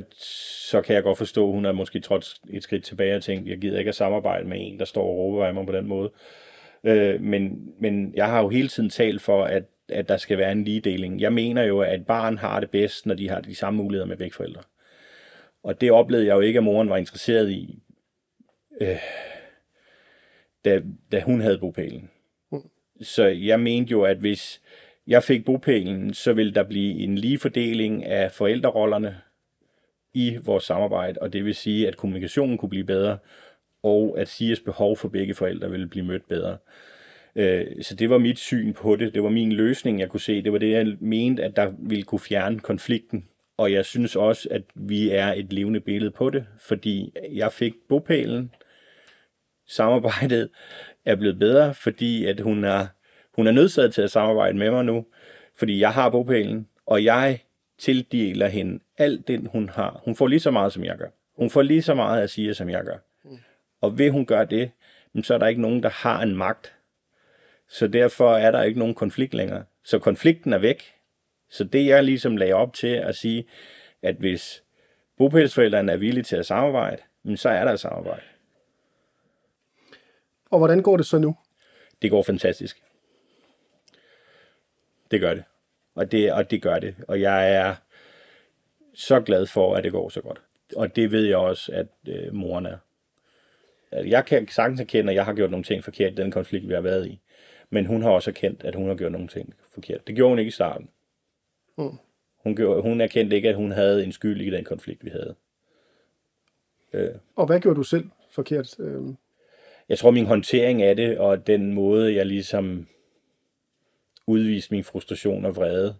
så 0.70 0.82
kan 0.82 0.96
jeg 0.96 1.04
godt 1.04 1.18
forstå, 1.18 1.48
at 1.48 1.54
hun 1.54 1.66
er 1.66 1.72
måske 1.72 2.00
trådt 2.00 2.34
et 2.50 2.64
skridt 2.64 2.84
tilbage 2.84 3.16
og 3.16 3.24
tænkt, 3.24 3.50
jeg 3.50 3.58
gider 3.58 3.80
ikke 3.80 3.90
at 3.90 3.96
samarbejde 3.96 4.48
med 4.48 4.58
en, 4.60 4.80
der 4.80 4.86
står 4.86 5.04
og 5.04 5.18
råber 5.18 5.46
af 5.46 5.54
mig 5.54 5.66
på 5.66 5.72
den 5.72 5.88
måde. 5.88 6.12
Øh, 6.84 7.22
men, 7.22 7.74
men 7.80 8.14
jeg 8.16 8.28
har 8.28 8.42
jo 8.42 8.50
hele 8.50 8.68
tiden 8.68 8.90
talt 8.90 9.22
for, 9.22 9.44
at, 9.44 9.64
at 9.90 10.10
der 10.10 10.18
skal 10.18 10.38
være 10.38 10.52
en 10.52 10.64
ligedeling. 10.64 11.22
Jeg 11.22 11.34
mener 11.34 11.64
jo, 11.64 11.82
at 11.82 12.06
barn 12.06 12.38
har 12.38 12.60
det 12.60 12.70
bedst, 12.70 13.06
når 13.06 13.16
de 13.16 13.30
har 13.30 13.42
de 13.42 13.56
samme 13.56 13.78
muligheder 13.78 14.08
med 14.08 14.18
begge 14.18 14.36
forældre. 14.36 14.62
Og 15.64 15.82
det 15.82 15.92
oplevede 15.92 16.28
jeg 16.28 16.36
jo 16.36 16.40
ikke, 16.40 16.58
at 16.58 16.64
moren 16.64 16.90
var 16.90 16.98
interesseret 16.98 17.52
i 17.52 17.83
øh, 18.82 18.98
da, 20.66 20.82
da 21.12 21.22
hun 21.22 21.42
havde 21.42 21.58
bopælen. 21.58 22.10
Mm. 22.52 22.70
Så 23.02 23.26
jeg 23.26 23.60
mente 23.60 23.92
jo, 23.92 24.02
at 24.02 24.18
hvis 24.18 24.62
jeg 25.08 25.24
fik 25.24 25.46
bopælen, 25.46 26.14
så 26.14 26.34
ville 26.34 26.54
der 26.54 26.64
blive 26.64 26.94
en 26.94 27.18
lige 27.18 27.40
fordeling 27.40 28.06
af 28.06 28.32
forældrerollerne 28.32 29.18
i 30.14 30.38
vores 30.46 30.64
samarbejde, 30.64 31.20
og 31.22 31.34
det 31.34 31.46
vil 31.46 31.56
sige, 31.56 31.88
at 31.88 31.98
kommunikationen 31.98 32.58
kunne 32.58 32.70
blive 32.70 32.84
bedre, 32.84 33.18
og 33.84 34.16
at 34.20 34.28
Sias 34.28 34.60
behov 34.60 34.98
for 34.98 35.08
begge 35.08 35.34
forældre 35.34 35.72
ville 35.72 35.88
blive 35.88 36.06
mødt 36.06 36.28
bedre. 36.28 36.58
Øh, 37.36 37.66
så 37.82 37.96
det 37.96 38.10
var 38.10 38.18
mit 38.18 38.40
syn 38.40 38.74
på 38.74 38.96
det. 38.96 39.14
Det 39.14 39.24
var 39.24 39.30
min 39.30 39.52
løsning, 39.52 40.00
jeg 40.00 40.10
kunne 40.10 40.20
se. 40.20 40.44
Det 40.44 40.52
var 40.52 40.58
det, 40.58 40.72
jeg 40.72 40.98
mente, 41.00 41.44
at 41.44 41.56
der 41.56 41.74
ville 41.80 42.04
kunne 42.04 42.20
fjerne 42.20 42.60
konflikten. 42.60 43.28
Og 43.58 43.72
jeg 43.72 43.86
synes 43.86 44.16
også, 44.16 44.48
at 44.52 44.64
vi 44.76 45.10
er 45.10 45.34
et 45.34 45.54
levende 45.54 45.80
billede 45.80 46.12
på 46.12 46.30
det, 46.30 46.46
fordi 46.60 47.14
jeg 47.32 47.52
fik 47.52 47.74
bopælen, 47.90 48.52
samarbejdet 49.74 50.50
er 51.06 51.16
blevet 51.16 51.40
bedre, 51.40 51.74
fordi 51.74 52.26
at 52.26 52.40
hun 52.40 52.64
er, 52.64 52.88
hun 53.36 53.48
er 53.48 53.52
nødsaget 53.52 53.94
til 53.94 54.02
at 54.02 54.12
samarbejde 54.12 54.58
med 54.58 54.72
mig 54.72 54.86
nu, 54.86 55.06
fordi 55.56 55.80
jeg 55.80 55.94
har 55.94 56.10
bogpælen, 56.10 56.68
og 56.86 57.04
jeg 57.04 57.40
tildeler 57.78 58.48
hende 58.48 58.80
alt 58.98 59.28
det, 59.28 59.48
hun 59.52 59.70
har. 59.70 60.02
Hun 60.06 60.16
får 60.16 60.28
lige 60.28 60.40
så 60.40 60.52
meget, 60.52 60.74
som 60.74 60.84
jeg 60.84 60.98
gør. 60.98 61.10
Hun 61.38 61.50
får 61.50 61.62
lige 61.62 61.82
så 61.82 61.94
meget 61.94 62.22
at 62.22 62.30
sige, 62.30 62.54
som 62.54 62.70
jeg 62.70 62.84
gør. 62.84 62.98
Og 63.82 63.98
ved 63.98 64.10
hun 64.10 64.26
gør 64.26 64.46
det, 64.46 64.72
så 65.24 65.34
er 65.34 65.38
der 65.38 65.48
ikke 65.48 65.62
nogen, 65.62 65.84
der 65.84 65.90
har 65.90 66.22
en 66.22 66.36
magt. 66.36 66.76
Så 67.70 67.88
derfor 67.88 68.36
er 68.36 68.52
der 68.52 68.64
ikke 68.64 68.80
nogen 68.80 68.96
konflikt 68.96 69.34
længere. 69.34 69.64
Så 69.84 70.00
konflikten 70.00 70.54
er 70.54 70.58
væk. 70.58 70.84
Så 71.50 71.64
det 71.64 71.86
jeg 71.86 72.04
ligesom 72.04 72.38
lagde 72.38 72.54
op 72.54 72.74
til 72.74 72.88
at 72.88 73.16
sige, 73.16 73.46
at 74.02 74.16
hvis 74.16 74.64
bopælsforældrene 75.18 75.92
er 75.92 75.98
villige 75.98 76.24
til 76.24 76.36
at 76.36 76.46
samarbejde, 76.46 77.02
så 77.36 77.50
er 77.50 77.66
der 77.66 77.72
et 77.72 77.80
samarbejde. 77.80 78.22
Og 80.54 80.60
hvordan 80.60 80.82
går 80.82 80.98
det 80.98 81.06
så 81.06 81.18
nu? 81.18 81.36
Det 82.02 82.12
går 82.12 82.24
fantastisk. 82.24 82.84
Det 85.12 85.22
gør 85.22 85.34
det. 85.34 85.44
Og 85.96 86.12
det, 86.12 86.34
og 86.34 86.52
det 86.52 86.62
gør 86.62 86.80
det. 86.80 86.96
Og 87.08 87.22
jeg 87.22 87.54
er 87.56 87.76
så 88.94 89.22
glad 89.22 89.46
for, 89.46 89.76
at 89.76 89.84
det 89.84 89.92
går 89.92 90.10
så 90.10 90.22
godt. 90.22 90.42
Og 90.76 90.96
det 90.96 91.12
ved 91.12 91.26
jeg 91.26 91.38
også, 91.38 91.72
at 91.72 91.88
øh, 92.08 92.34
moren 92.34 92.66
er. 92.66 92.78
Jeg 93.92 94.26
kan 94.26 94.48
sagtens 94.48 94.82
erkende, 94.82 95.12
at 95.12 95.16
jeg 95.16 95.26
har 95.26 95.34
gjort 95.34 95.52
nogle 95.52 95.64
ting 95.64 95.84
forkert 95.84 96.12
i 96.12 96.16
den 96.16 96.32
konflikt, 96.32 96.68
vi 96.68 96.74
har 96.74 96.82
været 96.82 97.08
i. 97.08 97.20
Men 97.70 97.86
hun 97.86 98.02
har 98.02 98.10
også 98.10 98.30
erkendt, 98.30 98.64
at 98.64 98.76
hun 98.76 98.88
har 98.88 98.96
gjort 98.96 99.12
nogle 99.12 99.28
ting 99.28 99.54
forkert. 99.74 100.08
Det 100.08 100.16
gjorde 100.16 100.30
hun 100.30 100.40
ikke 100.40 100.50
i 100.50 100.52
starten. 100.52 100.90
Mm. 101.78 101.98
Hun, 102.44 102.56
gjorde, 102.56 102.82
hun 102.82 103.02
erkendte 103.02 103.36
ikke, 103.36 103.50
at 103.50 103.56
hun 103.56 103.72
havde 103.72 104.04
en 104.04 104.12
skyld 104.12 104.42
i 104.42 104.50
den 104.50 104.64
konflikt, 104.64 105.06
vi 105.06 105.10
havde. 105.10 105.36
Øh. 106.94 107.16
Og 107.36 107.46
hvad 107.46 107.60
gjorde 107.60 107.78
du 107.78 107.84
selv 107.84 108.10
forkert? 108.32 108.80
Øh. 108.80 109.04
Jeg 109.90 109.98
tror, 109.98 110.12
min 110.12 110.26
håndtering 110.26 110.82
af 110.82 110.96
det, 110.96 111.18
og 111.18 111.48
den 111.48 111.74
måde, 111.74 112.16
jeg 112.16 112.26
ligesom 112.26 112.88
udviste 114.28 114.74
min 114.74 114.84
frustration 114.84 115.46
og 115.46 115.56
vrede, 115.56 115.96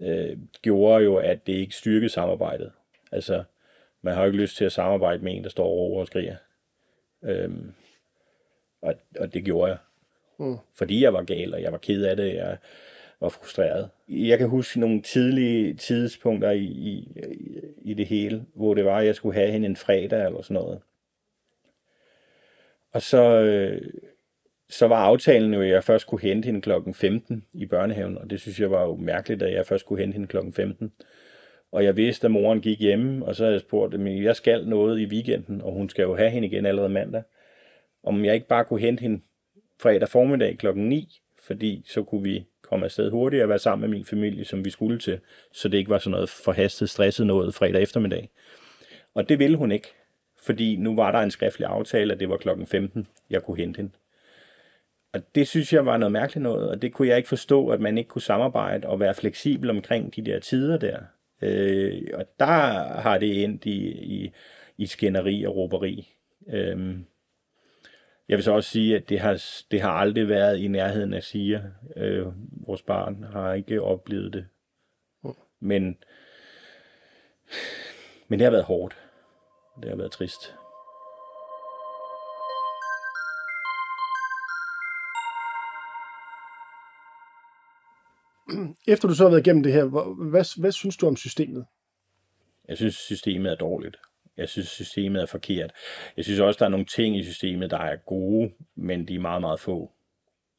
øh, 0.00 0.38
gjorde 0.62 1.04
jo, 1.04 1.16
at 1.16 1.46
det 1.46 1.52
ikke 1.52 1.74
styrkede 1.74 2.08
samarbejdet. 2.08 2.72
Altså, 3.12 3.44
man 4.02 4.14
har 4.14 4.20
jo 4.20 4.26
ikke 4.26 4.38
lyst 4.38 4.56
til 4.56 4.64
at 4.64 4.72
samarbejde 4.72 5.24
med 5.24 5.36
en, 5.36 5.44
der 5.44 5.50
står 5.50 5.64
over 5.64 6.00
og 6.00 6.06
skriger. 6.06 6.36
Øhm, 7.22 7.72
og, 8.82 8.94
og 9.20 9.34
det 9.34 9.44
gjorde 9.44 9.70
jeg. 9.70 9.78
Mm. 10.38 10.56
Fordi 10.74 11.02
jeg 11.02 11.12
var 11.12 11.22
gal, 11.22 11.54
og 11.54 11.62
jeg 11.62 11.72
var 11.72 11.78
ked 11.78 12.04
af 12.04 12.16
det, 12.16 12.34
jeg 12.34 12.56
var 13.20 13.28
frustreret. 13.28 13.88
Jeg 14.08 14.38
kan 14.38 14.48
huske 14.48 14.80
nogle 14.80 15.02
tidlige 15.02 15.74
tidspunkter 15.74 16.50
i, 16.50 16.64
i, 16.64 17.16
i 17.82 17.94
det 17.94 18.06
hele, 18.06 18.46
hvor 18.54 18.74
det 18.74 18.84
var, 18.84 18.98
at 18.98 19.06
jeg 19.06 19.14
skulle 19.14 19.34
have 19.34 19.52
hende 19.52 19.66
en 19.66 19.76
fredag 19.76 20.26
eller 20.26 20.42
sådan 20.42 20.54
noget. 20.54 20.80
Og 22.92 23.02
så, 23.02 23.22
øh, 23.40 23.82
så 24.68 24.88
var 24.88 24.96
aftalen 24.96 25.54
jo, 25.54 25.60
at 25.60 25.68
jeg 25.68 25.84
først 25.84 26.02
skulle 26.02 26.22
hente 26.22 26.46
hende 26.46 26.60
klokken 26.60 26.94
15 26.94 27.44
i 27.52 27.66
børnehaven, 27.66 28.18
og 28.18 28.30
det 28.30 28.40
synes 28.40 28.60
jeg 28.60 28.70
var 28.70 28.82
jo 28.82 28.96
mærkeligt, 28.96 29.42
at 29.42 29.52
jeg 29.52 29.66
først 29.66 29.84
skulle 29.84 30.00
hente 30.00 30.14
hende 30.14 30.28
klokken 30.28 30.52
15. 30.52 30.92
Og 31.72 31.84
jeg 31.84 31.96
vidste, 31.96 32.24
at 32.24 32.30
moren 32.30 32.60
gik 32.60 32.80
hjemme, 32.80 33.26
og 33.26 33.36
så 33.36 33.42
havde 33.42 33.54
jeg 33.54 33.60
spurgt, 33.60 33.94
at 33.94 34.22
jeg 34.22 34.36
skal 34.36 34.66
noget 34.66 35.00
i 35.00 35.06
weekenden, 35.06 35.60
og 35.60 35.72
hun 35.72 35.88
skal 35.88 36.02
jo 36.02 36.16
have 36.16 36.30
hende 36.30 36.48
igen 36.48 36.66
allerede 36.66 36.88
mandag. 36.88 37.22
Om 38.04 38.24
jeg 38.24 38.34
ikke 38.34 38.48
bare 38.48 38.64
kunne 38.64 38.80
hente 38.80 39.00
hende 39.00 39.20
fredag 39.82 40.08
formiddag 40.08 40.58
klokken 40.58 40.88
9, 40.88 41.20
fordi 41.46 41.84
så 41.86 42.02
kunne 42.02 42.22
vi 42.22 42.46
komme 42.62 42.84
afsted 42.84 43.10
hurtigt 43.10 43.42
og 43.42 43.48
være 43.48 43.58
sammen 43.58 43.90
med 43.90 43.98
min 43.98 44.04
familie, 44.04 44.44
som 44.44 44.64
vi 44.64 44.70
skulle 44.70 44.98
til, 44.98 45.20
så 45.52 45.68
det 45.68 45.78
ikke 45.78 45.90
var 45.90 45.98
sådan 45.98 46.10
noget 46.10 46.28
forhastet, 46.28 46.90
stresset 46.90 47.26
noget 47.26 47.54
fredag 47.54 47.82
eftermiddag. 47.82 48.30
Og 49.14 49.28
det 49.28 49.38
ville 49.38 49.56
hun 49.56 49.72
ikke, 49.72 49.88
fordi 50.48 50.76
nu 50.76 50.96
var 50.96 51.12
der 51.12 51.18
en 51.18 51.30
skriftlig 51.30 51.68
aftale, 51.68 52.12
at 52.12 52.20
det 52.20 52.28
var 52.28 52.36
klokken 52.36 52.66
15, 52.66 53.06
jeg 53.30 53.42
kunne 53.42 53.56
hente 53.56 53.76
hende. 53.76 53.92
Og 55.12 55.20
det 55.34 55.48
synes 55.48 55.72
jeg 55.72 55.86
var 55.86 55.96
noget 55.96 56.12
mærkeligt 56.12 56.42
noget, 56.42 56.70
og 56.70 56.82
det 56.82 56.92
kunne 56.92 57.08
jeg 57.08 57.16
ikke 57.16 57.28
forstå, 57.28 57.68
at 57.68 57.80
man 57.80 57.98
ikke 57.98 58.08
kunne 58.08 58.22
samarbejde 58.22 58.88
og 58.88 59.00
være 59.00 59.14
fleksibel 59.14 59.70
omkring 59.70 60.16
de 60.16 60.22
der 60.22 60.38
tider 60.38 60.78
der. 60.78 60.98
Øh, 61.42 62.02
og 62.14 62.24
der 62.38 62.46
har 63.00 63.18
det 63.18 63.44
endt 63.44 63.64
i, 63.64 63.88
i, 63.88 64.32
i 64.78 64.86
skænderi 64.86 65.44
og 65.44 65.56
råberi. 65.56 66.14
Øh, 66.48 66.96
jeg 68.28 68.36
vil 68.36 68.42
så 68.42 68.52
også 68.52 68.70
sige, 68.70 68.96
at 68.96 69.08
det 69.08 69.20
har, 69.20 69.42
det 69.70 69.80
har 69.80 69.90
aldrig 69.90 70.28
været 70.28 70.58
i 70.58 70.68
nærheden 70.68 71.14
af 71.14 71.22
Sia. 71.22 71.62
Øh, 71.96 72.26
vores 72.66 72.82
barn 72.82 73.24
har 73.32 73.54
ikke 73.54 73.82
oplevet 73.82 74.32
det. 74.32 74.46
Men, 75.60 75.96
men 78.28 78.38
det 78.38 78.44
har 78.44 78.50
været 78.50 78.64
hårdt. 78.64 79.07
Det 79.82 79.88
har 79.88 79.96
været 79.96 80.12
trist. 80.12 80.54
Efter 88.88 89.08
du 89.08 89.14
så 89.14 89.22
har 89.22 89.30
været 89.30 89.46
igennem 89.46 89.62
det 89.62 89.72
her, 89.72 89.84
hvad, 89.84 90.60
hvad 90.60 90.72
synes 90.72 90.96
du 90.96 91.06
om 91.06 91.16
systemet? 91.16 91.66
Jeg 92.68 92.76
synes, 92.76 92.94
systemet 92.94 93.52
er 93.52 93.56
dårligt. 93.56 93.96
Jeg 94.36 94.48
synes, 94.48 94.68
systemet 94.68 95.22
er 95.22 95.26
forkert. 95.26 95.72
Jeg 96.16 96.24
synes 96.24 96.40
også, 96.40 96.58
der 96.58 96.64
er 96.64 96.70
nogle 96.70 96.86
ting 96.86 97.18
i 97.18 97.24
systemet, 97.24 97.70
der 97.70 97.78
er 97.78 97.96
gode, 97.96 98.52
men 98.74 99.08
de 99.08 99.14
er 99.14 99.20
meget, 99.20 99.40
meget 99.40 99.60
få. 99.60 99.92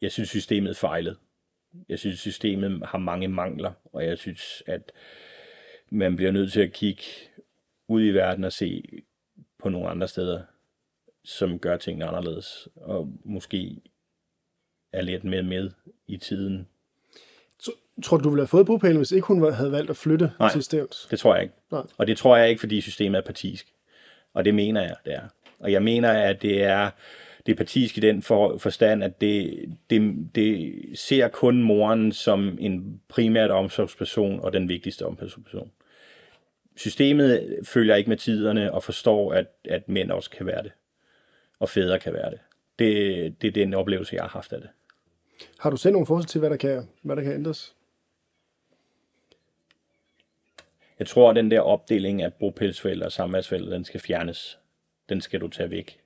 Jeg 0.01 0.11
synes, 0.11 0.29
systemet 0.29 0.77
fejlede. 0.77 1.17
Jeg 1.89 1.99
synes, 1.99 2.19
systemet 2.19 2.81
har 2.85 2.97
mange 2.97 3.27
mangler, 3.27 3.73
og 3.93 4.05
jeg 4.05 4.17
synes, 4.17 4.63
at 4.67 4.91
man 5.91 6.15
bliver 6.15 6.31
nødt 6.31 6.51
til 6.51 6.61
at 6.61 6.73
kigge 6.73 7.03
ud 7.87 8.05
i 8.05 8.11
verden 8.11 8.43
og 8.43 8.53
se 8.53 8.98
på 9.59 9.69
nogle 9.69 9.89
andre 9.89 10.07
steder, 10.07 10.41
som 11.23 11.59
gør 11.59 11.77
tingene 11.77 12.05
anderledes, 12.05 12.67
og 12.75 13.13
måske 13.23 13.81
er 14.93 15.01
lidt 15.01 15.23
mere 15.23 15.43
med 15.43 15.71
i 16.07 16.17
tiden, 16.17 16.67
Tror 18.03 18.17
du, 18.17 18.23
du 18.23 18.29
ville 18.29 18.41
have 18.41 18.47
fået 18.47 18.65
bopælen, 18.65 18.97
hvis 18.97 19.11
ikke 19.11 19.27
hun 19.27 19.53
havde 19.53 19.71
valgt 19.71 19.89
at 19.89 19.97
flytte 19.97 20.31
Nej, 20.39 20.51
til 20.51 20.63
Stævns? 20.63 21.07
det 21.11 21.19
tror 21.19 21.35
jeg 21.35 21.43
ikke. 21.43 21.55
Nej. 21.71 21.81
Og 21.97 22.07
det 22.07 22.17
tror 22.17 22.37
jeg 22.37 22.49
ikke, 22.49 22.59
fordi 22.59 22.81
systemet 22.81 23.17
er 23.17 23.21
partisk. 23.21 23.73
Og 24.33 24.45
det 24.45 24.55
mener 24.55 24.81
jeg, 24.81 24.95
det 25.05 25.13
er. 25.13 25.21
Og 25.59 25.71
jeg 25.71 25.83
mener, 25.83 26.11
at 26.11 26.41
det 26.41 26.63
er, 26.63 26.89
det 27.45 27.51
er 27.51 27.55
partisk 27.55 27.97
i 27.97 28.01
den 28.01 28.21
for, 28.21 28.57
forstand, 28.57 29.03
at 29.03 29.21
det, 29.21 29.65
det, 29.89 30.29
det 30.35 30.75
ser 30.95 31.27
kun 31.27 31.61
moren 31.61 32.11
som 32.11 32.57
en 32.59 33.01
primært 33.07 33.51
omsorgsperson 33.51 34.39
og 34.39 34.53
den 34.53 34.69
vigtigste 34.69 35.05
omsorgsperson. 35.05 35.71
Systemet 36.79 37.59
følger 37.63 37.95
ikke 37.95 38.09
med 38.09 38.17
tiderne 38.17 38.73
og 38.73 38.83
forstår, 38.83 39.33
at, 39.33 39.47
at 39.69 39.89
mænd 39.89 40.11
også 40.11 40.29
kan 40.29 40.45
være 40.45 40.63
det. 40.63 40.71
Og 41.59 41.69
fædre 41.69 41.99
kan 41.99 42.13
være 42.13 42.31
det. 42.31 42.39
Det, 42.79 43.41
det 43.41 43.47
er 43.47 43.51
den 43.51 43.73
oplevelse, 43.73 44.15
jeg 44.15 44.23
har 44.23 44.29
haft 44.29 44.53
af 44.53 44.61
det. 44.61 44.69
Har 45.59 45.69
du 45.69 45.77
selv 45.77 45.91
nogle 45.91 46.05
forslag 46.05 46.27
til, 46.27 46.39
hvad 46.39 46.49
der 46.49 46.57
kan, 46.57 46.89
hvad 47.01 47.15
der 47.15 47.23
kan 47.23 47.33
ændres? 47.33 47.75
Jeg 50.99 51.07
tror, 51.07 51.29
at 51.29 51.35
den 51.35 51.51
der 51.51 51.59
opdeling 51.59 52.21
af 52.21 52.33
bopælsforældre 52.33 53.05
og 53.05 53.11
samværsforældre, 53.11 53.73
den 53.73 53.85
skal 53.85 53.99
fjernes. 53.99 54.59
Den 55.09 55.21
skal 55.21 55.41
du 55.41 55.47
tage 55.47 55.71
væk. 55.71 55.99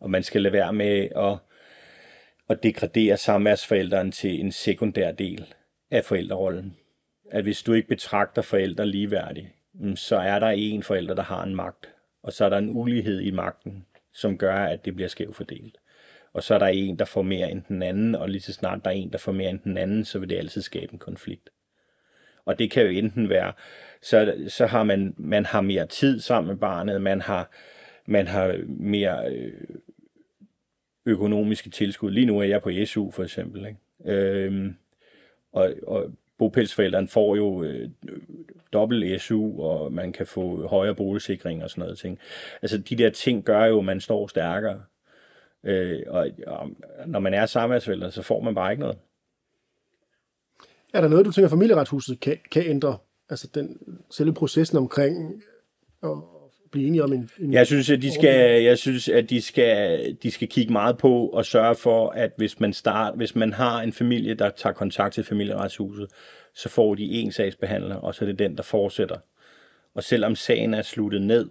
Og 0.00 0.10
man 0.10 0.22
skal 0.22 0.42
lade 0.42 0.52
være 0.52 0.72
med 0.72 1.08
at, 1.16 1.38
at 2.48 2.62
degradere 2.62 3.16
samværsforældren 3.16 4.12
til 4.12 4.40
en 4.40 4.52
sekundær 4.52 5.12
del 5.12 5.54
af 5.90 6.04
forældrerollen. 6.04 6.76
At 7.30 7.42
hvis 7.42 7.62
du 7.62 7.72
ikke 7.72 7.88
betragter 7.88 8.42
forældre 8.42 8.86
ligeværdigt, 8.86 9.46
mm, 9.74 9.96
så 9.96 10.16
er 10.16 10.38
der 10.38 10.48
en 10.48 10.82
forælder, 10.82 11.14
der 11.14 11.22
har 11.22 11.42
en 11.42 11.54
magt. 11.54 11.88
Og 12.22 12.32
så 12.32 12.44
er 12.44 12.48
der 12.48 12.58
en 12.58 12.70
ulighed 12.76 13.20
i 13.20 13.30
magten, 13.30 13.86
som 14.12 14.38
gør, 14.38 14.56
at 14.56 14.84
det 14.84 14.94
bliver 14.94 15.08
skævt 15.08 15.36
fordelt. 15.36 15.78
Og 16.32 16.42
så 16.42 16.54
er 16.54 16.58
der 16.58 16.66
en, 16.66 16.98
der 16.98 17.04
får 17.04 17.22
mere 17.22 17.50
end 17.50 17.62
den 17.68 17.82
anden, 17.82 18.14
og 18.14 18.28
lige 18.28 18.40
så 18.40 18.52
snart 18.52 18.84
der 18.84 18.90
er 18.90 18.94
en, 18.94 19.12
der 19.12 19.18
får 19.18 19.32
mere 19.32 19.50
end 19.50 19.60
den 19.60 19.78
anden, 19.78 20.04
så 20.04 20.18
vil 20.18 20.28
det 20.28 20.36
altid 20.36 20.62
skabe 20.62 20.92
en 20.92 20.98
konflikt. 20.98 21.50
Og 22.44 22.58
det 22.58 22.70
kan 22.70 22.82
jo 22.82 22.88
enten 22.88 23.28
være, 23.28 23.52
så, 24.02 24.44
så 24.48 24.66
har 24.66 24.84
man, 24.84 25.14
man 25.16 25.46
har 25.46 25.60
mere 25.60 25.86
tid 25.86 26.20
sammen 26.20 26.48
med 26.48 26.56
barnet, 26.56 27.02
man 27.02 27.20
har, 27.20 27.50
man 28.06 28.26
har 28.26 28.60
mere 28.66 29.34
øh, 29.34 29.52
økonomiske 31.06 31.70
tilskud. 31.70 32.10
Lige 32.10 32.26
nu 32.26 32.38
er 32.38 32.44
jeg 32.44 32.62
på 32.62 32.70
SU 32.86 33.10
for 33.10 33.22
eksempel. 33.22 33.66
Ikke? 33.66 34.14
Øhm, 34.16 34.76
og, 35.52 35.74
og 35.86 36.12
bopælsforældrene 36.38 37.08
får 37.08 37.36
jo 37.36 37.62
øh, 37.62 37.90
dobbelt 38.72 39.22
SU, 39.22 39.62
og 39.62 39.92
man 39.92 40.12
kan 40.12 40.26
få 40.26 40.66
højere 40.66 40.94
boligsikring 40.94 41.64
og 41.64 41.70
sådan 41.70 41.82
noget 41.82 41.98
ting. 41.98 42.18
Altså 42.62 42.78
de 42.78 42.96
der 42.96 43.10
ting 43.10 43.44
gør 43.44 43.64
jo, 43.64 43.78
at 43.78 43.84
man 43.84 44.00
står 44.00 44.26
stærkere. 44.26 44.82
Øh, 45.64 46.02
og, 46.06 46.28
og 46.46 46.70
når 47.06 47.18
man 47.18 47.34
er 47.34 47.46
samværsforældre, 47.46 48.10
så 48.10 48.22
får 48.22 48.40
man 48.40 48.54
bare 48.54 48.72
ikke 48.72 48.80
noget. 48.80 48.98
Er 50.94 51.00
der 51.00 51.08
noget, 51.08 51.26
du 51.26 51.32
tænker, 51.32 51.48
familieretshuset 51.48 52.20
kan, 52.20 52.38
kan 52.50 52.62
ændre? 52.66 52.98
Altså 53.28 53.48
den, 53.54 53.78
selve 54.10 54.34
processen 54.34 54.78
omkring 54.78 55.42
at 56.02 56.10
blive 56.72 56.86
enige 56.86 57.04
om 57.04 57.12
en... 57.12 57.30
en 57.38 57.52
jeg 57.52 57.66
synes, 57.66 57.90
at 57.90 58.02
de 58.02 58.12
skal, 58.14 58.62
jeg 58.62 58.78
synes, 58.78 59.08
at 59.08 59.30
de 59.30 59.42
skal, 59.42 60.16
de 60.22 60.30
skal 60.30 60.48
kigge 60.48 60.72
meget 60.72 60.98
på 60.98 61.26
og 61.26 61.46
sørge 61.46 61.74
for, 61.74 62.10
at 62.10 62.32
hvis 62.36 62.60
man, 62.60 62.72
start, 62.72 63.14
hvis 63.16 63.34
man 63.36 63.52
har 63.52 63.80
en 63.80 63.92
familie, 63.92 64.34
der 64.34 64.50
tager 64.50 64.72
kontakt 64.72 65.14
til 65.14 65.24
familieretshuset, 65.24 66.06
så 66.54 66.68
får 66.68 66.94
de 66.94 67.04
en 67.04 67.32
sagsbehandler, 67.32 67.96
og 67.96 68.14
så 68.14 68.24
er 68.24 68.28
det 68.28 68.38
den, 68.38 68.56
der 68.56 68.62
fortsætter. 68.62 69.16
Og 69.94 70.04
selvom 70.04 70.34
sagen 70.34 70.74
er 70.74 70.82
sluttet 70.82 71.22
ned, 71.22 71.48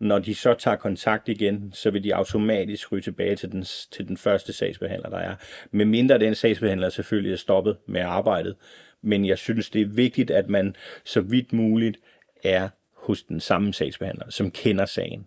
når 0.00 0.18
de 0.18 0.34
så 0.34 0.54
tager 0.54 0.76
kontakt 0.76 1.28
igen, 1.28 1.70
så 1.74 1.90
vil 1.90 2.04
de 2.04 2.14
automatisk 2.14 2.92
ryge 2.92 3.02
tilbage 3.02 3.36
til 3.36 3.52
den, 3.52 3.64
til 3.90 4.08
den 4.08 4.16
første 4.16 4.52
sagsbehandler, 4.52 5.10
der 5.10 5.18
er. 5.18 5.34
Med 5.70 5.84
mindre 5.84 6.18
den 6.18 6.34
sagsbehandler 6.34 6.88
selvfølgelig 6.88 7.32
er 7.32 7.36
stoppet 7.36 7.76
med 7.86 8.00
arbejdet. 8.00 8.56
Men 9.02 9.26
jeg 9.26 9.38
synes, 9.38 9.70
det 9.70 9.82
er 9.82 9.86
vigtigt, 9.86 10.30
at 10.30 10.48
man 10.48 10.76
så 11.04 11.20
vidt 11.20 11.52
muligt 11.52 11.96
er 12.44 12.68
hos 13.10 13.22
den 13.22 13.40
samme 13.40 13.74
sagsbehandler, 13.74 14.30
som 14.30 14.50
kender 14.50 14.86
sagen. 14.86 15.26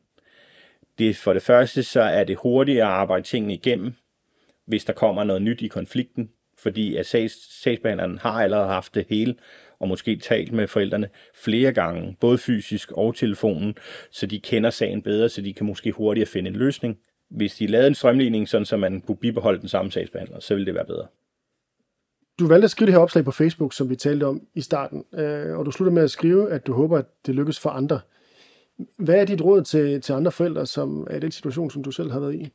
Det, 0.98 1.16
for 1.16 1.34
det 1.34 1.42
første, 1.42 1.84
så 1.84 2.02
er 2.02 2.24
det 2.24 2.38
hurtigere 2.38 2.86
at 2.86 2.94
arbejde 2.94 3.26
tingene 3.26 3.54
igennem, 3.54 3.94
hvis 4.66 4.86
der 4.86 4.94
kommer 4.94 5.24
noget 5.24 5.42
nyt 5.42 5.62
i 5.62 5.68
konflikten, 5.68 6.30
fordi 6.58 6.96
at 6.96 7.06
sags, 7.06 7.62
sagsbehandleren 7.62 8.18
har 8.18 8.44
allerede 8.44 8.68
haft 8.68 8.96
det 8.96 9.06
hele 9.10 9.36
og 9.80 9.88
måske 9.88 10.16
talt 10.16 10.52
med 10.52 10.68
forældrene 10.68 11.10
flere 11.36 11.72
gange, 11.72 12.16
både 12.20 12.38
fysisk 12.38 12.92
og 12.92 13.16
telefonen, 13.16 13.76
så 14.12 14.26
de 14.26 14.40
kender 14.40 14.70
sagen 14.70 15.02
bedre, 15.02 15.30
så 15.30 15.42
de 15.42 15.54
kan 15.54 15.66
måske 15.66 15.92
hurtigere 15.92 16.28
finde 16.28 16.50
en 16.50 16.56
løsning. 16.56 16.98
Hvis 17.30 17.56
de 17.56 17.68
lavede 17.68 17.88
en 17.88 17.96
strømligning, 17.96 18.50
sådan 18.50 18.66
så 18.66 18.78
man 18.78 19.02
kunne 19.02 19.18
bibeholde 19.18 19.60
den 19.60 19.70
samme 19.70 19.92
sagsbehandler, 19.92 20.40
så 20.40 20.54
ville 20.54 20.66
det 20.66 20.76
være 20.76 20.86
bedre. 20.86 21.08
Du 22.40 22.48
valgte 22.48 22.66
at 22.66 22.72
skrive 22.72 22.86
det 22.86 22.94
her 22.94 23.02
opslag 23.02 23.26
på 23.26 23.32
Facebook, 23.32 23.74
som 23.74 23.90
vi 23.90 23.96
talte 23.96 24.26
om 24.26 24.48
i 24.54 24.62
starten, 24.62 25.06
øh, 25.14 25.58
og 25.58 25.66
du 25.66 25.72
slutter 25.72 25.94
med 25.94 26.04
at 26.04 26.12
skrive, 26.12 26.52
at 26.52 26.68
du 26.68 26.74
håber, 26.74 26.98
at 26.98 27.06
det 27.26 27.36
lykkes 27.36 27.60
for 27.60 27.70
andre. 27.70 28.00
Hvad 28.98 29.16
er 29.16 29.26
dit 29.26 29.42
råd 29.42 29.64
til, 29.64 30.02
til 30.02 30.14
andre 30.14 30.32
forældre, 30.32 30.66
som 30.66 31.08
er 31.10 31.16
i 31.16 31.20
den 31.20 31.32
situation, 31.32 31.72
som 31.72 31.84
du 31.84 31.92
selv 31.92 32.12
har 32.12 32.20
været 32.20 32.36
i? 32.36 32.54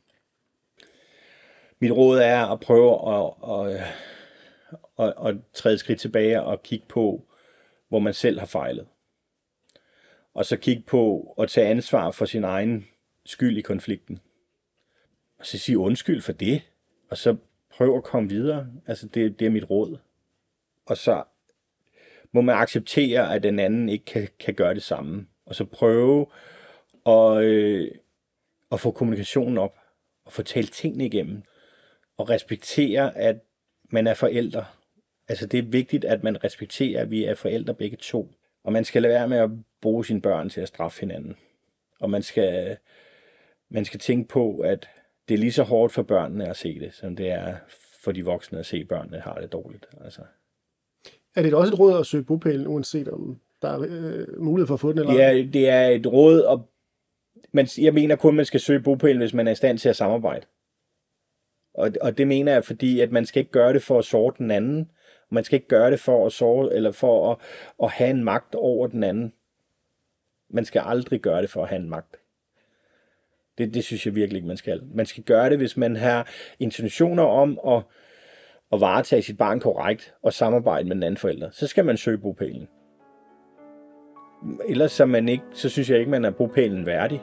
Mit 1.79 1.91
råd 1.91 2.19
er 2.19 2.45
at 2.45 2.59
prøve 2.59 3.15
at, 3.15 3.33
at, 3.51 3.83
at, 4.99 5.13
at 5.27 5.35
træde 5.53 5.73
et 5.73 5.79
skridt 5.79 5.99
tilbage 5.99 6.43
og 6.43 6.63
kigge 6.63 6.85
på, 6.89 7.25
hvor 7.89 7.99
man 7.99 8.13
selv 8.13 8.39
har 8.39 8.45
fejlet. 8.45 8.85
Og 10.33 10.45
så 10.45 10.57
kigge 10.57 10.83
på 10.87 11.33
at 11.39 11.49
tage 11.49 11.67
ansvar 11.67 12.11
for 12.11 12.25
sin 12.25 12.43
egen 12.43 12.85
skyld 13.25 13.57
i 13.57 13.61
konflikten. 13.61 14.19
Og 15.39 15.45
så 15.45 15.57
sige 15.57 15.77
undskyld 15.77 16.21
for 16.21 16.31
det, 16.31 16.61
og 17.09 17.17
så 17.17 17.35
prøv 17.79 17.97
at 17.97 18.03
komme 18.03 18.29
videre. 18.29 18.67
Altså, 18.87 19.07
det, 19.07 19.39
det 19.39 19.45
er 19.45 19.49
mit 19.49 19.69
råd. 19.69 19.97
Og 20.85 20.97
så 20.97 21.23
må 22.31 22.41
man 22.41 22.55
acceptere, 22.55 23.35
at 23.35 23.43
den 23.43 23.59
anden 23.59 23.89
ikke 23.89 24.05
kan, 24.05 24.27
kan 24.39 24.53
gøre 24.53 24.73
det 24.73 24.83
samme. 24.83 25.27
Og 25.45 25.55
så 25.55 25.65
prøve 25.65 26.25
at, 27.05 27.43
øh, 27.43 27.91
at 28.71 28.79
få 28.79 28.91
kommunikationen 28.91 29.57
op, 29.57 29.77
og 30.25 30.31
få 30.31 30.43
talt 30.43 30.73
tingene 30.73 31.05
igennem, 31.05 31.43
og 32.17 32.29
respektere, 32.29 33.17
at 33.17 33.39
man 33.89 34.07
er 34.07 34.13
forældre. 34.13 34.65
Altså, 35.27 35.45
det 35.45 35.57
er 35.57 35.63
vigtigt, 35.63 36.05
at 36.05 36.23
man 36.23 36.43
respekterer, 36.43 37.01
at 37.01 37.11
vi 37.11 37.23
er 37.23 37.35
forældre 37.35 37.73
begge 37.73 37.97
to. 37.97 38.31
Og 38.63 38.73
man 38.73 38.85
skal 38.85 39.01
lade 39.01 39.13
være 39.13 39.27
med 39.27 39.37
at 39.37 39.49
bruge 39.81 40.05
sine 40.05 40.21
børn 40.21 40.49
til 40.49 40.61
at 40.61 40.67
straffe 40.67 40.99
hinanden. 40.99 41.37
Og 41.99 42.09
man 42.09 42.23
skal, 42.23 42.77
man 43.69 43.85
skal 43.85 43.99
tænke 43.99 44.27
på, 44.27 44.59
at 44.59 44.89
det 45.29 45.35
er 45.35 45.39
lige 45.39 45.51
så 45.51 45.63
hårdt 45.63 45.93
for 45.93 46.03
børnene 46.03 46.49
at 46.49 46.57
se 46.57 46.79
det, 46.79 46.93
som 46.93 47.15
det 47.15 47.29
er 47.31 47.55
for 48.03 48.11
de 48.11 48.25
voksne 48.25 48.59
at 48.59 48.65
se 48.65 48.85
børnene 48.85 49.19
har 49.19 49.33
det 49.41 49.51
dårligt. 49.51 49.85
Altså. 50.03 50.21
Er 51.35 51.41
det 51.41 51.53
også 51.53 51.73
et 51.73 51.79
råd 51.79 51.99
at 51.99 52.05
søge 52.05 52.23
bopælen, 52.23 52.67
uanset 52.67 53.07
om 53.07 53.39
der 53.61 53.69
er 53.69 53.85
øh, 53.89 54.41
mulighed 54.41 54.67
for 54.67 54.73
at 54.73 54.79
få 54.79 54.91
den? 54.91 54.99
Eller? 54.99 55.13
Det, 55.13 55.23
er, 55.23 55.51
det 55.51 55.69
er 55.69 55.87
et 55.87 56.07
råd, 56.07 56.41
og 56.41 56.69
man, 57.51 57.67
jeg 57.77 57.93
mener 57.93 58.15
kun, 58.15 58.33
at 58.33 58.35
man 58.35 58.45
skal 58.45 58.59
søge 58.59 58.79
bopælen, 58.79 59.17
hvis 59.17 59.33
man 59.33 59.47
er 59.47 59.51
i 59.51 59.55
stand 59.55 59.77
til 59.77 59.89
at 59.89 59.95
samarbejde. 59.95 60.45
Og, 61.73 61.91
og 62.01 62.17
det 62.17 62.27
mener 62.27 62.53
jeg, 62.53 62.63
fordi 62.63 62.99
at 62.99 63.11
man 63.11 63.25
skal 63.25 63.39
ikke 63.39 63.51
gøre 63.51 63.73
det 63.73 63.83
for 63.83 63.99
at 63.99 64.05
såre 64.05 64.33
den 64.37 64.51
anden. 64.51 64.91
Man 65.29 65.43
skal 65.43 65.55
ikke 65.55 65.67
gøre 65.67 65.91
det 65.91 65.99
for 65.99 66.25
at 66.25 66.31
såre, 66.31 66.73
eller 66.73 66.91
for 66.91 67.31
at, 67.31 67.37
at 67.83 67.91
have 67.91 68.09
en 68.09 68.23
magt 68.23 68.55
over 68.55 68.87
den 68.87 69.03
anden. 69.03 69.33
Man 70.49 70.65
skal 70.65 70.81
aldrig 70.85 71.21
gøre 71.21 71.41
det 71.41 71.49
for 71.49 71.63
at 71.63 71.69
have 71.69 71.81
en 71.81 71.89
magt. 71.89 72.15
Det, 73.59 73.73
det 73.73 73.83
synes 73.83 74.05
jeg 74.05 74.15
virkelig 74.15 74.37
ikke, 74.37 74.47
man 74.47 74.57
skal. 74.57 74.81
Man 74.95 75.05
skal 75.05 75.23
gøre 75.23 75.49
det, 75.49 75.57
hvis 75.57 75.77
man 75.77 75.95
har 75.95 76.27
intentioner 76.59 77.23
om 77.23 77.59
at, 77.67 77.83
at 78.73 78.81
varetage 78.81 79.21
sit 79.21 79.37
barn 79.37 79.59
korrekt 79.59 80.13
og 80.23 80.33
samarbejde 80.33 80.87
med 80.87 80.95
den 80.95 81.03
anden 81.03 81.17
forælder. 81.17 81.49
Så 81.51 81.67
skal 81.67 81.85
man 81.85 81.97
søge 81.97 82.17
bopælen. 82.17 82.67
Ellers 84.69 84.91
så, 84.91 85.05
man 85.05 85.29
ikke, 85.29 85.43
så 85.53 85.69
synes 85.69 85.89
jeg 85.89 85.99
ikke, 85.99 86.11
man 86.11 86.25
er 86.25 86.31
bopælen 86.31 86.85
værdig. 86.85 87.21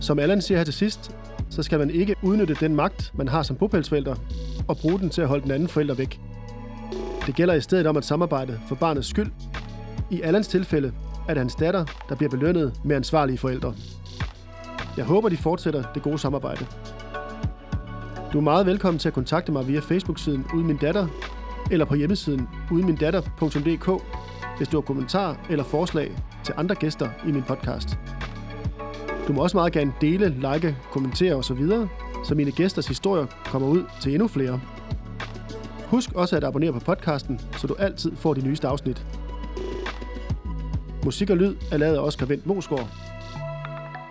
Som 0.00 0.18
Allan 0.18 0.40
siger 0.40 0.58
her 0.58 0.64
til 0.64 0.74
sidst, 0.74 1.16
så 1.50 1.62
skal 1.62 1.78
man 1.78 1.90
ikke 1.90 2.16
udnytte 2.22 2.54
den 2.54 2.76
magt, 2.76 3.12
man 3.14 3.28
har 3.28 3.42
som 3.42 3.56
bopælsforælder, 3.56 4.14
og 4.68 4.76
bruge 4.76 4.98
den 4.98 5.10
til 5.10 5.22
at 5.22 5.28
holde 5.28 5.42
den 5.42 5.50
anden 5.50 5.68
forælder 5.68 5.94
væk. 5.94 6.20
Det 7.26 7.36
gælder 7.36 7.54
i 7.54 7.60
stedet 7.60 7.86
om 7.86 7.96
at 7.96 8.04
samarbejde 8.04 8.60
for 8.68 8.74
barnets 8.74 9.08
skyld. 9.08 9.30
I 10.12 10.20
Allans 10.20 10.48
tilfælde 10.48 10.92
er 11.28 11.34
det 11.34 11.38
hans 11.38 11.54
datter, 11.54 11.84
der 12.08 12.14
bliver 12.14 12.30
belønnet 12.30 12.80
med 12.84 12.96
ansvarlige 12.96 13.38
forældre. 13.38 13.74
Jeg 14.96 15.04
håber, 15.04 15.28
de 15.28 15.36
fortsætter 15.36 15.82
det 15.94 16.02
gode 16.02 16.18
samarbejde. 16.18 16.66
Du 18.32 18.38
er 18.38 18.42
meget 18.42 18.66
velkommen 18.66 18.98
til 18.98 19.08
at 19.08 19.14
kontakte 19.14 19.52
mig 19.52 19.68
via 19.68 19.80
Facebook-siden 19.80 20.46
Uden 20.54 20.66
Min 20.66 20.76
Datter, 20.76 21.06
eller 21.70 21.84
på 21.84 21.94
hjemmesiden 21.94 22.48
udenmindatter.dk, 22.72 24.02
hvis 24.56 24.68
du 24.68 24.76
har 24.76 24.80
kommentarer 24.82 25.34
eller 25.50 25.64
forslag 25.64 26.16
til 26.44 26.54
andre 26.56 26.74
gæster 26.74 27.08
i 27.26 27.32
min 27.32 27.42
podcast. 27.42 27.98
Du 29.28 29.32
må 29.32 29.42
også 29.42 29.56
meget 29.56 29.72
gerne 29.72 29.92
dele, 30.00 30.28
like, 30.28 30.76
kommentere 30.90 31.34
osv., 31.34 31.68
så 32.24 32.34
mine 32.34 32.50
gæsters 32.50 32.86
historier 32.86 33.26
kommer 33.44 33.68
ud 33.68 33.82
til 34.00 34.12
endnu 34.12 34.28
flere. 34.28 34.60
Husk 35.86 36.12
også 36.12 36.36
at 36.36 36.44
abonnere 36.44 36.72
på 36.72 36.80
podcasten, 36.80 37.40
så 37.56 37.66
du 37.66 37.74
altid 37.78 38.16
får 38.16 38.34
de 38.34 38.46
nyeste 38.48 38.68
afsnit. 38.68 39.06
Musik 41.04 41.30
og 41.30 41.36
lyd 41.36 41.54
er 41.72 41.76
lavet 41.76 41.96
af 41.96 42.00
Oscar 42.00 42.26
Vendt 42.26 42.46
Mosgaard. 42.46 42.88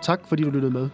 Tak 0.02 0.20
fordi 0.28 0.42
du 0.42 0.50
lyttede 0.50 0.72
med. 0.72 0.88